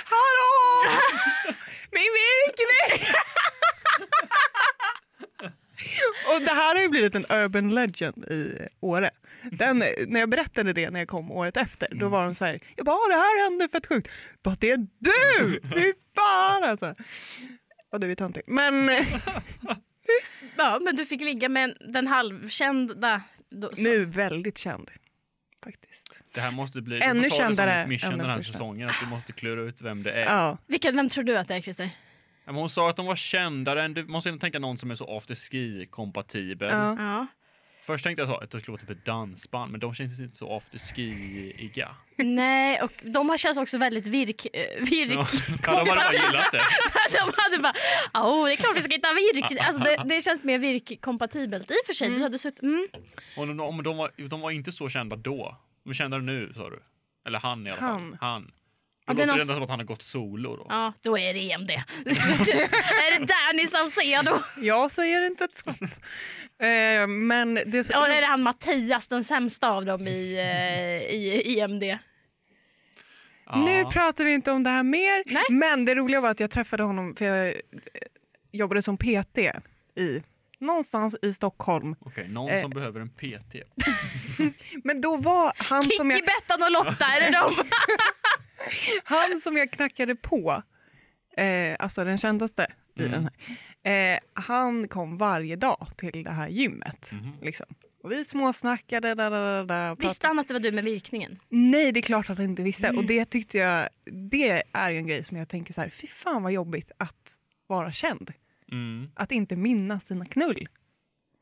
Hallå! 0.05 0.99
Min 1.91 2.09
virkning! 2.13 3.15
Och 6.35 6.41
det 6.41 6.51
här 6.53 6.75
har 6.75 6.81
ju 6.81 6.89
blivit 6.89 7.15
en 7.15 7.25
urban 7.29 7.69
legend 7.75 8.25
i 8.25 8.67
Åre. 8.79 9.11
Den, 9.51 9.79
när 10.07 10.19
jag 10.19 10.29
berättade 10.29 10.73
det 10.73 10.89
när 10.89 10.99
jag 10.99 11.07
kom 11.09 11.31
året 11.31 11.57
efter, 11.57 11.87
då 11.95 12.09
var 12.09 12.25
de 12.25 12.35
så 12.35 12.45
här, 12.45 12.59
jag 12.75 12.85
bara, 12.85 12.95
"Ah, 12.95 13.07
det 13.09 13.15
här 13.15 13.43
hände 13.43 13.69
fett 13.69 13.87
sjukt. 13.87 14.07
Bara, 14.43 14.55
det 14.59 14.71
är 14.71 14.77
du! 14.99 15.61
Fy 15.73 15.93
fan 16.15 16.63
alltså. 16.63 16.95
Och 17.91 17.99
du 17.99 18.11
är 18.11 18.15
töntig. 18.15 18.43
Men 18.47 18.89
Ja, 20.57 20.79
men 20.81 20.95
du 20.95 21.05
fick 21.05 21.21
ligga 21.21 21.49
med 21.49 21.77
den 21.93 22.07
halvkända. 22.07 23.21
Då, 23.49 23.71
nu 23.77 24.05
väldigt 24.05 24.57
känd. 24.57 24.91
Faktiskt. 25.63 26.21
Det 26.33 26.41
här 26.41 26.51
måste 26.51 26.81
bli 26.81 27.01
Ännu 27.01 27.29
kändare 27.29 27.73
än 27.73 27.89
den 27.89 28.17
den 28.17 28.29
här 28.29 28.37
första. 28.37 28.53
säsongen. 28.53 28.89
Att 28.89 28.95
du 29.01 29.07
måste 29.07 29.33
klura 29.33 29.61
ut 29.61 29.81
vem 29.81 30.03
det 30.03 30.11
är. 30.11 30.25
Ja. 30.25 30.57
Vilken, 30.67 30.95
vem 30.95 31.09
tror 31.09 31.23
du 31.23 31.37
att 31.37 31.47
det 31.47 31.55
är 31.55 31.61
Christer? 31.61 31.89
Ja, 32.45 32.51
hon 32.51 32.69
sa 32.69 32.89
att 32.89 32.95
de 32.95 33.05
var 33.05 33.15
kändare 33.15 33.83
än, 33.83 33.93
du 33.93 34.05
måste 34.05 34.37
tänka 34.37 34.59
någon 34.59 34.77
som 34.77 34.91
är 34.91 34.95
så 34.95 35.17
afterski-kompatibel. 35.17 36.69
Ja. 36.71 36.95
Ja. 36.99 37.27
Först 37.85 38.03
tänkte 38.03 38.21
jag 38.21 38.29
så 38.29 38.35
att 38.35 38.51
det 38.51 38.59
skulle 38.59 38.71
vara 38.71 38.81
typ 38.81 38.89
ett 38.89 39.05
dansband, 39.05 39.71
men 39.71 39.79
de 39.79 39.93
känns 39.93 40.19
inte 40.19 40.37
så 40.37 40.57
afterski-iga. 40.57 41.95
Nej, 42.15 42.81
och 42.81 42.91
de 43.03 43.29
har 43.29 43.37
känns 43.37 43.57
också 43.57 43.77
väldigt 43.77 44.07
virk... 44.07 44.45
eh, 44.53 44.83
virk 44.83 45.11
Ja, 45.11 45.27
de 45.65 45.69
hade 45.71 45.85
bara 45.85 46.13
gillat 46.13 46.51
det. 46.51 46.61
de 47.11 47.33
hade 47.37 47.57
bara, 47.63 47.73
åh 48.13 48.45
det 48.45 48.53
är 48.53 48.55
klart 48.55 48.77
vi 48.77 48.81
ska 48.81 48.95
hitta 48.95 49.13
virk. 49.13 49.59
Alltså 49.59 49.81
det, 49.83 50.03
det 50.05 50.21
känns 50.21 50.43
mer 50.43 50.59
virkkompatibelt. 50.59 51.71
I 51.71 51.73
och 51.73 51.85
för 51.85 51.93
sig, 51.93 52.09
du 52.09 52.21
hade 52.21 52.39
suttit... 52.39 52.63
Mm. 52.63 52.87
Och 53.37 53.47
de, 53.47 53.57
de, 53.57 53.83
de, 53.83 53.97
var, 53.97 54.11
de 54.29 54.41
var 54.41 54.51
inte 54.51 54.71
så 54.71 54.89
kända 54.89 55.15
då. 55.15 55.57
De 55.83 55.89
är 55.89 55.93
kändare 55.93 56.21
nu, 56.21 56.53
sa 56.55 56.69
du? 56.69 56.83
Eller 57.27 57.39
han 57.39 57.67
i 57.67 57.69
alla 57.69 57.79
fall. 57.79 57.89
Han. 57.89 58.17
Han. 58.21 58.51
Det 59.07 59.13
låter 59.13 59.25
någon- 59.27 59.39
ändå 59.41 59.53
som 59.53 59.63
att 59.63 59.69
han 59.69 59.79
har 59.79 59.85
gått 59.85 60.01
solo 60.01 60.55
då. 60.55 60.65
Ja, 60.69 60.93
då 61.01 61.17
är 61.17 61.33
det 61.33 61.51
EMD. 61.51 61.69
är 62.05 63.19
det 63.19 63.25
Danny 63.25 63.67
Saucedo? 63.67 64.39
Jag 64.61 64.91
säger 64.91 65.25
inte 65.25 65.43
ett 65.43 65.57
skott. 65.57 65.81
eh, 65.81 67.07
men 67.07 67.53
det 67.53 67.77
är 67.77 67.83
så... 67.83 67.93
Ja, 67.93 68.07
det 68.07 68.13
är 68.17 68.27
han 68.27 68.43
Mattias, 68.43 69.07
den 69.07 69.23
sämsta 69.23 69.69
av 69.69 69.85
dem 69.85 70.07
i, 70.07 70.33
eh, 70.35 71.15
i 71.15 71.59
EMD. 71.59 71.83
Ja. 73.45 73.55
Nu 73.65 73.85
pratar 73.85 74.23
vi 74.23 74.33
inte 74.33 74.51
om 74.51 74.63
det 74.63 74.69
här 74.69 74.83
mer. 74.83 75.23
Nej. 75.33 75.43
Men 75.49 75.85
det 75.85 75.95
roliga 75.95 76.21
var 76.21 76.29
att 76.31 76.39
jag 76.39 76.51
träffade 76.51 76.83
honom 76.83 77.15
för 77.15 77.25
jag 77.25 77.47
eh, 77.47 77.53
jobbade 78.51 78.81
som 78.81 78.97
PT 78.97 79.37
i 79.95 80.23
någonstans 80.59 81.15
i 81.21 81.33
Stockholm. 81.33 81.95
Okej, 81.99 82.27
någon 82.27 82.51
Eh. 82.51 82.61
som 82.61 82.69
behöver 82.71 82.99
en 82.99 83.09
PT. 83.09 83.55
Men 84.83 85.01
då 85.01 85.15
var 85.15 85.53
han 85.55 85.83
som 85.83 86.11
Kikki, 86.11 86.25
jag, 86.25 86.25
Bettan 86.47 86.63
och 86.63 86.71
Lotta, 86.71 87.05
är 87.05 87.21
det 87.21 87.37
de? 87.39 87.53
han 89.03 89.39
som 89.39 89.57
jag 89.57 89.71
knackade 89.71 90.15
på, 90.15 90.63
eh, 91.37 91.75
alltså 91.79 92.03
den 92.03 92.17
kändaste 92.17 92.67
i 92.95 93.01
Mm. 93.01 93.11
den 93.11 93.29
här, 93.83 94.13
eh, 94.13 94.19
han 94.33 94.87
kom 94.87 95.17
varje 95.17 95.55
dag 95.55 95.87
till 95.97 96.23
det 96.23 96.31
här 96.31 96.47
gymmet. 96.47 97.11
Mhm. 97.11 97.31
Liksom. 97.41 97.65
Och 98.03 98.11
vi 98.11 98.25
småsnackade. 98.25 99.15
Da, 99.15 99.29
da, 99.29 99.39
da, 99.39 99.63
da, 99.63 99.91
och 99.91 100.03
Visste 100.03 100.27
han 100.27 100.39
att 100.39 100.47
det 100.47 100.53
var 100.53 100.61
du 100.61 100.71
med 100.71 100.83
virkningen? 100.83 101.39
Nej, 101.49 101.91
det 101.91 101.99
är 101.99 102.01
klart 102.01 102.29
att 102.29 102.37
han 102.37 102.49
inte 102.49 102.63
visste. 102.63 102.87
Mm. 102.87 102.97
Och 102.97 103.05
det 103.05 103.25
tyckte 103.25 103.57
jag, 103.57 103.89
det 104.31 104.63
är 104.71 104.91
ju 104.91 104.97
en 104.97 105.07
grej 105.07 105.23
som 105.23 105.37
jag 105.37 105.49
tänker 105.49 105.73
så 105.73 105.81
här, 105.81 105.89
fy 105.89 106.07
fan 106.07 106.43
vad 106.43 106.51
jobbigt 106.51 106.91
att 106.97 107.37
vara 107.67 107.91
känd. 107.91 108.33
Mm. 108.71 109.09
Att 109.15 109.31
inte 109.31 109.55
minnas 109.55 110.05
sina 110.05 110.25
knull. 110.25 110.67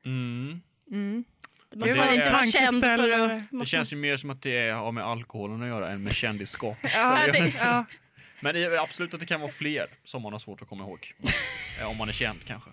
Mm. 0.05 1.23
Det 1.73 1.79
måste 1.79 1.95
man 1.97 2.13
inte 2.13 2.31
vara 2.31 2.43
känd 2.43 2.83
för 2.83 3.11
att... 3.11 3.43
Det 3.59 3.65
känns 3.65 3.93
ju 3.93 3.97
mer 3.97 4.17
som 4.17 4.29
att 4.29 4.41
det 4.41 4.69
har 4.69 4.91
med 4.91 5.03
alkoholen 5.03 5.61
att 5.61 5.67
göra 5.67 5.89
än 5.89 6.03
med 6.03 6.15
kändisskap. 6.15 6.77
Ja, 6.83 7.19
det- 7.31 7.53
ja. 7.59 7.85
Men 8.41 8.55
det 8.55 8.63
är 8.63 8.77
absolut 8.83 9.13
att 9.13 9.19
det 9.19 9.25
kan 9.25 9.41
vara 9.41 9.51
fler 9.51 9.87
som 10.03 10.21
man 10.21 10.31
har 10.31 10.39
svårt 10.39 10.61
att 10.61 10.67
komma 10.67 10.83
ihåg. 10.83 11.13
Eh, 11.81 11.89
Om 11.89 11.97
man 11.97 12.09
är 12.09 12.13
känd 12.13 12.39
kanske. 12.45 12.69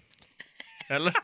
Eller? 0.88 1.12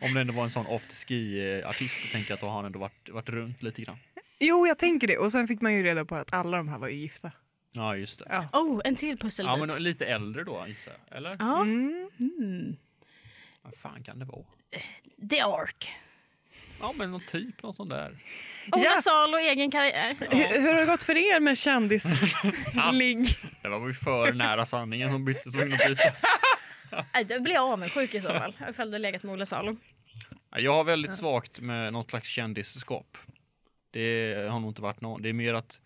Om 0.00 0.14
det 0.14 0.20
ändå 0.20 0.32
var 0.32 0.44
en 0.44 0.50
sån 0.50 0.66
afterski-artist, 0.66 2.00
då 2.02 2.08
tänker 2.12 2.30
jag 2.30 2.34
att 2.36 2.40
då 2.40 2.46
har 2.46 2.54
han 2.56 2.64
ändå 2.64 2.78
varit, 2.78 3.08
varit 3.08 3.28
runt 3.28 3.62
lite 3.62 3.82
grann. 3.82 3.96
Jo, 4.40 4.66
jag 4.66 4.78
tänker 4.78 5.06
det. 5.06 5.18
Och 5.18 5.32
sen 5.32 5.48
fick 5.48 5.60
man 5.60 5.74
ju 5.74 5.82
reda 5.82 6.04
på 6.04 6.16
att 6.16 6.32
alla 6.32 6.56
de 6.56 6.68
här 6.68 6.78
var 6.78 6.88
ju 6.88 6.96
gifta. 6.96 7.32
Ja, 7.72 7.96
just 7.96 8.18
det. 8.18 8.24
Ja. 8.30 8.60
Oh, 8.60 8.80
en 8.84 8.96
till 8.96 9.08
Ja, 9.08 9.16
pusselbit. 9.16 9.58
men 9.74 9.82
lite 9.82 10.06
äldre 10.06 10.44
då 10.44 10.64
gissar 10.68 10.92
jag. 11.08 11.16
Eller? 11.16 11.36
Ja. 11.38 11.60
Mm. 11.62 12.10
Mm. 12.20 12.76
Vad 13.62 13.74
fan 13.76 14.02
kan 14.02 14.18
det 14.18 14.24
vara? 14.24 14.44
The 15.30 15.40
Ark. 15.40 15.94
Ja, 16.80 16.92
men 16.96 17.10
någon 17.10 17.20
typ, 17.20 17.62
något 17.62 17.76
sånt 17.76 17.90
där. 17.90 18.16
Ola 18.72 18.84
Ja. 18.84 19.02
Salo, 19.02 19.38
egen 19.38 19.70
karriär. 19.70 20.14
Hur, 20.20 20.60
hur 20.60 20.72
har 20.72 20.80
det 20.80 20.86
gått 20.86 21.02
för 21.04 21.16
er 21.16 21.40
med 21.40 21.58
kändisligg? 21.58 23.26
Det 23.62 23.68
var 23.68 23.80
väl 23.80 23.94
för 23.94 24.32
nära 24.32 24.66
sanningen 24.66 25.10
som 25.10 25.24
bytte, 25.24 25.50
tvungen 25.50 25.72
att 25.72 25.88
byta. 25.88 27.34
Då 27.34 27.40
blir 27.40 27.54
jag 27.54 27.72
avundsjuk 27.72 28.14
i 28.14 28.20
så 28.20 28.28
fall. 28.28 28.56
Ifall 28.70 28.90
du 28.90 28.98
legat 28.98 29.22
med 29.22 29.32
Ola 29.32 29.46
Salo. 29.46 29.76
Ja, 30.50 30.58
Jag 30.60 30.74
har 30.74 30.84
väldigt 30.84 31.14
svagt 31.14 31.60
med 31.60 31.92
något 31.92 32.10
slags 32.10 32.28
kändisskap. 32.28 33.18
Det 33.90 34.34
har 34.50 34.60
nog 34.60 34.70
inte 34.70 34.82
varit 34.82 35.00
någon. 35.00 35.22
Det 35.22 35.28
är 35.28 35.32
mer 35.32 35.54
att 35.54 35.80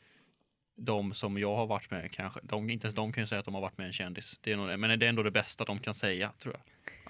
de 0.77 1.15
som 1.15 1.39
jag 1.39 1.57
har 1.57 1.67
varit 1.67 1.91
med 1.91 2.13
kanske, 2.13 2.41
de, 2.43 2.71
inte 2.71 2.87
ens 2.87 2.95
de 2.95 3.13
kan 3.13 3.23
ju 3.23 3.27
säga 3.27 3.39
att 3.39 3.45
de 3.45 3.55
har 3.55 3.61
varit 3.61 3.79
med 3.79 3.87
en 3.87 3.93
kändis. 3.93 4.39
Det 4.41 4.53
är 4.53 4.57
nog, 4.57 4.69
det. 4.69 4.77
men 4.77 4.99
det 4.99 5.07
är 5.07 5.09
ändå 5.09 5.23
det 5.23 5.31
bästa 5.31 5.65
de 5.65 5.79
kan 5.79 5.95
säga, 5.95 6.33
tror 6.43 6.55
jag. 6.55 6.63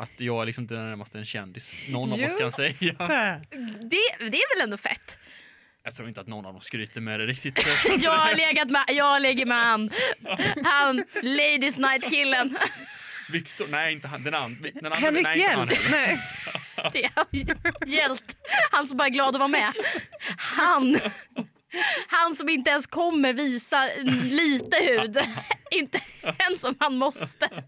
Att 0.03 0.20
jag 0.20 0.42
är 0.42 0.46
liksom 0.46 0.64
inte 0.64 0.74
närmast 0.74 1.14
en 1.14 1.24
kändis. 1.24 1.76
Någon 1.88 2.12
av 2.12 2.20
oss 2.20 2.36
kan 2.36 2.53
säga. 2.53 2.72
det. 2.98 3.40
Det, 3.80 4.30
det 4.30 4.36
är 4.36 4.57
väl 4.57 4.64
ändå 4.64 4.76
fett? 4.76 5.18
Jag 5.84 5.94
tror 5.94 6.09
inte 6.09 6.20
att 6.20 6.26
någon 6.26 6.46
av 6.46 6.53
dem 6.53 6.61
skryter 6.61 7.00
med 7.00 7.20
det 7.20 7.26
riktigt. 7.26 7.59
Jag 8.03 8.11
har 8.11 8.36
legat 8.36 8.70
med, 8.70 8.84
jag 8.88 9.22
ligger 9.22 9.46
med 9.46 9.57
han. 9.59 9.90
Han, 10.64 11.05
Ladies 11.22 11.76
Night-killen. 11.76 12.59
Viktor, 13.32 13.66
nej 13.70 13.92
inte 13.92 14.09
han, 14.09 14.22
den 14.22 14.34
andra. 14.34 14.70
Den 14.74 14.84
andra 14.86 14.98
Henrik 14.98 15.26
nej, 15.26 15.38
inte 15.38 15.57
han. 15.57 15.68
Nej. 15.90 16.18
Det 16.92 17.05
är 17.05 17.86
Hjält. 17.86 18.36
Han 18.70 18.86
som 18.86 18.98
bara 18.98 19.09
är 19.09 19.12
glad 19.12 19.28
att 19.28 19.38
vara 19.38 19.48
med. 19.48 19.72
Han. 20.36 20.98
Han 22.09 22.37
som 22.37 22.49
inte 22.49 22.70
ens 22.70 22.87
kommer 22.87 23.33
visa 23.33 23.89
lite 24.25 24.77
hud. 24.77 25.18
Inte 25.70 26.01
ens 26.39 26.61
som 26.61 26.77
han 26.81 26.99
måste. 26.99 27.64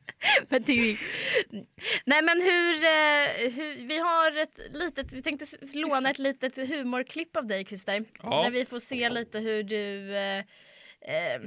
Men 0.48 0.62
det 0.62 0.72
är. 0.72 0.98
Nej 2.04 2.22
men 2.22 2.40
hur, 2.40 2.74
eh, 2.74 3.52
hur... 3.52 3.86
Vi 3.86 3.98
har 3.98 4.36
ett 4.36 4.58
litet... 4.72 5.12
Vi 5.12 5.22
tänkte 5.22 5.46
låna 5.72 6.10
ett 6.10 6.18
litet 6.18 6.56
humorklipp 6.56 7.36
av 7.36 7.46
dig 7.46 7.64
Christer. 7.64 8.04
Ja. 8.22 8.42
Där 8.42 8.50
vi 8.50 8.64
får 8.64 8.78
se 8.78 9.10
lite 9.10 9.38
hur 9.38 9.62
du... 9.62 10.16
Eh, 10.16 10.38
eh, 10.38 11.40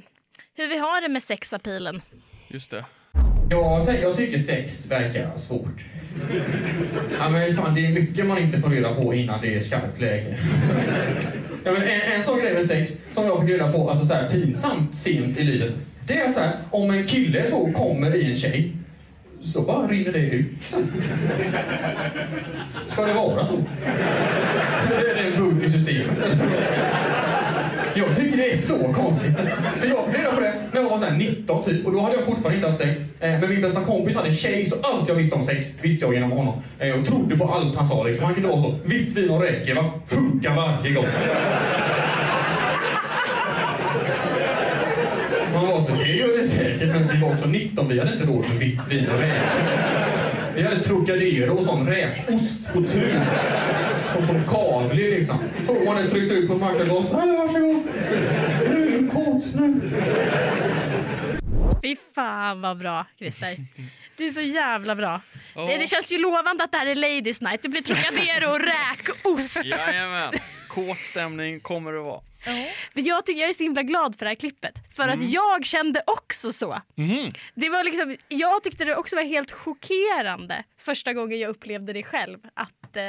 hur 0.53 0.67
vi 0.67 0.77
har 0.77 1.01
det 1.01 1.09
med 1.09 1.23
sexapilen. 1.23 2.01
Just 2.47 2.71
det. 2.71 2.85
Jag, 3.49 4.01
jag 4.01 4.17
tycker 4.17 4.37
sex 4.37 4.91
verkar 4.91 5.37
svårt. 5.37 5.85
Ja, 7.19 7.29
men 7.29 7.55
fan, 7.55 7.75
det 7.75 7.85
är 7.85 7.91
mycket 7.91 8.25
man 8.25 8.37
inte 8.37 8.61
får 8.61 8.69
reda 8.69 8.95
på 8.95 9.13
innan 9.13 9.41
det 9.41 9.55
är 9.55 9.59
skarpt 9.59 10.01
läge. 10.01 10.37
Ja, 11.63 11.71
men 11.71 11.81
en, 11.81 12.01
en 12.01 12.23
sån 12.23 12.39
grej 12.39 12.53
med 12.53 12.65
sex 12.65 12.91
som 13.11 13.25
jag 13.25 13.41
fick 13.41 13.49
reda 13.49 13.71
på 13.71 13.89
alltså, 13.89 14.05
så 14.05 14.13
här, 14.13 14.29
pinsamt 14.29 14.95
sent 14.95 15.37
i 15.37 15.43
livet. 15.43 15.75
Det 16.07 16.19
är 16.19 16.29
att 16.29 16.35
så 16.35 16.39
här, 16.39 16.57
om 16.71 16.91
en 16.91 17.07
kille 17.07 17.49
så 17.49 17.71
kommer 17.71 18.15
i 18.15 18.29
en 18.29 18.35
tjej 18.35 18.71
så 19.41 19.61
bara 19.61 19.87
rinner 19.87 20.11
det 20.11 20.19
ut. 20.19 20.61
Ska 22.87 23.05
det 23.05 23.13
vara 23.13 23.47
så? 23.47 23.63
Det 24.89 25.19
är 25.19 25.31
en 25.31 25.37
bugg 25.37 25.63
i 25.63 25.69
systemet. 25.69 26.17
Jag 27.97 28.15
tycker 28.17 28.37
det 28.37 28.51
är 28.51 28.57
så 28.57 28.93
konstigt. 28.93 29.35
För 29.79 29.87
jag 29.87 30.05
fick 30.05 30.19
reda 30.19 30.31
på 30.31 30.39
det 30.39 30.53
när 30.73 30.81
jag 30.81 30.89
var 30.89 30.97
så 30.97 31.05
här 31.05 31.17
19 31.17 31.63
typ 31.63 31.85
och 31.85 31.91
då 31.91 32.01
hade 32.01 32.15
jag 32.15 32.25
fortfarande 32.25 32.55
inte 32.55 32.67
haft 32.67 32.79
sex. 32.79 32.99
Eh, 33.19 33.39
men 33.39 33.49
min 33.49 33.61
bästa 33.61 33.83
kompis 33.83 34.15
hade 34.15 34.27
en 34.27 34.35
tjej 34.35 34.65
så 34.65 34.75
allt 34.81 35.07
jag 35.07 35.15
visste 35.15 35.35
om 35.35 35.45
sex 35.45 35.65
visste 35.81 36.05
jag 36.05 36.13
genom 36.13 36.31
honom. 36.31 36.61
Eh, 36.79 36.99
och 36.99 37.05
trodde 37.05 37.37
på 37.37 37.45
allt 37.45 37.75
han 37.75 37.87
sa 37.87 38.03
liksom. 38.03 38.25
Han 38.25 38.33
kunde 38.33 38.49
vara 38.49 38.61
så. 38.61 38.75
Vitt 38.85 39.17
vin 39.17 39.29
och 39.29 39.41
räcker 39.41 39.75
va? 39.75 39.91
Funkar 40.07 40.55
varje 40.55 40.93
gång. 40.93 41.05
Man 45.53 45.67
var 45.67 45.81
så, 45.81 45.91
det 45.91 46.11
gör 46.11 46.37
det 46.37 46.47
säkert 46.47 46.87
men 46.87 47.07
vi 47.07 47.21
var 47.21 47.31
också 47.31 47.47
19, 47.47 47.87
vi 47.89 47.99
hade 47.99 48.13
inte 48.13 48.25
råd 48.25 48.49
med 48.49 48.57
vitt 48.57 48.87
vin 48.89 49.07
och 49.13 49.19
räkor. 49.19 49.41
Vi 50.55 50.63
hade 50.63 50.83
Trocadero 50.83 51.57
och 51.57 51.63
sån 51.63 51.89
räkost 51.89 52.73
på 52.73 52.81
tur. 52.81 53.19
Och 54.15 54.25
från 54.25 54.43
Kavli 54.47 55.19
liksom. 55.19 55.39
Tog 55.67 55.85
man 55.85 55.95
det, 55.95 56.09
tryckte 56.09 56.33
ut 56.33 56.47
på. 56.47 56.55
Nej, 56.55 56.73
varsågod. 56.73 57.83
Nu 58.69 58.87
är 58.87 59.01
du 59.01 59.09
kåt 59.09 59.45
nu. 59.55 59.81
Fy 61.83 61.95
fan 62.15 62.61
vad 62.61 62.77
bra 62.77 63.05
Christer. 63.17 63.57
Det 64.17 64.25
är 64.25 64.31
så 64.31 64.41
jävla 64.41 64.95
bra. 64.95 65.21
Det, 65.53 65.77
det 65.77 65.87
känns 65.87 66.11
ju 66.11 66.17
lovande 66.17 66.63
att 66.63 66.71
det 66.71 66.77
här 66.77 66.85
är 66.85 66.95
Ladies 66.95 67.41
Night. 67.41 67.61
Det 67.61 67.69
blir 67.69 67.81
Trocadero 67.81 68.49
och 68.49 68.59
räkost. 68.59 69.65
Jajamän. 69.65 70.33
Kåt 70.67 70.97
stämning 70.97 71.59
kommer 71.59 71.91
det 71.93 71.99
vara. 71.99 72.21
Men 72.93 73.03
jag, 73.03 73.25
tycker, 73.25 73.41
jag 73.41 73.49
är 73.49 73.53
så 73.53 73.63
himla 73.63 73.83
glad 73.83 74.15
för 74.17 74.25
det 74.25 74.29
här 74.29 74.35
klippet. 74.35 74.73
För 74.95 75.07
att 75.09 75.23
jag 75.31 75.65
kände 75.65 76.01
också 76.07 76.51
så. 76.51 76.81
Mhm. 76.95 77.29
Det 77.55 77.69
var 77.69 77.83
liksom, 77.83 78.15
jag 78.27 78.63
tyckte 78.63 78.85
det 78.85 78.95
också 78.95 79.15
var 79.15 79.23
helt 79.23 79.51
chockerande 79.51 80.63
första 80.79 81.13
gången 81.13 81.39
jag 81.39 81.49
upplevde 81.49 81.93
det 81.93 82.03
själv. 82.03 82.39
Att, 82.53 82.97
eh, 82.97 83.03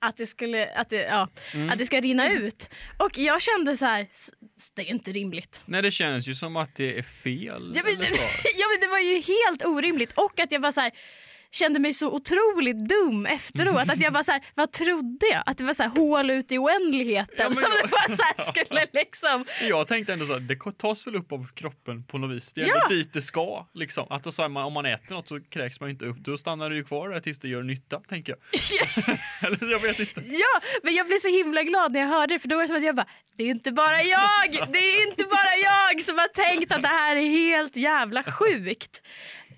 att, 0.00 0.16
det, 0.16 0.26
skulle, 0.26 0.66
att, 0.74 0.90
det, 0.90 1.02
ja, 1.02 1.28
att 1.70 1.78
det 1.78 1.86
ska 1.86 2.00
rinna 2.00 2.30
ut. 2.32 2.68
Och 2.96 3.18
jag 3.18 3.42
kände 3.42 3.76
så 3.76 3.84
här, 3.84 4.06
"S- 4.14 4.30
det 4.74 4.82
är 4.82 4.86
inte 4.90 5.12
rimligt. 5.12 5.60
Nej, 5.64 5.82
det 5.82 5.90
känns 5.90 6.26
ju 6.28 6.34
som 6.34 6.56
att 6.56 6.74
det 6.76 6.98
är 6.98 7.02
fel. 7.02 7.72
Ja 7.74 7.82
men, 7.84 7.92
ja, 8.58 8.66
men 8.70 8.80
det 8.80 8.86
var 8.90 8.98
ju 8.98 9.14
helt 9.20 9.64
orimligt. 9.64 10.12
Och 10.12 10.40
att 10.40 10.52
jag 10.52 10.60
var 10.60 10.72
så 10.72 10.80
här, 10.80 10.92
kände 11.52 11.78
mig 11.80 11.92
så 11.94 12.10
otroligt 12.12 12.88
dum 12.88 13.26
efteråt. 13.26 13.88
Att 13.90 14.00
jag 14.00 14.12
bara 14.12 14.24
så 14.24 14.32
här, 14.32 14.44
vad 14.54 14.72
trodde 14.72 15.26
jag? 15.32 15.42
Att 15.46 15.58
det 15.58 15.64
var 15.64 15.74
så 15.74 15.82
här, 15.82 15.90
hål 15.90 16.30
ut 16.30 16.52
i 16.52 16.58
oändligheten. 16.58 17.34
Ja, 17.38 17.52
som 17.52 17.62
jag- 17.62 17.82
det 17.84 17.88
bara 17.90 18.16
så 18.16 18.22
här 18.22 18.42
skulle 18.52 18.86
liksom... 18.92 19.44
Jag 19.68 19.88
tänkte 19.88 20.12
ändå 20.12 20.26
så 20.26 20.32
här, 20.32 20.40
det 20.40 20.78
tas 20.78 21.06
väl 21.06 21.16
upp 21.16 21.32
av 21.32 21.46
kroppen 21.54 22.04
på 22.04 22.18
något 22.18 22.36
vis. 22.36 22.52
Det 22.52 22.60
är 22.60 22.64
ändå 22.64 22.76
Ja. 22.80 22.88
dit 22.88 23.12
det 23.12 23.22
ska. 23.22 23.66
Liksom. 23.74 24.06
Att 24.10 24.22
då, 24.24 24.32
så 24.32 24.42
här, 24.42 24.56
om 24.64 24.72
man 24.72 24.86
äter 24.86 25.14
något 25.14 25.28
så 25.28 25.40
kräks 25.40 25.80
man 25.80 25.90
inte 25.90 26.04
upp. 26.04 26.16
Då 26.18 26.36
stannar 26.38 26.70
det 26.70 26.76
ju 26.76 26.84
kvar 26.84 27.08
där 27.08 27.20
tills 27.20 27.38
det 27.38 27.48
gör 27.48 27.62
nytta, 27.62 28.00
tänker 28.08 28.32
jag. 28.32 28.40
Eller 29.52 29.72
jag 29.72 29.78
vet 29.80 30.00
inte. 30.00 30.22
Ja, 30.26 30.60
men 30.82 30.94
jag 30.94 31.06
blev 31.06 31.18
så 31.18 31.28
himla 31.28 31.62
glad 31.62 31.92
när 31.92 32.00
jag 32.00 32.08
hörde 32.08 32.34
det 32.34 32.38
för 32.38 32.48
då 32.48 32.56
var 32.56 32.62
det 32.62 32.68
som 32.68 32.76
att 32.76 32.84
jag 32.84 32.96
bara, 32.96 33.06
det 33.36 33.44
är 33.44 33.48
inte 33.50 33.72
bara 33.72 34.02
jag, 34.02 34.52
det 34.72 34.78
är 34.78 35.08
inte 35.08 35.24
bara 35.24 35.56
jag 35.64 36.02
som 36.02 36.18
har 36.18 36.28
tänkt 36.28 36.72
att 36.72 36.82
det 36.82 36.88
här 36.88 37.16
är 37.16 37.28
helt 37.30 37.76
jävla 37.76 38.22
sjukt. 38.22 39.02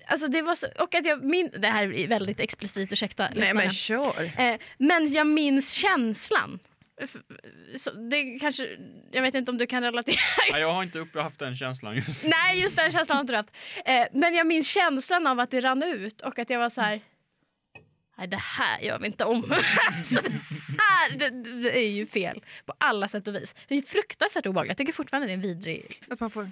Alltså 0.07 0.27
det 0.27 0.41
var 0.41 0.55
så, 0.55 0.67
och 0.79 0.95
att 0.95 1.05
jag 1.05 1.23
min, 1.23 1.49
det 1.57 1.67
här 1.67 1.93
är 1.93 2.07
väldigt 2.07 2.39
explicit, 2.39 2.93
ursäkta 2.93 3.23
Nej 3.23 3.39
lyssnarna. 3.41 3.59
men 3.61 3.71
kör. 3.71 4.31
eh, 4.37 4.55
men 4.77 5.13
jag 5.13 5.27
minns 5.27 5.73
känslan. 5.73 6.59
Så 7.75 7.91
det 7.91 8.39
kanske, 8.39 8.77
jag 9.11 9.21
vet 9.21 9.35
inte 9.35 9.51
om 9.51 9.57
du 9.57 9.67
kan 9.67 9.83
relatera. 9.83 10.15
Nej, 10.51 10.61
jag 10.61 10.73
har 10.73 10.83
inte 10.83 10.99
upp, 10.99 11.09
jag 11.13 11.19
har 11.19 11.23
haft 11.23 11.39
den 11.39 11.55
känslan 11.57 11.95
just. 11.95 12.23
Nej, 12.27 12.61
just 12.61 12.75
den 12.75 12.91
känslan 12.91 13.15
har 13.15 13.21
inte 13.21 13.33
du 13.33 13.37
haft. 13.37 13.51
Eh, 13.85 14.19
men 14.19 14.33
jag 14.33 14.47
minns 14.47 14.67
känslan 14.67 15.27
av 15.27 15.39
att 15.39 15.51
det 15.51 15.59
rann 15.61 15.83
ut 15.83 16.21
och 16.21 16.39
att 16.39 16.49
jag 16.49 16.59
var 16.59 16.69
så 16.69 16.81
här. 16.81 17.01
Nej, 18.17 18.27
det 18.27 18.37
här 18.37 18.79
gör 18.81 18.99
vi 18.99 19.07
inte 19.07 19.25
om. 19.25 19.41
så 20.03 20.21
det 20.21 20.31
här 20.79 21.11
det, 21.17 21.29
det 21.61 21.77
är 21.79 21.89
ju 21.91 22.07
fel 22.07 22.43
på 22.65 22.73
alla 22.77 23.07
sätt 23.07 23.27
och 23.27 23.35
vis. 23.35 23.55
Det 23.67 23.75
är 23.75 23.81
fruktansvärt 23.81 24.45
obehagligt. 24.45 24.69
Jag 24.69 24.77
tycker 24.77 24.93
fortfarande 24.93 25.27
det 25.27 25.31
är 25.31 25.35
en 25.35 25.41
vidrig... 25.41 26.01
Att 26.09 26.19
man 26.19 26.29
får... 26.29 26.51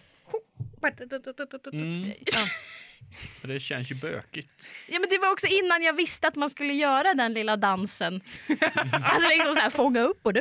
Mm. 1.74 2.12
För 3.42 3.48
Det 3.48 3.60
känns 3.60 3.92
ju 3.92 3.96
bökigt. 3.96 4.72
Ja, 4.88 5.00
men 5.00 5.10
det 5.10 5.18
var 5.18 5.32
också 5.32 5.48
innan 5.48 5.84
jag 5.84 5.94
visste 5.94 6.28
att 6.28 6.36
man 6.36 6.50
skulle 6.50 6.74
göra 6.74 7.14
den 7.14 7.34
lilla 7.34 7.58
dansen. 7.58 8.22
Alltså 8.92 9.30
liksom 9.30 9.54
så 9.54 9.60
här, 9.60 9.70
fånga 9.70 10.02
upp 10.02 10.26
och... 10.26 10.32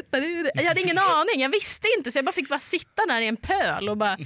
Jag 0.54 0.64
hade 0.64 0.80
ingen 0.80 0.98
aning, 0.98 1.40
jag 1.40 1.48
visste 1.48 1.88
inte 1.98 2.12
så 2.12 2.18
jag 2.18 2.24
bara 2.24 2.32
fick 2.32 2.48
bara 2.48 2.58
sitta 2.58 3.06
där 3.06 3.20
i 3.20 3.26
en 3.26 3.36
pöl 3.36 3.88
och 3.88 3.96
bara... 3.96 4.18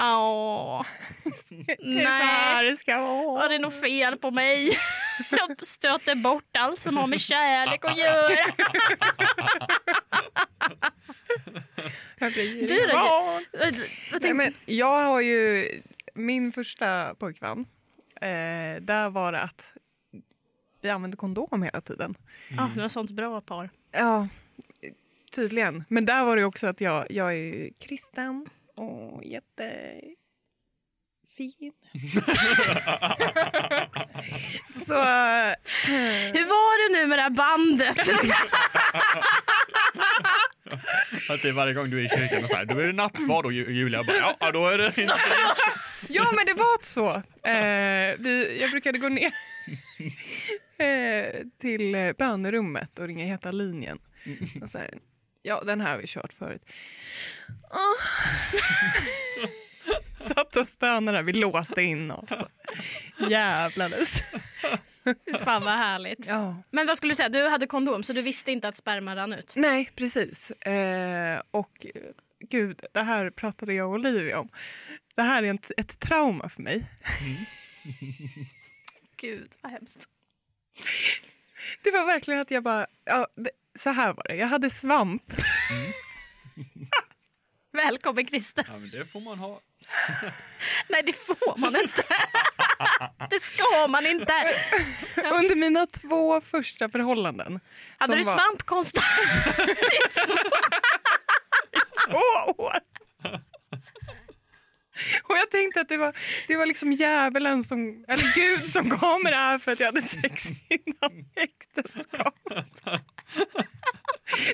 Åh, 0.00 0.86
Det 1.24 1.72
är 1.72 2.18
så 2.18 2.24
här 2.24 2.54
nej, 2.54 2.70
det 2.70 2.76
ska 2.76 2.98
vara. 3.02 3.22
var 3.32 3.48
det 3.48 3.58
något 3.58 3.80
fel 3.80 4.16
på 4.18 4.30
mig? 4.30 4.78
Jag 5.30 5.66
stöter 5.66 6.14
bort 6.14 6.56
allt 6.58 6.80
som 6.80 6.96
har 6.96 7.06
med 7.06 7.20
kärlek 7.20 7.84
att 7.84 7.98
göra. 7.98 8.36
Du 12.68 12.86
då? 12.86 13.40
Vad 14.12 14.22
Nej, 14.22 14.34
men 14.34 14.54
jag 14.66 15.04
har 15.04 15.20
ju 15.20 15.68
min 16.14 16.52
första 16.52 17.14
pojkvän. 17.14 17.66
Eh, 18.20 18.80
där 18.80 19.10
var 19.10 19.32
det 19.32 19.40
att 19.40 19.72
vi 20.80 20.90
använde 20.90 21.16
kondom 21.16 21.62
hela 21.62 21.80
tiden. 21.80 22.14
Ja, 22.48 22.70
det 22.74 22.80
var 22.82 22.88
sånt 22.88 23.10
bra 23.10 23.40
par. 23.40 23.70
Ja, 23.92 24.28
tydligen. 25.34 25.84
Men 25.88 26.04
där 26.06 26.24
var 26.24 26.36
det 26.36 26.44
också 26.44 26.66
att 26.66 26.80
jag, 26.80 27.06
jag 27.10 27.34
är 27.34 27.70
kristen 27.78 28.46
och 28.78 29.24
jättefin. 29.24 30.12
Så 34.86 34.94
eh, 34.94 35.54
Hur 36.34 36.46
var 36.46 36.78
det 36.78 36.88
nu 37.00 37.06
med 37.06 37.18
det 37.18 37.22
här 37.22 37.30
bandet? 37.30 37.98
Att 41.30 41.42
det 41.42 41.48
är 41.48 41.52
varje 41.52 41.74
gång 41.74 41.90
du 41.90 41.98
är 42.00 42.04
i 42.04 42.08
kyrkan 42.08 42.44
och 42.44 42.50
så 42.50 42.56
här, 42.56 42.64
då 42.64 42.78
är 42.78 42.86
det 42.86 42.92
nattvard 42.92 43.44
och 43.46 43.52
Ju- 43.52 43.72
Julia 43.72 44.04
bara, 44.04 44.34
ja 44.40 44.52
då 44.52 44.68
är 44.68 44.78
det 44.78 44.86
inte 44.86 45.02
Ja, 46.08 46.32
men 46.36 46.46
det 46.46 46.54
var 46.54 46.84
så. 46.84 47.08
Eh, 47.48 48.16
vi, 48.18 48.58
jag 48.60 48.70
brukade 48.70 48.98
gå 48.98 49.08
ner 49.08 49.32
eh, 50.78 51.34
till 51.60 52.14
bönerummet 52.18 52.98
och 52.98 53.06
ringa 53.06 53.24
Heta 53.24 53.50
linjen. 53.50 53.98
Och 54.62 54.68
så 54.68 54.78
här, 54.78 54.94
ja, 55.48 55.62
den 55.64 55.80
här 55.80 55.90
har 55.90 55.98
vi 55.98 56.06
kört 56.06 56.32
förut. 56.32 56.62
Åh. 57.70 58.04
Satt 60.34 60.56
och 60.56 60.68
stönade 60.68 61.18
där, 61.18 61.22
vi 61.22 61.32
låste 61.32 61.82
in 61.82 62.10
oss. 62.10 62.30
Jävlades. 63.30 64.22
Fan 65.44 65.64
vad 65.64 65.72
härligt. 65.72 66.26
Ja. 66.26 66.62
Men 66.70 66.86
vad 66.86 66.96
skulle 66.96 67.10
du 67.10 67.14
säga, 67.14 67.28
du 67.28 67.48
hade 67.48 67.66
kondom 67.66 68.02
så 68.02 68.12
du 68.12 68.22
visste 68.22 68.52
inte 68.52 68.68
att 68.68 68.76
sperma 68.76 69.16
rann 69.16 69.32
ut? 69.32 69.52
Nej, 69.56 69.90
precis. 69.94 70.50
Eh, 70.50 71.42
och 71.50 71.86
eh, 71.94 72.02
gud, 72.40 72.84
det 72.92 73.02
här 73.02 73.30
pratade 73.30 73.74
jag 73.74 73.88
och 73.88 73.94
Olivia 73.94 74.38
om. 74.40 74.48
Det 75.14 75.22
här 75.22 75.42
är 75.42 75.54
ett, 75.54 75.70
ett 75.76 76.00
trauma 76.00 76.48
för 76.48 76.62
mig. 76.62 76.90
Gud 79.16 79.52
vad 79.62 79.72
hemskt. 79.72 80.08
Det 81.82 81.90
var 81.90 82.06
verkligen 82.06 82.40
att 82.40 82.50
jag 82.50 82.62
bara, 82.62 82.86
ja, 83.04 83.26
det, 83.36 83.50
så 83.74 83.90
här 83.90 84.12
var 84.12 84.24
det. 84.28 84.34
Jag 84.36 84.46
hade 84.46 84.70
svamp. 84.70 85.22
Välkommen 87.72 88.26
Christer. 88.26 88.64
Ja 88.68 88.78
men 88.78 88.90
det 88.90 89.06
får 89.06 89.20
man 89.20 89.38
ha. 89.38 89.60
Nej 90.88 91.02
det 91.06 91.12
får 91.12 91.58
man 91.58 91.76
inte. 91.76 92.04
Det 93.30 93.40
ska 93.40 93.86
man 93.88 94.06
inte. 94.06 94.32
Under 95.16 95.54
mina 95.56 95.86
två 95.86 96.40
första 96.40 96.88
förhållanden. 96.88 97.60
Hade 97.98 98.16
du 98.16 98.22
var 98.22 98.32
svamp 98.32 98.62
konstant? 98.62 99.04
Två 102.06 102.52
år! 102.62 102.78
Och 105.22 105.36
jag 105.36 105.50
tänkte 105.50 105.80
att 105.80 105.88
det 105.88 105.96
var, 105.96 106.16
det 106.48 106.56
var 106.56 106.66
liksom 106.66 106.92
djävulen 106.92 107.64
som, 107.64 108.04
eller 108.08 108.34
Gud 108.34 108.68
som 108.68 108.88
gav 108.88 109.22
mig 109.22 109.32
det 109.32 109.38
här 109.38 109.58
för 109.58 109.72
att 109.72 109.80
jag 109.80 109.86
hade 109.86 110.02
sex 110.02 110.44
innan 110.68 111.24
äktenskap. 111.36 112.34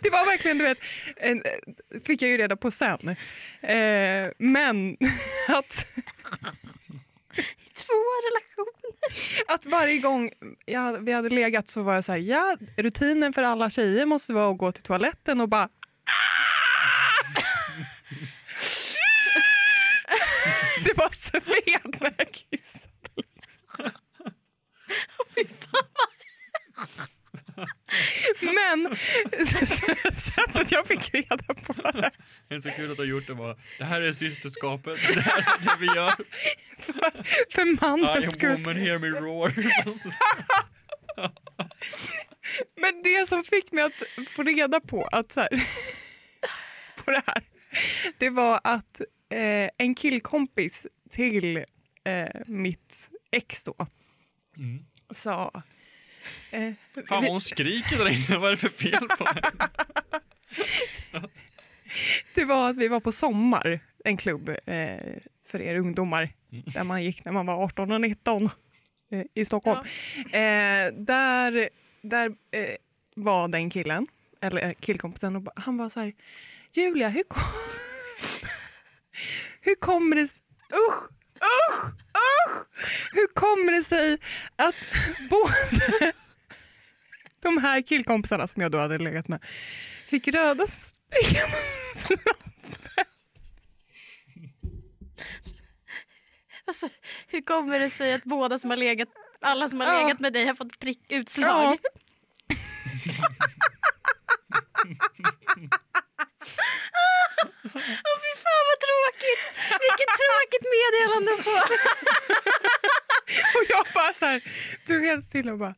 Det 0.02 0.10
var 0.10 0.26
verkligen, 0.26 0.58
du 0.58 0.64
vet, 0.64 0.78
fick 2.06 2.22
jag 2.22 2.30
ju 2.30 2.36
reda 2.36 2.56
på 2.56 2.70
sen. 2.70 3.08
Eh, 3.62 4.30
men 4.38 4.96
att, 5.48 5.86
Två 7.76 7.94
relationer. 8.28 9.54
att 9.54 9.66
varje 9.66 9.98
gång 9.98 10.30
jag, 10.64 11.04
vi 11.04 11.12
hade 11.12 11.28
legat 11.30 11.68
så 11.68 11.82
var 11.82 11.94
jag 11.94 12.04
så 12.04 12.12
här, 12.12 12.18
ja, 12.18 12.56
rutinen 12.76 13.32
för 13.32 13.42
alla 13.42 13.70
tjejer 13.70 14.06
måste 14.06 14.32
vara 14.32 14.50
att 14.50 14.58
gå 14.58 14.72
till 14.72 14.82
toaletten 14.82 15.40
och 15.40 15.48
bara 15.48 15.68
Det 20.84 20.96
var 20.96 21.10
sved 21.10 21.96
när 22.00 22.14
jag 22.18 22.32
kissade. 22.32 22.88
Men 28.40 28.96
sättet 30.14 30.72
jag 30.72 30.86
fick 30.86 31.14
reda 31.14 31.54
på 31.54 31.72
det 31.72 32.10
Det 32.48 32.54
är 32.54 32.58
så 32.58 32.70
kul 32.70 32.90
att 32.90 32.96
du 32.96 33.02
har 33.02 33.08
gjort 33.08 33.26
det 33.26 33.34
bara, 33.34 33.56
det 33.78 33.84
här 33.84 34.00
är 34.00 34.12
systerskapet, 34.12 34.98
det 35.14 35.20
här 35.20 35.38
är 35.38 35.58
det 35.62 35.76
vi 35.80 35.86
gör. 35.86 36.14
för 37.50 37.62
I 37.62 37.76
mannens 37.80 38.34
skull. 38.34 38.50
woman, 38.50 38.76
hear 38.76 38.98
me 38.98 39.08
roar. 39.08 39.52
Men 42.80 43.02
det 43.02 43.28
som 43.28 43.44
fick 43.44 43.72
mig 43.72 43.84
att 43.84 44.02
få 44.28 44.42
reda 44.42 44.80
på 44.80 45.04
att 45.04 45.32
så 45.32 45.40
här, 45.40 45.68
på 47.04 47.10
det 47.10 47.22
här, 47.26 47.42
det 48.18 48.30
var 48.30 48.60
att 48.64 49.00
eh, 49.30 49.70
en 49.78 49.94
killkompis 49.94 50.86
till 51.10 51.56
eh, 52.04 52.26
mitt 52.46 53.08
ex 53.30 53.62
då 53.64 53.86
Mm. 54.56 54.84
sa... 55.10 55.62
Eh, 56.50 56.72
Fan 56.94 57.04
vad 57.22 57.24
hon 57.30 57.40
skriker 57.40 57.98
där 57.98 58.08
inne, 58.08 58.38
vad 58.38 58.46
är 58.46 58.50
det 58.50 58.56
för 58.56 58.68
fel 58.68 59.08
på 59.08 59.24
henne? 59.24 59.68
Det 62.34 62.44
var 62.44 62.70
att 62.70 62.76
vi 62.76 62.88
var 62.88 63.00
på 63.00 63.12
Sommar, 63.12 63.80
en 64.04 64.16
klubb 64.16 64.48
eh, 64.48 64.96
för 65.46 65.60
er 65.60 65.78
ungdomar, 65.78 66.28
där 66.48 66.84
man 66.84 67.04
gick 67.04 67.24
när 67.24 67.32
man 67.32 67.46
var 67.46 67.64
18 67.64 67.92
och 67.92 68.00
19 68.00 68.44
eh, 69.10 69.22
i 69.34 69.44
Stockholm. 69.44 69.86
Eh, 70.16 70.92
där 70.94 71.68
där 72.02 72.28
eh, 72.50 72.76
var 73.16 73.48
den 73.48 73.70
killen, 73.70 74.06
eller 74.40 74.66
eh, 74.66 74.72
killkompisen, 74.72 75.36
och 75.36 75.48
han 75.56 75.76
var 75.76 75.88
så 75.88 76.00
här, 76.00 76.12
Julia, 76.72 77.08
hur, 77.08 77.22
kom... 77.22 77.42
hur 79.60 79.74
kommer 79.74 80.16
det... 80.16 80.22
s- 80.22 80.34
Usch, 80.72 81.02
usch, 81.42 81.84
Hur 83.12 83.26
kommer 83.34 83.72
det 83.72 83.84
sig 83.84 84.18
att 84.56 84.74
både 85.30 86.12
de 87.42 87.58
här 87.58 87.82
killkompisarna 87.82 88.48
som 88.48 88.62
jag 88.62 88.70
då 88.72 88.78
hade 88.78 88.98
legat 88.98 89.28
med 89.28 89.44
fick 90.06 90.28
röda 90.28 90.66
snoppar? 91.96 92.34
Alltså, 96.66 96.88
hur 97.28 97.42
kommer 97.42 97.78
det 97.78 97.90
sig 97.90 98.14
att 98.14 98.24
båda 98.24 98.58
som 98.58 98.70
har 98.70 98.76
legat, 98.76 99.08
alla 99.40 99.68
som 99.68 99.80
har 99.80 99.86
Ja. 99.86 100.02
legat 100.02 100.20
med 100.20 100.32
dig 100.32 100.46
har 100.46 100.54
fått 100.54 100.78
prick, 100.78 101.12
utslag? 101.12 101.48
Ja. 101.48 101.76
Åh 107.74 108.16
fy 108.24 108.32
fan 108.44 108.64
vad 108.70 108.78
tråkigt! 108.86 109.42
Vilket 109.84 110.10
tråkigt 110.22 110.64
meddelande 110.76 111.30
att 111.34 111.44
få. 111.44 111.56
Och 113.58 113.64
jag 113.68 113.86
bara 113.94 114.12
så 114.14 114.24
här, 114.26 114.40
helt 115.14 115.24
stilla 115.26 115.52
och 115.52 115.58
bara, 115.58 115.74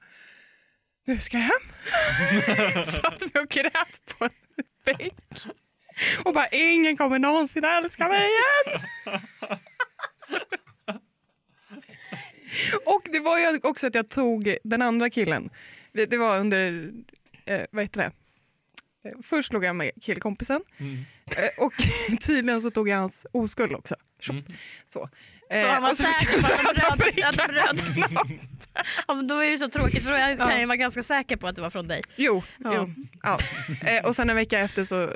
nu 1.05 1.18
ska 1.18 1.37
jag 1.37 1.45
hem. 1.45 2.84
Satt 2.84 3.34
mig 3.34 3.43
och 3.43 3.49
grät 3.49 4.01
på 4.18 4.24
en 4.24 4.30
bänk. 4.84 5.14
Och 6.24 6.34
bara, 6.34 6.49
ingen 6.49 6.97
kommer 6.97 7.18
någonsin 7.18 7.64
älska 7.64 8.09
mig 8.09 8.28
igen. 8.28 8.80
Och 12.87 13.03
det 13.12 13.20
var 13.20 13.39
ju 13.39 13.61
också 13.62 13.87
att 13.87 13.95
jag 13.95 14.09
tog 14.09 14.57
den 14.64 14.82
andra 14.82 15.11
killen. 15.11 15.51
Det, 15.93 16.16
var 16.16 16.39
under, 16.39 16.93
eh, 17.45 17.61
vad 17.70 17.84
heter 17.84 18.01
det? 18.01 18.12
Först 19.22 19.53
låg 19.53 19.64
jag 19.64 19.76
med 19.76 19.91
killkompisen 20.03 20.62
Mm. 20.78 21.05
eh, 21.26 21.64
och 21.64 21.72
tydligen 22.20 22.62
så 22.62 22.70
tog 22.70 22.89
jag 22.89 22.97
hans 22.97 23.26
oskuld 23.32 23.72
också. 23.74 23.95
Mm. 24.30 24.45
Så. 24.87 25.09
Så 25.51 25.66
han 25.68 25.82
var 25.82 25.94
säker 25.94 26.40
på 26.40 26.47
att 26.47 26.99
de 26.99 27.05
röda 27.05 27.28
att 27.28 27.36
de 27.36 27.47
på 27.47 27.53
röd. 27.53 27.76
snoppen. 27.94 28.40
Ja, 29.09 29.14
men 29.14 29.26
då 29.26 29.38
är 29.38 29.51
det 29.51 29.59
så 29.59 29.68
tråkigt 29.68 30.03
för 30.05 30.11
då 30.11 30.16
kan 30.16 30.38
Ja. 30.51 30.59
jag 30.59 30.66
vara 30.66 30.76
ganska 30.76 31.03
säker 31.03 31.36
på 31.36 31.47
att 31.47 31.55
det 31.57 31.62
var 31.62 31.70
från 31.70 31.88
dig. 31.88 32.03
Jo, 32.16 32.42
Ja. 32.59 32.72
jo. 32.74 32.94
Ja. 33.22 33.38
Eh, 33.90 34.05
och 34.05 34.16
sen 34.16 34.30
en 34.30 34.36
vecka 34.36 34.59
efter 34.59 34.84
så, 34.84 35.14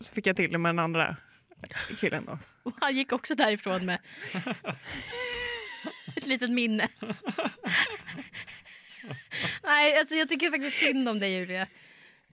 så 0.00 0.14
fick 0.14 0.26
jag 0.26 0.36
till 0.36 0.52
det 0.52 0.58
med 0.58 0.68
den 0.68 0.78
andra 0.78 1.16
killen. 2.00 2.24
Då. 2.24 2.38
Och 2.62 2.72
han 2.80 2.96
gick 2.96 3.12
också 3.12 3.34
därifrån 3.34 3.86
med 3.86 3.98
ett 6.16 6.26
litet 6.26 6.50
minne. 6.50 6.88
Nej, 9.62 9.98
alltså 9.98 10.14
jag 10.14 10.28
tycker 10.28 10.50
faktiskt 10.50 10.76
synd 10.78 11.08
om 11.08 11.18
dig 11.18 11.32
Julia. 11.32 11.66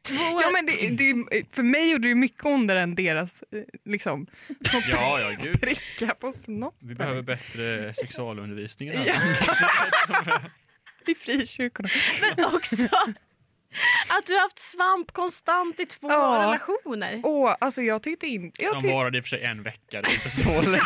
Två 0.02 0.16
Ja, 0.42 0.50
men 0.54 0.66
det, 0.66 0.90
det, 0.90 1.46
för 1.56 1.64
mig 1.64 1.92
gjorde 1.92 2.08
det 2.08 2.16
mycket 2.16 2.46
ondare 2.46 2.82
än 2.82 2.96
deras 2.96 3.44
eh, 3.52 3.62
liksom, 3.86 4.28
Ja, 4.92 5.20
ja, 5.20 5.32
gud. 5.44 5.62
pricka 5.62 6.16
på 6.22 6.32
snoppen 6.34 6.88
Vi 6.88 6.96
behöver 6.96 7.22
bättre 7.22 7.94
sexualundervisning 7.94 8.90
i 8.90 8.92
det 8.92 9.06
Ja. 9.06 10.42
i 11.12 11.16
frikyrkorna. 11.16 11.90
Men 12.22 12.46
också 12.46 12.76
att 14.08 14.26
du 14.26 14.34
har 14.34 14.42
haft 14.42 14.60
svamp 14.60 15.12
konstant 15.12 15.80
i 15.80 15.86
två 15.86 16.10
Ja. 16.12 16.44
relationer. 16.48 17.22
Åh, 17.24 17.56
alltså 17.60 17.82
jag 17.82 18.04
tyckte 18.04 18.28
inte... 18.28 18.64
Jag 18.64 18.82
De 18.82 18.92
varade 18.92 19.18
i 19.18 19.22
och 19.22 19.26
för 19.26 19.30
sig 19.30 19.44
en 19.44 19.64
vecka, 19.64 20.02
det 20.02 20.08
är 20.08 20.14
inte 20.14 20.30
så 20.30 20.62
länge. 20.62 20.84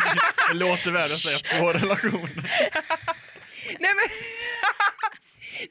Det 0.49 0.53
låter 0.53 0.91
värre 0.91 1.03
att 1.03 1.09
säga 1.09 1.37
två 1.59 1.73
relationer. 1.73 2.29
nej, 3.79 3.91
men, 3.95 4.09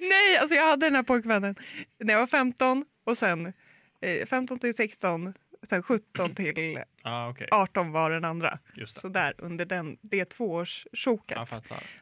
nej, 0.09 0.36
alltså 0.36 0.57
jag 0.57 0.66
hade 0.66 0.86
den 0.86 0.95
här 0.95 1.03
pojkvännen 1.03 1.55
när 2.01 2.12
jag 2.12 2.20
var 2.20 2.26
15 2.26 2.84
och 3.05 3.19
sen 3.19 3.53
eh, 4.01 4.27
15 4.27 4.59
till 4.59 4.75
16, 4.75 5.35
sen 5.69 5.83
17 5.83 6.35
till 6.35 6.79
Ah, 7.03 7.29
okej. 7.29 7.49
18 7.51 7.93
var 7.93 8.11
den 8.11 8.25
andra. 8.25 8.59
Så 8.87 9.09
där 9.09 9.35
under 9.39 9.65
den, 9.65 9.97
det 10.03 10.25
tvåårssjoket 10.25 11.39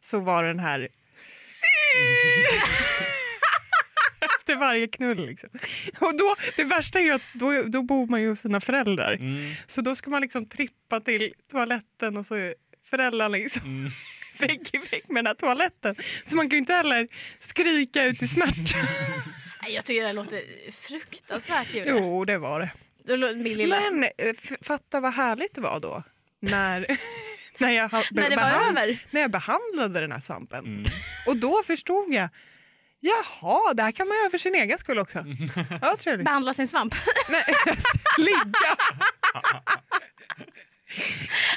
så 0.00 0.20
var 0.20 0.44
den 0.44 0.58
här 0.58 0.88
efter 4.38 4.56
varje 4.56 4.88
knull. 4.88 5.26
Liksom. 5.26 5.50
Och 6.00 6.16
då, 6.18 6.36
det 6.56 6.64
värsta 6.64 7.00
är 7.00 7.12
att 7.12 7.22
då, 7.34 7.62
då 7.62 7.82
bor 7.82 8.06
man 8.06 8.22
ju 8.22 8.28
hos 8.28 8.40
sina 8.40 8.60
föräldrar. 8.60 9.12
Mm. 9.12 9.52
Så 9.66 9.80
då 9.80 9.94
ska 9.94 10.10
man 10.10 10.22
liksom 10.22 10.46
trippa 10.48 11.00
till 11.00 11.34
toaletten 11.50 12.16
och 12.16 12.26
så 12.26 12.34
är 12.34 12.54
föräldrarna 12.90 13.28
liksom 13.28 13.62
Mm. 13.64 13.90
vägg 14.38 14.70
i 14.72 14.78
vägg 14.78 15.02
med 15.08 15.24
den 15.24 15.26
här 15.26 15.34
toaletten. 15.34 15.94
Så 16.24 16.36
man 16.36 16.48
kan 16.48 16.56
ju 16.56 16.58
inte 16.58 16.74
heller 16.74 17.08
skrika 17.40 18.04
ut 18.04 18.22
i 18.22 18.28
smärta. 18.28 18.78
Nej, 19.62 19.72
Jag 19.74 19.84
tycker 19.84 20.02
det 20.06 20.12
låter 20.12 20.42
fruktansvärt 20.72 21.74
Julia. 21.74 21.92
jo, 21.98 22.24
det 22.24 22.38
var 22.38 22.60
det. 22.60 22.70
Men 23.68 24.04
eh, 24.04 24.34
fatta 24.62 25.00
vad 25.00 25.12
härligt 25.14 25.54
det 25.54 25.60
var 25.60 25.80
då. 25.80 26.02
När, 26.40 26.86
när, 27.58 27.70
jag, 27.70 27.92
När 28.10 28.30
det 28.30 28.36
var 28.36 28.68
över. 28.68 28.98
när 29.10 29.20
jag 29.20 29.30
behandlade 29.30 30.00
den 30.00 30.12
här 30.12 30.20
svampen. 30.20 30.64
Mm. 30.64 30.84
Och 31.26 31.36
då 31.36 31.62
förstod 31.66 32.14
jag, 32.14 32.28
jaha, 33.00 33.74
det 33.74 33.82
här 33.82 33.92
kan 33.92 34.08
man 34.08 34.16
göra 34.16 34.30
för 34.30 34.38
sin 34.38 34.54
egen 34.54 34.78
skull 34.78 34.98
också. 34.98 35.18
Ja, 35.82 35.96
trevligt. 35.96 36.24
Behandla 36.24 36.54
sin 36.54 36.68
svamp. 36.68 36.94
Nej, 37.28 37.44
ligga. 38.18 38.76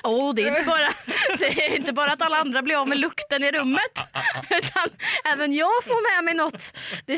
Oh, 0.03 0.33
det, 0.35 0.41
är 0.43 0.47
inte 0.47 0.63
bara, 0.63 0.93
det 1.39 1.65
är 1.65 1.75
inte 1.75 1.93
bara 1.93 2.11
att 2.11 2.21
alla 2.21 2.37
andra 2.37 2.61
blir 2.61 2.81
av 2.81 2.87
med 2.87 2.97
lukten 2.97 3.43
i 3.43 3.51
rummet. 3.51 4.05
Utan 4.49 4.87
även 5.33 5.53
jag 5.53 5.83
får 5.83 6.15
med 6.15 6.23
mig 6.23 6.33
något. 6.33 6.73
Det, 7.05 7.17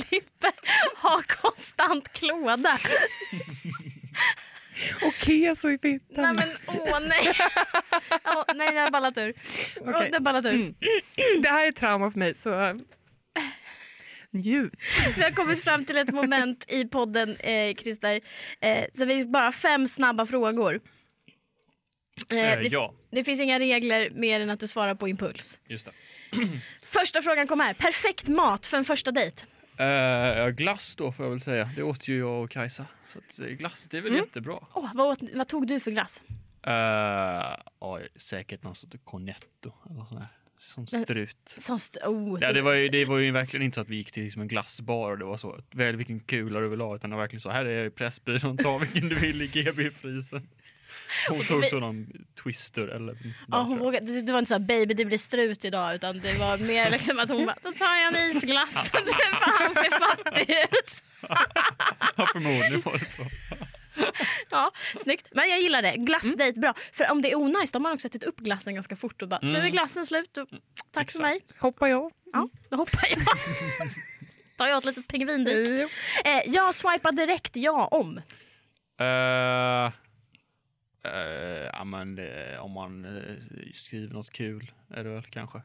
slipper 0.00 0.52
ha 0.96 1.22
konstant 1.28 2.12
klåda. 2.12 2.78
Och 5.06 5.14
keso 5.14 5.68
i 5.68 5.78
Nej 5.82 5.98
fittan. 5.98 6.36
men 6.36 6.48
åh 6.66 7.00
nej. 7.08 7.28
Åh, 8.24 8.44
nej, 8.54 8.72
det 8.72 8.80
har 8.80 8.90
ballat 8.90 9.18
ur. 9.18 9.34
Okej. 9.80 10.08
Det 10.10 10.16
har 10.16 10.20
ballat 10.20 10.44
ur. 10.44 10.52
Mm. 10.54 10.74
Det 11.42 11.48
här 11.48 11.66
är 11.66 11.72
trauma 11.72 12.10
för 12.10 12.18
mig, 12.18 12.34
så 12.34 12.60
äh, 12.60 12.74
njut. 14.30 14.72
Vi 15.16 15.22
har 15.22 15.30
kommit 15.30 15.64
fram 15.64 15.84
till 15.84 15.96
ett 15.96 16.12
moment 16.12 16.64
i 16.68 16.84
podden, 16.84 17.36
eh, 17.36 17.74
Christer. 17.74 18.20
Eh, 18.60 18.84
så 18.98 19.04
vi 19.04 19.24
bara 19.24 19.52
fem 19.52 19.88
snabba 19.88 20.26
frågor. 20.26 20.74
Eh, 20.74 20.80
Eh, 22.38 22.58
det, 22.60 22.68
ja, 22.68 22.94
det 23.12 23.24
finns 23.24 23.40
inga 23.40 23.58
regler 23.58 24.10
mer 24.10 24.40
än 24.40 24.50
att 24.50 24.60
du 24.60 24.68
svarar 24.68 24.94
på 24.94 25.08
impuls. 25.08 25.58
just 25.68 25.86
det. 25.86 25.92
Första 26.82 27.22
frågan 27.22 27.46
kommer 27.46 27.64
här. 27.64 27.74
Perfekt 27.74 28.28
mat 28.28 28.66
för 28.66 28.76
en 28.76 28.84
första 28.84 29.10
dejt? 29.12 29.46
Uh, 29.80 30.48
glass 30.50 30.96
då 30.96 31.12
får 31.12 31.24
jag 31.26 31.30
väl 31.30 31.40
säga. 31.40 31.70
Det 31.76 31.82
åt 31.82 32.08
ju 32.08 32.18
jag 32.18 32.42
och 32.44 32.50
Kajsa. 32.50 32.86
Så 33.08 33.18
att, 33.18 33.40
eh, 33.40 33.46
glass, 33.46 33.88
det 33.88 33.96
är 33.96 34.00
väl 34.02 34.12
Mm. 34.12 34.24
jättebra. 34.24 34.58
Åh, 34.74 34.90
vad, 34.94 35.06
åt, 35.12 35.18
vad 35.34 35.48
tog 35.48 35.66
du 35.66 35.80
för 35.80 35.90
glass? 35.90 36.22
Uh, 36.66 37.56
oj, 37.78 38.08
säkert 38.16 38.62
någon 38.62 38.74
sorts 38.76 38.96
cornetto 39.04 39.72
eller 39.90 40.04
sån 40.04 40.18
här. 40.18 40.26
Som 40.58 40.86
strut. 40.86 41.54
Som 41.58 41.76
st- 41.76 42.00
oh, 42.06 42.38
Ja, 42.40 42.52
det, 42.52 42.62
var 42.62 42.72
ju, 42.72 42.88
det 42.88 43.04
var 43.04 43.18
ju 43.18 43.30
verkligen 43.30 43.64
inte 43.66 43.74
så 43.74 43.80
att 43.80 43.88
vi 43.88 43.96
gick 43.96 44.12
till 44.12 44.22
liksom 44.24 44.42
en 44.42 44.48
glassbar 44.48 45.10
och 45.10 45.18
det 45.18 45.24
var 45.24 45.36
så, 45.36 45.58
välj 45.70 45.96
vilken 45.96 46.20
kula 46.20 46.60
du 46.60 46.68
vill 46.68 46.80
ha, 46.80 46.94
utan 46.94 47.10
det 47.10 47.16
var 47.16 47.22
verkligen 47.22 47.40
så, 47.40 47.50
här 47.50 47.64
är 47.64 47.90
Pressbyrån, 47.90 48.56
ta 48.56 48.78
vilken 48.78 49.08
du 49.08 49.14
vill 49.14 49.42
i 49.42 49.46
GB-frysen. 49.46 50.48
Hon 51.28 51.44
tog 51.44 51.60
vi- 51.60 51.68
så 51.68 51.80
någon 51.80 52.06
twister 52.42 52.88
eller 52.88 53.16
Ja, 53.50 53.62
hon 53.62 53.78
vågade, 53.78 54.06
du, 54.06 54.20
du 54.20 54.32
var 54.32 54.38
inte 54.38 54.48
så 54.48 54.54
här, 54.54 54.60
baby 54.60 54.94
det 54.94 55.04
blir 55.04 55.18
strut 55.18 55.64
idag 55.64 55.94
utan 55.94 56.20
det 56.20 56.38
var 56.38 56.58
mer 56.58 56.90
liksom 56.90 57.18
att 57.18 57.28
hon 57.30 57.46
bara, 57.46 57.56
då 57.62 57.72
tar 57.72 57.96
jag 57.96 58.14
en 58.16 58.30
isglass. 58.30 58.90
Det 58.92 58.98
fan, 59.00 59.52
han 59.58 59.74
ser 59.74 59.98
fattig 59.98 60.50
ut. 60.50 61.02
Ja, 62.16 62.28
förmodligen 62.32 62.80
var 62.80 62.98
det 62.98 63.04
så. 63.10 63.26
Ja, 64.50 64.70
snyggt. 64.98 65.28
Men 65.30 65.48
jag 65.50 65.60
gillar 65.60 65.82
det. 65.82 65.94
Glassdejt, 65.96 66.60
bra. 66.60 66.74
För 66.92 67.10
om 67.10 67.22
det 67.22 67.30
är 67.32 67.36
onajs 67.36 67.72
då 67.72 67.76
har 67.76 67.82
man 67.82 67.92
också 67.92 68.08
ätit 68.08 68.24
upp 68.24 68.36
glassen 68.38 68.74
ganska 68.74 68.96
fort 68.96 69.22
och 69.22 69.28
bara, 69.28 69.40
nu 69.42 69.58
är 69.58 69.68
glassen 69.68 70.06
slut. 70.06 70.36
Och, 70.36 70.48
tack 70.92 71.10
för 71.12 71.18
mig. 71.18 71.40
Hoppar 71.58 71.86
jag. 71.88 72.10
Ja, 72.32 72.48
då 72.70 72.76
hoppar 72.76 73.06
jag. 73.10 73.18
Tar 74.56 74.66
jag 74.66 74.78
ett 74.78 74.84
litet 74.84 75.08
pingvindyk. 75.08 75.68
Jo. 75.70 75.88
Eh, 76.24 76.42
jag 76.54 76.74
swipar 76.74 77.12
direkt 77.12 77.56
ja 77.56 77.86
om. 77.86 78.16
Uh, 79.00 79.92
uh, 81.06 81.70
ja, 81.72 81.84
men 81.84 82.14
det, 82.14 82.58
om 82.58 82.72
man 82.72 83.04
eh, 83.04 83.34
skriver 83.74 84.14
något 84.14 84.30
kul 84.30 84.72
är 84.88 85.04
det 85.04 85.10
väl 85.10 85.22
kanske. 85.22 85.62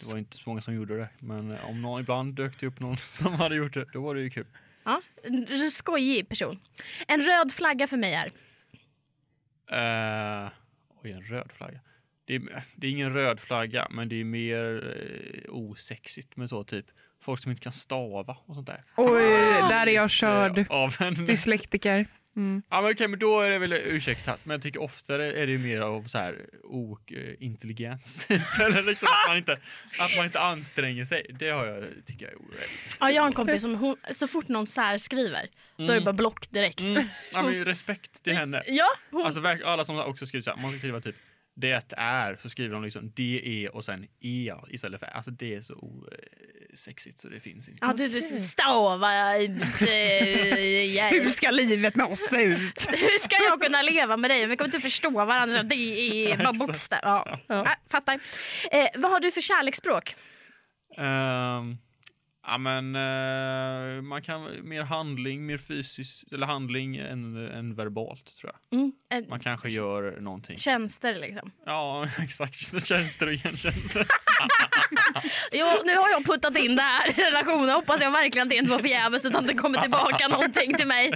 Det 0.00 0.12
var 0.12 0.18
inte 0.18 0.36
så 0.36 0.42
många 0.46 0.62
som 0.62 0.74
gjorde 0.74 0.96
det, 0.96 1.08
men 1.18 1.50
eh, 1.50 1.70
om 1.70 1.82
någon 1.82 2.00
ibland 2.00 2.34
dök 2.34 2.60
det 2.60 2.66
upp 2.66 2.80
någon 2.80 2.96
som 2.98 3.32
hade 3.32 3.56
gjort 3.56 3.74
det, 3.74 3.84
då 3.92 4.00
var 4.00 4.14
det 4.14 4.20
ju 4.20 4.30
kul. 4.30 4.46
Ja, 4.84 5.02
en 5.22 5.70
skojig 5.70 6.28
person. 6.28 6.60
En 7.08 7.22
röd 7.22 7.52
flagga 7.52 7.86
för 7.86 7.96
mig 7.96 8.14
är. 8.14 8.26
Uh, 9.72 10.50
oj, 11.02 11.10
en 11.10 11.22
röd 11.22 11.52
flagga. 11.52 11.80
Det 12.24 12.34
är, 12.34 12.64
det 12.76 12.86
är 12.86 12.90
ingen 12.90 13.12
röd 13.12 13.40
flagga, 13.40 13.88
men 13.90 14.08
det 14.08 14.20
är 14.20 14.24
mer 14.24 14.96
eh, 15.46 15.54
osexigt 15.54 16.36
med 16.36 16.48
så 16.48 16.64
typ 16.64 16.86
folk 17.20 17.40
som 17.40 17.50
inte 17.50 17.62
kan 17.62 17.72
stava 17.72 18.36
och 18.46 18.54
sånt 18.54 18.66
där. 18.66 18.84
Oj, 18.96 19.22
där 19.68 19.86
är 19.86 19.94
jag 19.94 20.10
körd. 20.10 20.58
Eh, 20.58 20.66
Av 20.68 20.96
en, 21.00 21.14
Dyslektiker. 21.14 22.06
Mm. 22.36 22.62
ja, 22.70 22.80
men 22.80 22.92
okej, 22.92 23.08
men 23.08 23.18
då 23.18 23.40
är 23.40 23.50
det 23.50 23.58
väl 23.58 23.72
ursäktat. 23.72 24.40
Men 24.44 24.54
jag 24.54 24.62
tycker 24.62 24.82
oftare 24.82 25.32
är 25.32 25.46
det 25.46 25.52
ju 25.52 25.58
mer 25.58 25.80
av 25.80 26.04
så 26.04 26.18
här 26.18 26.46
ointelligens. 26.62 28.26
Eller 28.60 28.82
liksom 28.82 29.08
att 29.08 29.28
man, 29.28 29.36
inte, 29.36 29.52
att 29.98 30.16
man 30.16 30.26
inte 30.26 30.40
anstränger 30.40 31.04
sig. 31.04 31.26
Det 31.38 31.50
har 31.50 31.66
jag, 31.66 31.84
tycker 32.06 32.24
jag 32.24 32.32
är 32.32 32.38
orätt. 32.38 32.70
Ja, 33.00 33.10
jag 33.10 33.22
har 33.22 33.26
en 33.26 33.32
kompis 33.32 33.62
som 33.62 33.74
hon, 33.74 33.96
så 34.10 34.28
fort 34.28 34.48
någon 34.48 34.66
särskriver, 34.66 35.48
då 35.76 35.84
är 35.84 35.94
det 35.94 36.00
bara 36.00 36.12
block 36.12 36.50
direkt. 36.50 36.80
Mm. 36.80 37.04
Ja, 37.32 37.42
men 37.42 37.64
respekt 37.64 38.22
till 38.24 38.32
henne. 38.36 38.62
Ja, 38.66 38.88
hon, 39.10 39.26
Alltså 39.26 39.40
alla 39.64 39.84
som 39.84 39.98
också 39.98 40.26
skriver 40.26 40.42
så 40.42 40.50
här, 40.50 40.62
man 40.62 40.70
ska 40.70 40.78
skriva 40.78 41.00
typ 41.00 41.16
Det 41.54 41.82
är, 41.96 42.38
så 42.42 42.48
skriver 42.48 42.74
de 42.74 42.84
liksom 42.84 43.12
DE 43.16 43.68
och 43.68 43.84
sen 43.84 44.06
E 44.20 44.52
istället 44.68 45.00
för 45.00 45.06
Alltså 45.06 45.30
det 45.30 45.54
är 45.54 45.62
så 45.62 46.08
osexigt 46.74 47.18
så 47.20 47.28
det 47.28 47.40
finns 47.40 47.68
inte. 47.68 47.78
Ja, 47.86 47.92
du, 47.96 48.08
du 48.08 48.20
stavar 48.40 49.40
ut... 49.42 49.82
eh, 49.88 50.84
jag- 50.96 51.08
Hur 51.10 51.30
ska 51.30 51.50
livet 51.50 51.94
med 51.96 52.06
oss 52.06 52.20
se 52.30 52.42
ut? 52.42 52.86
Hur 52.90 53.18
ska 53.18 53.36
jag 53.48 53.60
kunna 53.62 53.82
leva 53.82 54.16
med 54.16 54.30
dig 54.30 54.44
om 54.44 54.50
vi 54.50 54.56
kommer 54.56 54.68
inte 54.68 54.80
förstå 54.80 55.10
varandra? 55.10 55.62
Det 55.62 55.74
är 55.74 56.36
bara 56.44 56.52
bokstäver. 56.52 57.02
Ja. 57.08 57.38
Ja. 57.46 57.68
fattar. 57.90 58.14
Eh, 58.70 58.86
vad 58.94 59.10
har 59.10 59.20
du 59.20 59.30
för 59.30 59.40
kärleksspråk? 59.40 60.16
Ehm, 60.98 61.76
ja 62.46 62.58
men 62.58 62.94
eh, 62.96 64.02
man 64.02 64.22
kan 64.22 64.68
mer 64.68 64.82
handling, 64.82 65.46
mer 65.46 65.58
fysiskt, 65.58 66.32
eller 66.32 66.46
handling 66.46 66.96
än, 66.96 67.36
än 67.50 67.74
verbalt 67.74 68.36
tror 68.36 68.52
jag. 68.52 68.78
Mm. 68.80 68.92
eh, 69.12 69.28
Man 69.28 69.40
kanske 69.40 69.68
gör 69.68 70.20
någonting. 70.20 70.56
Tjänster 70.56 71.14
liksom. 71.14 71.50
Ja, 71.66 72.08
exakt. 72.22 72.86
Tjänster 72.86 73.26
och 73.26 73.32
gentjänster. 73.32 74.06
Jo, 75.52 75.66
nu 75.84 75.96
har 75.96 76.10
jag 76.10 76.24
puttat 76.24 76.58
in 76.58 76.76
det 76.76 76.82
här 76.82 77.08
i 77.08 77.12
relationen. 77.12 77.68
Hoppas 77.70 78.02
jag 78.02 78.10
verkligen 78.10 78.46
att 78.46 78.50
det 78.50 78.56
inte 78.56 78.70
var 78.70 78.78
förgäves 78.78 79.24
utan 79.26 79.46
det 79.46 79.54
kommer 79.54 79.80
tillbaka 79.80 80.28
någonting 80.28 80.74
till 80.74 80.86
mig. 80.86 81.12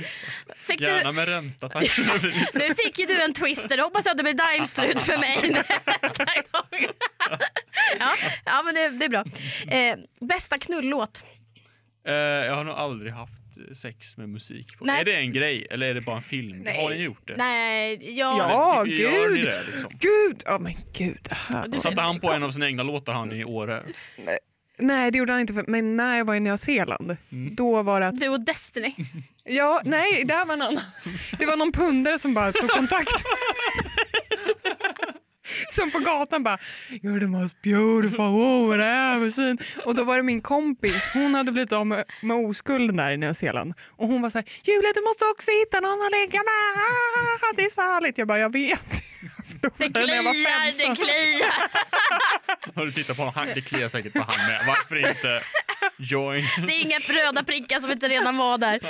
Fick 0.56 0.78
du, 0.78 0.84
Gärna 0.84 1.12
med 1.12 1.28
ränta 1.28 1.68
tack. 1.68 1.98
nu 2.54 2.74
fick 2.84 2.98
ju 2.98 3.06
du 3.06 3.22
en 3.22 3.32
twister. 3.32 3.78
Hoppas 3.78 4.04
jag 4.06 4.10
att 4.12 4.16
det 4.18 4.22
blir 4.22 4.34
Daimstrut 4.34 5.02
för 5.02 5.18
mig 5.18 5.64
nästa 6.02 6.24
gång. 6.24 6.88
Ja, 7.98 8.14
ja 8.44 8.62
men 8.62 8.74
det, 8.74 8.88
det 8.88 9.04
är 9.04 9.08
bra. 9.08 9.24
Eh, 9.68 9.96
bästa 10.20 10.58
knullåt? 10.58 11.17
Eh, 12.08 12.14
jag 12.14 12.54
har 12.54 12.64
nog 12.64 12.74
aldrig 12.74 13.12
haft 13.12 13.32
sex 13.74 14.16
med 14.16 14.28
musik 14.28 14.78
på. 14.78 14.84
Nej. 14.84 15.00
Är 15.00 15.04
det 15.04 15.14
en 15.14 15.32
grej 15.32 15.66
eller 15.70 15.86
är 15.88 15.94
det 15.94 16.00
bara 16.00 16.16
en 16.16 16.22
film? 16.22 16.58
Nej. 16.58 16.82
Har 16.82 16.90
ni 16.90 16.96
gjort 17.02 17.26
det? 17.28 17.34
Nej, 17.36 18.18
jag... 18.18 18.38
Ja, 18.38 18.82
ni 18.86 18.96
gud. 18.96 19.44
det, 19.44 19.62
liksom? 19.72 19.92
Gud! 20.00 20.42
Ja 20.44 20.58
men 20.58 20.72
gud. 20.92 21.28
Du- 21.66 21.80
Satte 21.80 22.00
han 22.00 22.20
på 22.20 22.32
en 22.32 22.42
av 22.42 22.50
sina 22.50 22.66
egna 22.66 22.82
låtar 22.82 23.12
han 23.12 23.32
i 23.32 23.44
Åre? 23.44 23.82
Nej 24.78 25.10
det 25.10 25.18
gjorde 25.18 25.32
han 25.32 25.40
inte, 25.40 25.54
för, 25.54 25.64
men 25.68 25.96
när 25.96 26.16
jag 26.18 26.24
var 26.24 26.34
i 26.34 26.40
Nya 26.40 26.56
Zeeland, 26.56 27.16
då 27.52 27.82
var 27.82 28.00
det 28.00 28.06
att, 28.08 28.20
Du 28.20 28.28
och 28.28 28.44
Destiny. 28.44 28.94
ja 29.44 29.82
nej 29.84 30.24
det 30.24 30.34
här 30.34 30.46
var 30.46 30.54
en 30.54 30.62
annan. 30.62 30.80
Det 31.38 31.46
var 31.46 31.56
någon 31.56 31.72
pundare 31.72 32.18
som 32.18 32.34
bara 32.34 32.52
tog 32.52 32.70
kontakt 32.70 33.12
Som 35.68 35.90
på 35.90 35.98
gatan 35.98 36.42
bara 36.42 36.58
You're 36.90 37.20
the 37.20 37.26
most 37.26 37.62
beautiful 37.62 38.30
woman 38.32 38.80
I've 38.80 39.16
ever 39.16 39.30
seen. 39.30 39.58
Och 39.84 39.94
då 39.94 40.04
var 40.04 40.16
det 40.16 40.22
min 40.22 40.40
kompis, 40.40 41.08
hon 41.12 41.34
hade 41.34 41.52
blivit 41.52 41.72
av 41.72 41.86
med, 41.86 42.04
med 42.22 42.36
oskulden 42.36 42.96
där 42.96 43.10
i 43.10 43.16
Nya 43.16 43.34
Zeeland. 43.34 43.74
Och 43.96 44.08
hon 44.08 44.22
var 44.22 44.30
så 44.30 44.38
här, 44.38 44.46
Julia 44.62 44.92
du 44.94 45.02
måste 45.02 45.24
också 45.24 45.50
hitta 45.50 45.80
någon 45.80 46.06
att 46.06 46.12
ligga 46.12 46.38
med. 46.38 46.68
Det 47.56 47.62
är 47.62 47.70
så 47.70 47.80
härligt. 47.80 48.18
Jag 48.18 48.28
bara, 48.28 48.38
jag 48.38 48.52
vet. 48.52 49.02
Det 49.60 49.88
När 50.06 50.14
jag 50.14 50.22
var 50.22 50.32
kliar, 50.32 50.72
15. 50.78 50.88
det 50.88 50.94
kliar. 50.94 51.52
Har 52.74 52.86
du 52.86 52.92
tittat 52.92 53.16
på 53.16 53.22
honom? 53.22 53.48
Det 53.54 53.60
kliar 53.60 53.88
säkert 53.88 54.12
på 54.12 54.22
han 54.28 54.46
med. 54.50 54.60
Varför 54.66 55.08
inte 55.08 55.42
join? 55.96 56.44
Det 56.66 56.72
är 56.72 56.84
inga 56.86 56.98
röda 56.98 57.44
prickar 57.44 57.78
som 57.80 57.90
inte 57.92 58.08
redan 58.08 58.36
var 58.36 58.58
där. 58.58 58.80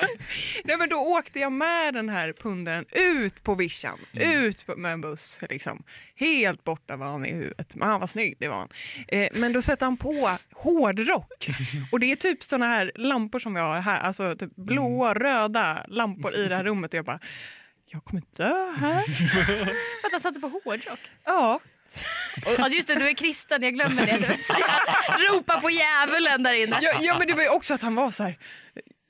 Nej, 0.64 0.76
men 0.78 0.88
då 0.88 0.96
åkte 0.96 1.40
jag 1.40 1.52
med 1.52 1.94
den 1.94 2.08
här 2.08 2.32
pundaren 2.32 2.84
ut 2.92 3.42
på 3.42 3.54
vischan, 3.54 3.98
Mm. 4.12 4.42
ut 4.44 4.64
med 4.76 4.92
en 4.92 5.00
buss. 5.00 5.40
Liksom. 5.50 5.82
Helt 6.16 6.64
borta 6.64 6.96
var 6.96 7.06
han 7.06 7.26
i 7.26 7.32
huvudet. 7.32 7.74
Men 7.74 7.88
han 7.88 8.00
var 8.00 8.06
snygg, 8.06 8.36
det 8.40 8.48
var 8.48 8.56
han. 8.56 8.68
Eh, 9.08 9.28
men 9.32 9.52
då 9.52 9.62
sätter 9.62 9.86
han 9.86 9.96
på 9.96 10.30
hårdrock. 10.54 11.48
Och 11.92 12.00
det 12.00 12.12
är 12.12 12.16
typ 12.16 12.42
såna 12.42 12.66
här 12.66 12.92
lampor 12.94 13.38
som 13.38 13.54
vi 13.54 13.60
har 13.60 13.80
här, 13.80 14.00
alltså 14.00 14.34
typ 14.36 14.56
blåa, 14.56 15.14
röda 15.14 15.84
lampor 15.88 16.34
i 16.34 16.48
det 16.48 16.56
här 16.56 16.64
rummet. 16.64 16.94
Och 16.94 16.98
jag 16.98 17.04
bara, 17.04 17.20
jag 17.90 18.04
kommer 18.04 18.22
dö 18.36 18.72
här. 18.80 19.02
För 20.00 20.06
att 20.06 20.12
han 20.12 20.20
satte 20.20 20.40
på 20.40 20.48
hårdrock. 20.64 21.00
Ja. 21.24 21.60
Ja 22.44 22.68
just 22.68 22.88
det, 22.88 22.94
du 22.94 23.08
är 23.08 23.14
kristen, 23.14 23.62
jag 23.62 23.74
glömmer 23.74 24.06
det. 24.06 24.18
Ropar 25.28 25.60
på 25.60 25.70
djävulen 25.70 26.42
där 26.42 26.52
inne. 26.52 26.78
Ja, 26.82 26.92
ja, 27.00 27.18
men 27.18 27.26
det 27.26 27.34
var 27.34 27.42
ju 27.42 27.48
också 27.48 27.74
att 27.74 27.82
han 27.82 27.94
var 27.94 28.10
så 28.10 28.22
här 28.22 28.38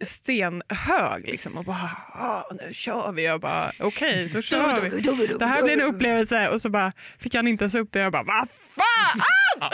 stenhög 0.04 1.26
liksom 1.26 1.56
och 1.56 1.64
bara 1.64 1.90
ah, 2.12 2.42
nu 2.60 2.74
kör 2.74 3.12
vi. 3.12 3.24
Jag 3.24 3.40
bara 3.40 3.72
okej, 3.78 4.30
då 4.32 4.42
kör 4.42 4.80
vi. 4.80 5.26
Det 5.38 5.46
här 5.46 5.62
blir 5.62 5.72
en 5.72 5.80
upplevelse 5.80 6.48
och 6.48 6.62
så 6.62 6.70
bara 6.70 6.92
fick 7.18 7.34
han 7.34 7.48
inte 7.48 7.64
ens 7.64 7.74
upp 7.74 7.92
det. 7.92 8.00
Jag 8.00 8.12
bara 8.12 8.22
vad 8.22 8.48
fan! 8.74 9.20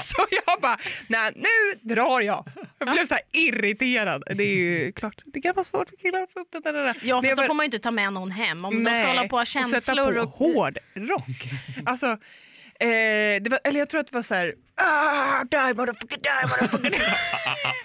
Så 0.00 0.26
jag 0.30 0.60
bara 0.60 0.78
nej 1.08 1.32
nu 1.34 1.94
drar 1.94 2.20
jag. 2.20 2.48
Jag 2.78 2.88
blev 2.88 3.06
så 3.06 3.14
här 3.14 3.22
irriterad. 3.32 4.24
Det 4.26 4.44
är 4.44 4.56
ju 4.56 4.92
klart, 4.92 5.22
det 5.24 5.40
kan 5.40 5.54
vara 5.54 5.64
svårt 5.64 5.88
för 5.88 5.96
killar 5.96 6.22
att 6.22 6.32
få 6.32 6.40
upp 6.40 6.48
det 6.52 6.60
där. 6.60 6.72
där. 6.72 6.96
Ja, 7.02 7.22
fast 7.22 7.36
då 7.36 7.42
får 7.42 7.54
man 7.54 7.64
ju 7.64 7.66
inte 7.66 7.78
ta 7.78 7.90
med 7.90 8.12
någon 8.12 8.30
hem. 8.30 8.64
Om 8.64 8.84
de 8.84 8.94
ska 8.94 9.04
Nej, 9.04 9.16
hålla 9.16 9.28
på 9.28 9.36
och 9.36 9.40
ha 9.40 9.46
sätta 9.46 9.70
känslor 9.70 10.12
på 10.12 10.20
och... 10.20 10.28
hård 10.28 10.78
rock. 10.94 11.48
Alltså, 11.86 12.06
eh, 12.80 13.50
var, 13.50 13.60
eller 13.64 13.78
jag 13.78 13.88
tror 13.88 14.00
att 14.00 14.06
det 14.06 14.14
var 14.14 14.22
så 14.22 14.34
här... 14.34 14.54
Ah, 14.76 15.44
die 15.44 15.74
motherfucker, 15.74 16.16
die 16.16 16.48
motherfucker. 16.48 17.18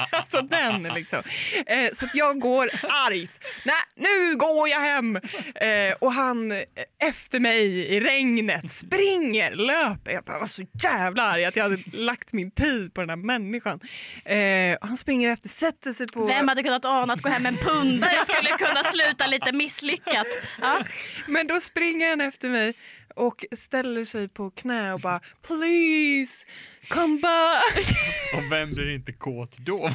alltså 0.12 0.42
den 0.42 0.84
liksom. 0.84 1.24
Eh, 1.66 1.90
så 1.94 2.06
att 2.06 2.16
jag 2.16 2.40
går 2.40 2.70
argt. 2.84 3.44
Nej, 3.66 3.76
nu 3.96 4.36
går 4.38 4.70
jag 4.70 4.80
hem. 4.80 5.16
Eh, 5.56 5.94
och 6.00 6.14
han 6.14 6.52
eh, 6.52 6.64
efter 7.00 7.40
mig 7.40 7.66
i 7.66 8.00
regnet 8.00 8.72
springer, 8.72 9.52
löper. 9.52 10.12
Jag 10.12 10.40
var 10.40 10.48
så 10.48 10.64
jävla 10.84 11.24
arg 11.24 11.46
att 11.46 11.56
jag 11.56 11.64
hade 11.64 11.78
lagt 11.94 12.34
min 12.34 12.52
tid 12.52 12.94
på 12.94 13.02
den 13.02 13.10
här 13.10 13.18
människan. 13.18 13.80
Eh, 14.26 14.78
han 14.82 14.98
springer 14.98 15.30
efter, 15.30 15.50
sätter 15.50 15.94
sig 15.94 16.08
på... 16.08 16.26
Vem 16.26 16.48
hade 16.48 16.64
kunnat 16.64 16.86
ana 16.86 17.14
att 17.14 17.22
gå 17.22 17.30
hem 17.30 17.44
med 17.44 17.52
en 17.54 17.58
pundare 17.58 18.26
skulle 18.26 18.50
kunna 18.50 18.84
sluta 18.84 19.28
lite 19.28 19.52
misslyckat? 19.54 20.28
Ja. 20.62 20.84
Men 21.28 21.48
då 21.48 21.60
springer 21.60 22.10
han 22.10 22.22
efter 22.22 22.50
mig 22.50 22.74
och 23.16 23.46
ställer 23.52 24.06
sig 24.06 24.28
på 24.28 24.52
knä 24.52 24.94
och 24.94 25.00
bara 25.00 25.20
please 25.42 26.46
come 26.88 27.20
back. 27.20 27.86
Och 28.38 28.52
vem 28.52 28.74
blir 28.74 28.90
inte 28.90 29.14
kåt 29.14 29.58
då? 29.58 29.92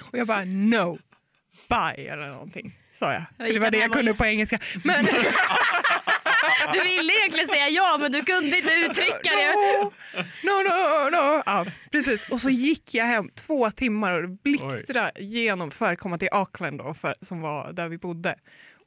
Och 0.00 0.18
jag 0.18 0.26
bara 0.26 0.44
no, 0.44 0.98
bye 1.68 2.12
eller 2.12 2.28
någonting 2.28 2.78
sa 2.98 3.12
jag. 3.12 3.22
För 3.36 3.44
gick 3.44 3.54
det 3.54 3.60
var 3.60 3.70
det 3.70 3.78
jag 3.78 3.92
kunde 3.92 4.14
på 4.14 4.24
engelska. 4.24 4.58
Men 4.84 5.04
Du 6.72 6.80
ville 6.80 7.12
egentligen 7.12 7.48
säga 7.48 7.68
ja, 7.68 7.98
men 8.00 8.12
du 8.12 8.22
kunde 8.22 8.56
inte 8.58 8.72
uttrycka 8.74 9.30
det. 9.36 9.52
no, 10.42 10.50
no, 10.50 11.10
no, 11.10 11.10
no. 11.10 11.42
Ja, 11.46 11.66
precis. 11.90 12.28
Och 12.28 12.40
så 12.40 12.50
gick 12.50 12.94
jag 12.94 13.04
hem 13.04 13.30
två 13.46 13.70
timmar 13.70 14.22
och 14.22 14.30
blixtra 14.30 15.10
igenom 15.10 15.70
för 15.70 15.92
att 15.92 15.98
komma 15.98 16.18
till 16.18 16.28
Auckland 16.32 16.78
då, 16.78 16.94
för, 16.94 17.14
som 17.22 17.40
var 17.40 17.72
där 17.72 17.88
vi 17.88 17.98
bodde. 17.98 18.34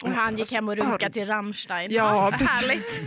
Och 0.04 0.12
han 0.12 0.38
gick 0.38 0.52
hem 0.52 0.70
och 0.70 0.76
runkade 0.78 1.14
till 1.14 1.28
Rammstein. 1.28 1.91
Ja, 1.91 2.30
härligt. 2.30 3.02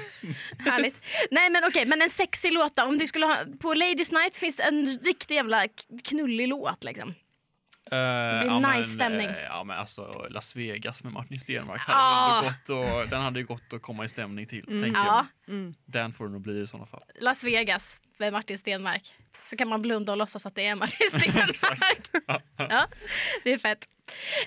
härligt. 0.59 1.05
Nej 1.31 1.51
men 1.51 1.63
okej, 1.65 1.87
men 1.87 2.03
en 2.03 2.11
sexig 2.11 2.53
låt 2.53 2.77
då? 2.77 2.83
Om 2.83 2.99
du 2.99 3.07
skulle 3.07 3.27
ha, 3.27 3.37
på 3.61 3.75
Ladies 3.75 4.13
Night 4.13 4.37
finns 4.37 4.57
det 4.57 4.63
en 4.63 4.99
riktig 5.05 5.35
jävla 5.35 5.67
knullig 6.05 6.49
låt 6.49 6.85
liksom. 6.85 7.15
Det 7.91 8.45
blir 8.49 8.77
nice 8.77 8.91
stämning. 8.91 9.29
ja 9.49 9.65
men 9.65 9.79
alltså 9.79 10.27
Las 10.31 10.57
Vegas 10.57 11.05
med 11.05 11.13
Martin 11.13 11.41
Stenmark 11.41 11.83
Ah. 11.87 12.43
gått 12.43 12.69
och, 12.69 13.09
den 13.09 13.23
hade 13.23 13.41
ju 13.41 13.47
gått 13.47 13.73
att 13.73 13.83
komma 13.83 14.05
i 14.05 14.09
stämning 14.09 14.47
till. 14.47 14.65
tänker 14.65 15.01
Ja, 15.01 15.27
jag. 15.47 15.75
Den 15.87 16.13
får 16.13 16.27
det 16.27 16.33
nog 16.33 16.43
bli 16.43 16.61
i 16.61 16.67
sådana 16.67 16.87
fall. 16.87 17.03
Las 17.21 17.45
Vegas 17.45 18.01
med 18.19 18.33
Martin 18.33 18.59
Stenmark. 18.59 19.15
Så 19.47 19.57
kan 19.57 19.69
man 19.69 19.83
blunda 19.83 20.13
och 20.13 20.19
låtsas 20.19 20.47
att 20.47 20.55
det 20.55 20.67
är 20.67 20.75
Martin 20.75 21.07
Stenmark. 21.21 22.43
ja, 22.57 22.87
det 23.45 23.53
är 23.53 23.59
fett. 23.59 23.87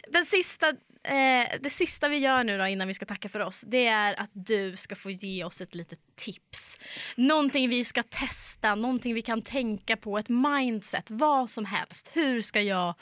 Den 0.07 0.25
sista, 0.25 0.69
eh, 1.03 1.49
det 1.61 1.69
sista 1.69 2.07
vi 2.07 2.17
gör 2.17 2.43
nu 2.43 2.57
då 2.57 2.67
innan 2.67 2.87
vi 2.87 2.93
ska 2.93 3.05
tacka 3.05 3.29
för 3.29 3.39
oss, 3.39 3.61
det 3.67 3.87
är 3.87 4.19
att 4.19 4.29
du 4.33 4.75
ska 4.77 4.95
få 4.95 5.09
ge 5.11 5.43
oss 5.43 5.61
ett 5.61 5.75
litet 5.75 5.99
tips. 6.15 6.77
Någonting 7.15 7.69
vi 7.69 7.85
ska 7.85 8.03
testa, 8.03 8.75
någonting 8.75 9.13
vi 9.13 9.21
kan 9.21 9.41
tänka 9.41 9.97
på, 9.97 10.17
ett 10.17 10.29
mindset, 10.29 11.05
vad 11.11 11.49
som 11.49 11.65
helst. 11.65 12.11
Hur 12.13 12.41
ska 12.41 12.61
jag 12.61 12.95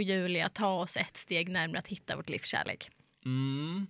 och 0.00 0.04
Julia 0.04 0.48
ta 0.48 0.72
oss 0.72 0.96
ett 0.96 1.16
steg 1.16 1.48
närmare 1.48 1.78
att 1.78 1.88
hitta 1.88 2.16
vårt 2.16 2.28
livskärlek? 2.28 2.90
Mm. 3.24 3.86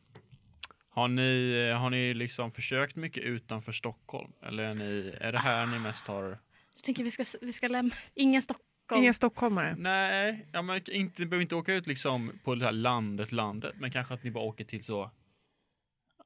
Har 0.90 1.08
ni, 1.08 1.70
har 1.70 1.90
ni 1.90 2.14
liksom 2.14 2.52
försökt 2.52 2.96
mycket 2.96 3.22
utanför 3.22 3.72
Stockholm? 3.72 4.32
Eller 4.42 4.64
är, 4.64 4.74
ni, 4.74 5.14
är 5.20 5.32
det 5.32 5.38
här 5.38 5.66
ni 5.66 5.78
mest 5.78 6.06
har? 6.06 6.38
Jag 6.76 6.84
tänker 6.84 7.04
vi 7.04 7.10
ska, 7.10 7.24
vi 7.40 7.52
ska 7.52 7.68
lämna, 7.68 7.94
ingen 8.14 8.42
Stockholm. 8.42 9.02
Inga 9.02 9.12
stockholmare. 9.12 9.74
Nej, 9.78 10.46
ja, 10.52 10.62
men 10.62 10.76
inte, 10.90 11.22
ni 11.22 11.26
behöver 11.26 11.42
inte 11.42 11.54
åka 11.54 11.74
ut 11.74 11.86
liksom 11.86 12.32
på 12.44 12.54
det 12.54 12.64
här 12.64 12.72
landet, 12.72 13.32
landet, 13.32 13.74
men 13.78 13.90
kanske 13.90 14.14
att 14.14 14.24
ni 14.24 14.30
bara 14.30 14.44
åker 14.44 14.64
till 14.64 14.84
så 14.84 15.10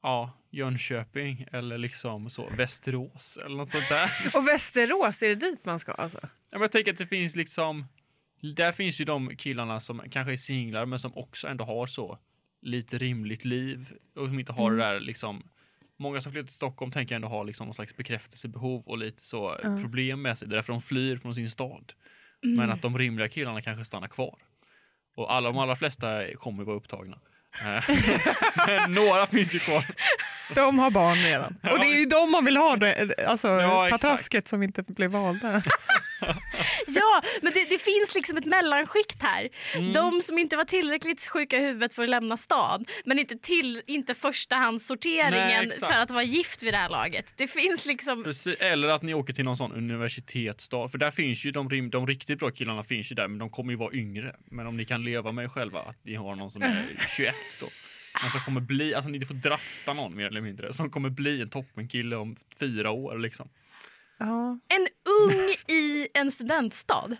Ja, 0.02 0.32
Jönköping 0.50 1.46
eller 1.52 1.78
liksom 1.78 2.30
så 2.30 2.50
Västerås 2.56 3.38
eller 3.44 3.56
något 3.56 3.70
sånt 3.70 3.88
där. 3.88 4.10
Och 4.34 4.48
Västerås, 4.48 5.22
är 5.22 5.28
det 5.28 5.34
dit 5.34 5.64
man 5.64 5.78
ska 5.78 5.92
alltså? 5.92 6.18
Ja, 6.22 6.28
men 6.50 6.60
jag 6.60 6.72
tänker 6.72 6.92
att 6.92 6.98
det 6.98 7.06
finns 7.06 7.36
liksom, 7.36 7.84
där 8.52 8.72
finns 8.72 9.00
ju 9.00 9.04
de 9.04 9.36
killarna 9.36 9.80
som 9.80 10.02
kanske 10.10 10.32
är 10.32 10.36
singlar 10.36 10.86
men 10.86 10.98
som 10.98 11.16
också 11.16 11.48
ändå 11.48 11.64
har 11.64 11.86
så 11.86 12.18
lite 12.62 12.98
rimligt 12.98 13.44
liv 13.44 13.92
och 14.14 14.26
som 14.26 14.38
inte 14.38 14.52
har 14.52 14.70
det 14.70 14.76
där 14.76 15.00
liksom 15.00 15.42
Många 15.96 16.20
som 16.20 16.32
flyttar 16.32 16.46
till 16.46 16.54
Stockholm 16.54 16.92
tänker 16.92 17.14
ändå 17.14 17.28
ha 17.28 17.42
liksom 17.42 17.66
någon 17.66 17.74
slags 17.74 17.96
bekräftelsebehov 17.96 18.82
och 18.86 18.98
lite 18.98 19.26
så 19.26 19.56
problem 19.80 20.22
med 20.22 20.38
sig. 20.38 20.48
Det 20.48 20.54
är 20.54 20.56
därför 20.56 20.72
de 20.72 20.82
flyr 20.82 21.16
från 21.16 21.34
sin 21.34 21.50
stad. 21.50 21.92
Men 22.42 22.70
att 22.70 22.82
de 22.82 22.98
rimliga 22.98 23.28
killarna 23.28 23.62
kanske 23.62 23.84
stannar 23.84 24.08
kvar. 24.08 24.38
Och 25.14 25.32
alla, 25.32 25.48
de 25.48 25.58
allra 25.58 25.76
flesta 25.76 26.34
kommer 26.34 26.64
vara 26.64 26.76
upptagna. 26.76 27.18
Eh, 27.64 27.96
Men 28.66 28.92
några 28.92 29.26
finns 29.26 29.54
ju 29.54 29.58
kvar. 29.58 29.86
De 30.54 30.78
har 30.78 30.90
barn 30.90 31.16
redan. 31.16 31.56
Och 31.62 31.78
det 31.78 31.86
är 31.86 31.98
ju 31.98 32.06
de 32.06 32.30
man 32.30 32.44
vill 32.44 32.56
ha, 32.56 32.76
det, 32.76 33.14
alltså 33.26 33.48
Ja, 33.48 33.86
exakt. 33.86 34.02
patrasket 34.02 34.48
som 34.48 34.62
inte 34.62 34.82
blev 34.82 35.10
valda. 35.10 35.62
Ja, 36.86 37.22
men 37.42 37.52
det, 37.52 37.64
det 37.70 37.78
finns 37.78 38.14
liksom 38.14 38.36
ett 38.36 38.44
mellanskikt 38.46 39.22
här. 39.22 39.48
Mm. 39.74 39.92
De 39.92 40.22
som 40.22 40.38
inte 40.38 40.56
var 40.56 40.64
tillräckligt 40.64 41.28
sjuka 41.28 41.56
i 41.56 41.60
huvudet 41.60 41.94
för 41.94 42.02
att 42.02 42.08
lämna 42.08 42.36
stan 42.36 42.84
men 43.04 43.18
inte, 43.18 43.38
till, 43.38 43.82
inte 43.86 44.12
Nej, 44.12 44.20
förstahandssorteringen 44.20 45.66
exakt. 45.66 45.92
för 45.92 46.00
att 46.00 46.10
vara 46.10 46.22
gift 46.22 46.62
vid 46.62 46.72
det 46.74 46.78
här 46.78 46.88
laget. 46.88 47.32
Det 47.36 47.48
finns 47.48 47.86
liksom... 47.86 48.24
Precis, 48.24 48.56
eller 48.60 48.88
att 48.88 49.02
ni 49.02 49.14
åker 49.14 49.32
till 49.32 49.44
någon 49.44 49.56
sån 49.56 49.72
universitetsstad. 49.72 50.88
För 50.88 50.98
där 50.98 51.10
finns 51.10 51.44
ju 51.44 51.50
de, 51.50 51.90
de 51.90 52.06
riktigt 52.06 52.38
bra 52.38 52.50
killarna 52.50 52.84
finns 52.84 53.10
ju 53.12 53.14
där, 53.14 53.28
men 53.28 53.38
de 53.38 53.50
kommer 53.50 53.70
ju 53.72 53.76
vara 53.78 53.92
yngre. 53.94 54.36
Men 54.50 54.66
om 54.66 54.76
ni 54.76 54.84
kan 54.84 55.04
leva 55.04 55.32
med 55.32 55.44
er 55.44 55.48
själva 55.48 55.80
att 55.80 56.04
ni 56.04 56.14
har 56.14 56.34
någon 56.36 56.50
som 56.50 56.62
är 56.62 56.86
21 57.16 57.34
då. 57.60 57.66
Men 58.22 58.30
som 58.30 58.40
kommer 58.40 58.60
bli, 58.60 58.94
alltså 58.94 59.10
ni 59.10 59.26
får 59.26 59.34
drafta 59.34 59.92
någon 59.92 60.16
mer 60.16 60.26
eller 60.26 60.40
mindre, 60.40 60.72
som 60.72 60.90
kommer 60.90 61.10
bli 61.10 61.42
en 61.42 61.50
toppenkille 61.50 62.16
om 62.16 62.36
fyra 62.60 62.90
år 62.90 63.18
liksom. 63.18 63.48
Ja, 64.18 64.58
En 64.68 64.86
ung 65.22 65.38
i 65.76 66.08
en 66.14 66.32
studentstad. 66.32 67.16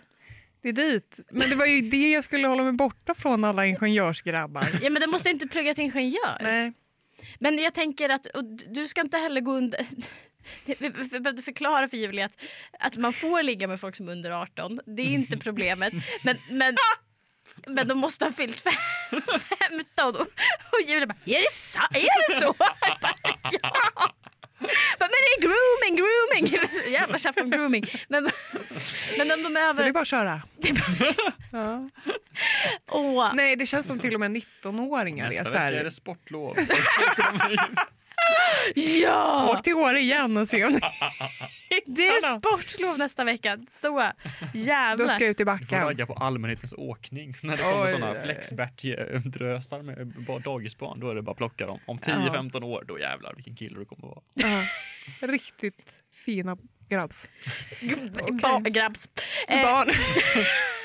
det 0.61 0.69
är 0.69 0.73
dit. 0.73 1.19
Men 1.31 1.49
det 1.49 1.55
var 1.55 1.65
ju 1.65 1.81
det 1.81 2.11
jag 2.11 2.23
skulle 2.23 2.47
hålla 2.47 2.63
mig 2.63 2.73
borta 2.73 3.15
från 3.15 3.43
alla 3.43 3.65
ingenjörsgrabbar. 3.65 4.67
Ja, 4.81 4.89
men 4.89 5.01
den 5.01 5.09
måste 5.09 5.29
inte 5.29 5.47
plugga 5.47 5.73
till 5.73 5.83
ingenjör. 5.83 6.39
Nej. 6.41 6.73
Men 7.39 7.57
jag 7.57 7.73
tänker 7.73 8.09
att 8.09 8.27
du 8.67 8.87
ska 8.87 9.01
inte 9.01 9.17
heller 9.17 9.41
gå 9.41 9.51
under... 9.51 9.85
Vi 10.65 10.89
behövde 11.19 11.41
förklara 11.41 11.89
för 11.89 11.97
Julia 11.97 12.25
att, 12.25 12.37
att 12.79 12.97
man 12.97 13.13
får 13.13 13.43
ligga 13.43 13.67
med 13.67 13.79
folk 13.79 13.95
som 13.95 14.07
är 14.07 14.11
under 14.11 14.31
18. 14.31 14.79
Det 14.85 15.01
är 15.01 15.05
inte 15.09 15.37
problemet. 15.47 15.93
Men, 16.23 16.37
men, 16.49 16.75
men 17.67 17.87
de 17.87 17.97
måste 17.97 18.25
ha 18.25 18.31
fyllt 18.31 18.59
fem- 18.59 19.21
15. 19.59 20.15
Och, 20.15 20.21
och 20.71 20.81
Julia 20.87 21.07
bara, 21.07 21.15
är 21.25 21.41
det, 21.41 21.51
sa- 21.51 21.87
är 21.93 22.29
det 22.29 22.39
så? 22.39 22.45
Jag 22.45 22.55
bara, 23.01 23.15
ja. 23.51 24.11
Men 24.99 25.09
det 25.09 25.15
är 25.15 25.41
grooming, 25.41 25.95
grooming. 25.95 26.69
Jävla 26.91 27.17
tjafs 27.17 27.37
om 27.41 27.49
grooming. 27.49 27.85
Men, 28.07 28.29
men 29.17 29.31
om 29.31 29.43
de 29.43 29.57
är 29.57 29.73
Så 29.73 29.81
det 29.81 29.87
är 29.87 29.93
bara 29.93 30.01
att 30.01 30.07
köra. 30.07 30.41
Ja. 31.51 31.89
Åh, 32.91 33.31
Nej, 33.33 33.55
det 33.55 33.65
känns 33.65 33.87
som 33.87 33.99
till 33.99 34.13
och 34.13 34.19
med 34.19 34.31
19-åringar 34.31 35.25
är 35.25 35.29
Nästa 35.29 35.45
så 35.45 35.51
vecka 35.51 35.63
är 35.63 35.73
här. 35.73 35.83
det 35.83 35.91
sportlov. 35.91 36.57
Ja! 38.75 39.49
Åk 39.51 39.63
till 39.63 39.73
Åre 39.73 39.99
igen 39.99 40.37
och 40.37 40.47
se 40.47 40.65
om 40.65 40.71
ni 40.71 40.79
Det 41.85 42.07
är 42.07 42.39
sportlov 42.39 42.97
nästa 42.97 43.23
vecka. 43.23 43.57
Då 43.57 43.67
Då 43.81 44.03
jävlar. 44.53 45.09
ska 45.09 45.23
jag 45.23 45.31
ut 45.31 45.39
i 45.39 45.43
Vi 45.43 45.45
får 45.51 45.57
backen. 45.59 45.81
ragga 45.81 46.05
på 46.05 46.13
allmänhetens 46.13 46.73
åkning. 46.77 47.35
När 47.43 47.57
det 47.57 47.63
kommer 47.63 47.87
sådana 47.87 48.13
flexbert-drösar 48.23 49.81
med 49.81 50.07
ba- 50.07 50.39
dagisbarn, 50.39 50.99
då 50.99 51.09
är 51.09 51.15
det 51.15 51.21
bara 51.21 51.31
att 51.31 51.37
plocka 51.37 51.65
dem. 51.67 51.79
Om 51.85 51.99
Ja. 52.05 52.13
10-15 52.13 52.63
år, 52.63 52.83
då 52.87 52.99
jävlar 52.99 53.33
vilken 53.35 53.55
kille 53.55 53.79
du 53.79 53.85
kommer 53.85 54.07
vara. 54.07 54.21
Ja. 54.33 54.63
Riktigt 55.27 55.91
fina 56.25 56.57
grabbs. 56.89 57.27
Ba- 58.41 58.59
grabbs. 58.69 59.09
Eh, 59.47 59.61
Barn. 59.63 59.89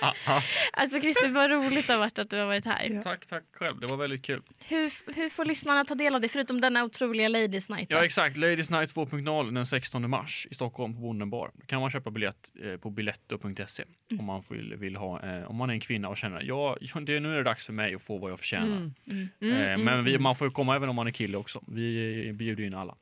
alltså 0.73 1.01
Christer, 1.01 1.29
vad 1.29 1.51
roligt 1.51 1.87
det 1.87 1.93
har 1.93 2.01
varit 2.01 2.19
att 2.19 2.31
du 2.31 2.37
har 2.39 2.47
varit 2.47 2.65
här. 2.65 2.91
Ja. 2.91 3.03
Tack, 3.03 3.27
tack 3.27 3.45
själv. 3.53 3.81
Det 3.81 3.87
var 3.87 3.97
väldigt 3.97 4.23
kul. 4.23 4.43
Hur, 4.69 5.15
hur 5.15 5.29
får 5.29 5.45
lyssnarna 5.45 5.85
ta 5.85 5.95
del 5.95 6.15
av 6.15 6.21
det, 6.21 6.29
förutom 6.29 6.61
denna 6.61 6.85
otroliga 6.85 7.29
Ladies 7.29 7.69
Night? 7.69 7.89
då? 7.89 7.97
Ja, 7.97 8.05
exakt. 8.05 8.37
Ladies 8.37 8.71
Night 8.71 8.95
2.0 8.95 9.55
den 9.55 9.67
16 9.67 10.11
mars 10.11 10.47
i 10.51 10.55
Stockholm 10.55 10.95
på 10.95 11.01
Bonden 11.01 11.31
bar. 11.31 11.51
Då 11.55 11.67
kan 11.67 11.81
man 11.81 11.91
köpa 11.91 12.11
biljett 12.11 12.53
eh, 12.65 12.77
på 12.77 12.91
biletto.se 12.91 13.85
om 14.19 14.25
man 14.25 14.43
vill, 14.49 14.77
vill 14.77 14.97
ha, 14.97 15.23
eh, 15.23 15.51
om 15.51 15.57
man 15.57 15.71
är 15.71 15.75
en 15.75 15.81
kvinna 15.81 16.09
och 16.09 16.17
känner 16.17 16.43
ja, 16.43 16.77
det, 16.81 17.21
nu 17.21 17.33
är 17.33 17.37
det 17.37 17.43
dags 17.43 17.67
för 17.67 17.73
mig 17.73 17.95
att 17.95 18.03
få 18.03 18.19
vad 18.19 18.31
jag 18.31 18.39
förtjänar. 18.39 18.93
Eh, 19.41 19.79
men 19.79 20.05
vi, 20.05 20.19
man 20.19 20.37
får 20.37 20.47
ju 20.47 20.51
komma 20.51 20.77
även 20.77 20.89
om 20.89 20.97
man 20.97 21.07
är 21.07 21.11
kille 21.11 21.37
också. 21.37 21.63
Vi 21.67 22.33
bjuder 22.33 22.65
in 22.65 22.75
alla. 22.75 22.97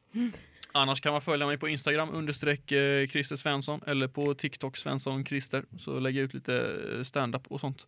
Annars 0.78 1.00
kan 1.00 1.12
man 1.12 1.20
följa 1.22 1.46
mig 1.46 1.58
på 1.58 1.68
Instagram 1.68 2.10
understreck 2.14 2.72
eh, 2.72 3.06
Christer 3.06 3.36
Svensson 3.36 3.80
eller 3.86 4.08
på 4.08 4.34
TikTok 4.34 4.76
Svensson 4.76 5.24
Christer 5.26 5.64
så 5.78 5.98
lägger 6.00 6.20
jag 6.20 6.24
ut 6.28 6.34
lite 6.34 6.54
eh, 6.96 7.02
stand-up 7.04 7.46
och 7.46 7.60
sånt. 7.60 7.86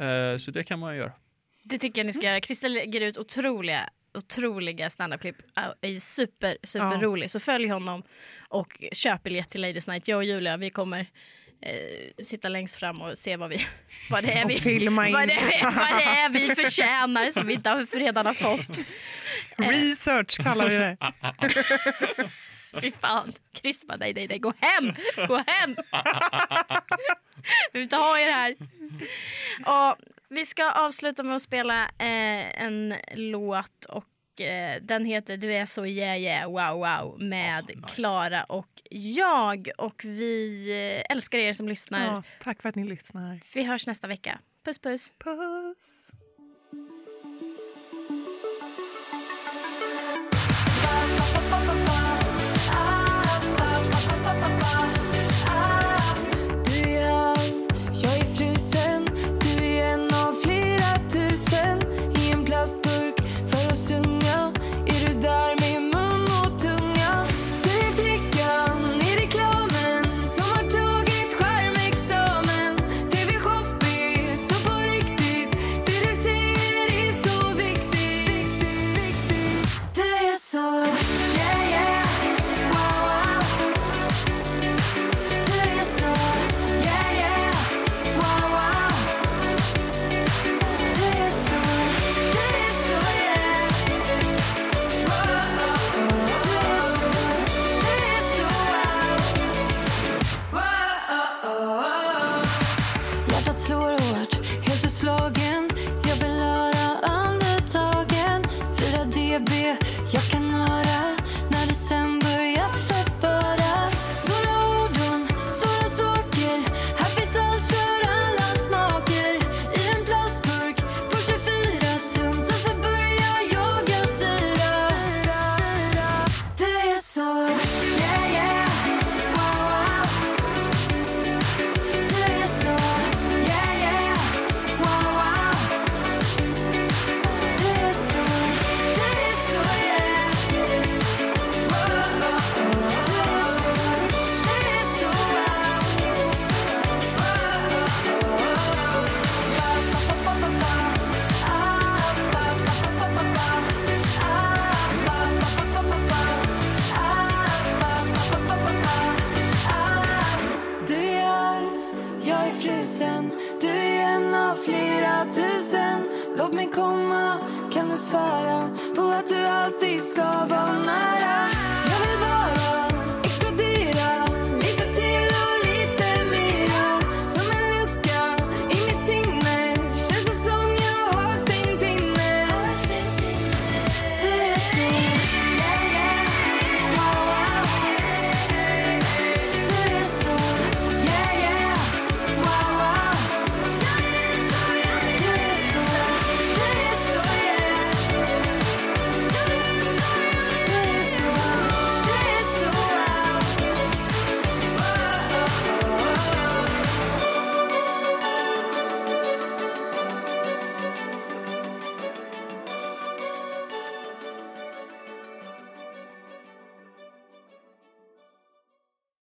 Eh, 0.00 0.38
så 0.38 0.50
det 0.50 0.64
kan 0.64 0.78
man 0.78 0.96
göra. 0.96 1.12
Det 1.62 1.78
tycker 1.78 2.00
jag 2.00 2.06
ni 2.06 2.12
ska 2.12 2.26
göra. 2.26 2.40
Christer 2.40 2.68
lägger 2.68 3.00
ut 3.00 3.18
otroliga 3.18 3.88
otroliga 4.18 4.90
standup-klipp. 4.90 5.36
Är 5.80 6.00
super, 6.00 6.56
super 6.62 6.92
Ja. 6.92 7.00
rolig. 7.02 7.30
Så 7.30 7.40
följ 7.40 7.68
honom 7.68 8.02
och 8.48 8.84
köp 8.92 9.22
biljett 9.22 9.50
till 9.50 9.60
Ladies 9.60 9.86
Night. 9.86 10.08
Jag 10.08 10.16
och 10.16 10.24
Julia, 10.24 10.56
vi 10.56 10.70
kommer 10.70 11.06
eh, 11.60 12.24
sitta 12.24 12.48
längst 12.48 12.76
fram 12.76 13.02
och 13.02 13.18
se 13.18 13.36
vad, 13.36 13.50
vi, 13.50 13.66
vad 14.10 14.24
det 14.24 14.32
är 14.32 14.48
vi 14.48 14.60
filma 14.60 15.08
in. 15.08 15.14
vad 15.14 15.28
det, 15.28 15.34
är, 15.34 15.64
vad 15.64 15.98
det 16.00 16.04
är 16.04 16.28
vi 16.28 16.54
förtjänar 16.54 17.30
som 17.30 17.46
vi 17.46 17.54
inte 17.54 17.70
har, 17.70 17.98
redan 17.98 18.26
har 18.26 18.34
fått. 18.34 18.78
Research 19.56 20.42
kallar 20.42 20.68
vi 20.68 20.76
det. 20.76 20.96
Fy 22.80 22.90
fan. 22.90 23.32
Christer 23.62 23.86
bara, 23.86 23.96
nej, 23.96 24.14
nej, 24.14 24.28
nej, 24.28 24.38
gå 24.38 24.52
hem! 24.60 24.92
Gå 25.28 25.44
hem! 25.46 25.76
vi 27.72 27.78
vill 27.78 27.82
inte 27.82 27.96
ha 27.96 28.18
er 28.18 28.30
här. 28.30 28.56
Och 29.66 29.98
vi 30.28 30.46
ska 30.46 30.70
avsluta 30.70 31.22
med 31.22 31.36
att 31.36 31.42
spela 31.42 31.82
eh, 31.84 32.62
en 32.62 32.94
låt 33.14 33.84
och 33.84 34.04
eh, 34.40 34.82
den 34.82 35.04
heter 35.04 35.36
Du 35.36 35.52
är 35.52 35.66
så 35.66 35.86
yeah 35.86 36.18
yeah 36.20 36.50
wow 36.50 36.78
wow 36.78 37.22
med 37.22 37.66
nice. 37.66 37.94
Klara 37.94 38.44
och 38.44 38.82
jag. 38.90 39.68
Och 39.78 40.04
vi 40.04 40.70
eh, 41.06 41.16
älskar 41.16 41.38
er 41.38 41.52
som 41.52 41.68
lyssnar. 41.68 42.06
Ja, 42.06 42.22
tack 42.42 42.62
för 42.62 42.68
att 42.68 42.74
ni 42.74 42.84
lyssnar. 42.84 43.40
Vi 43.54 43.62
hörs 43.62 43.86
nästa 43.86 44.06
vecka. 44.06 44.40
Puss 44.64 44.78
puss. 44.78 45.14
Puss. 45.18 46.10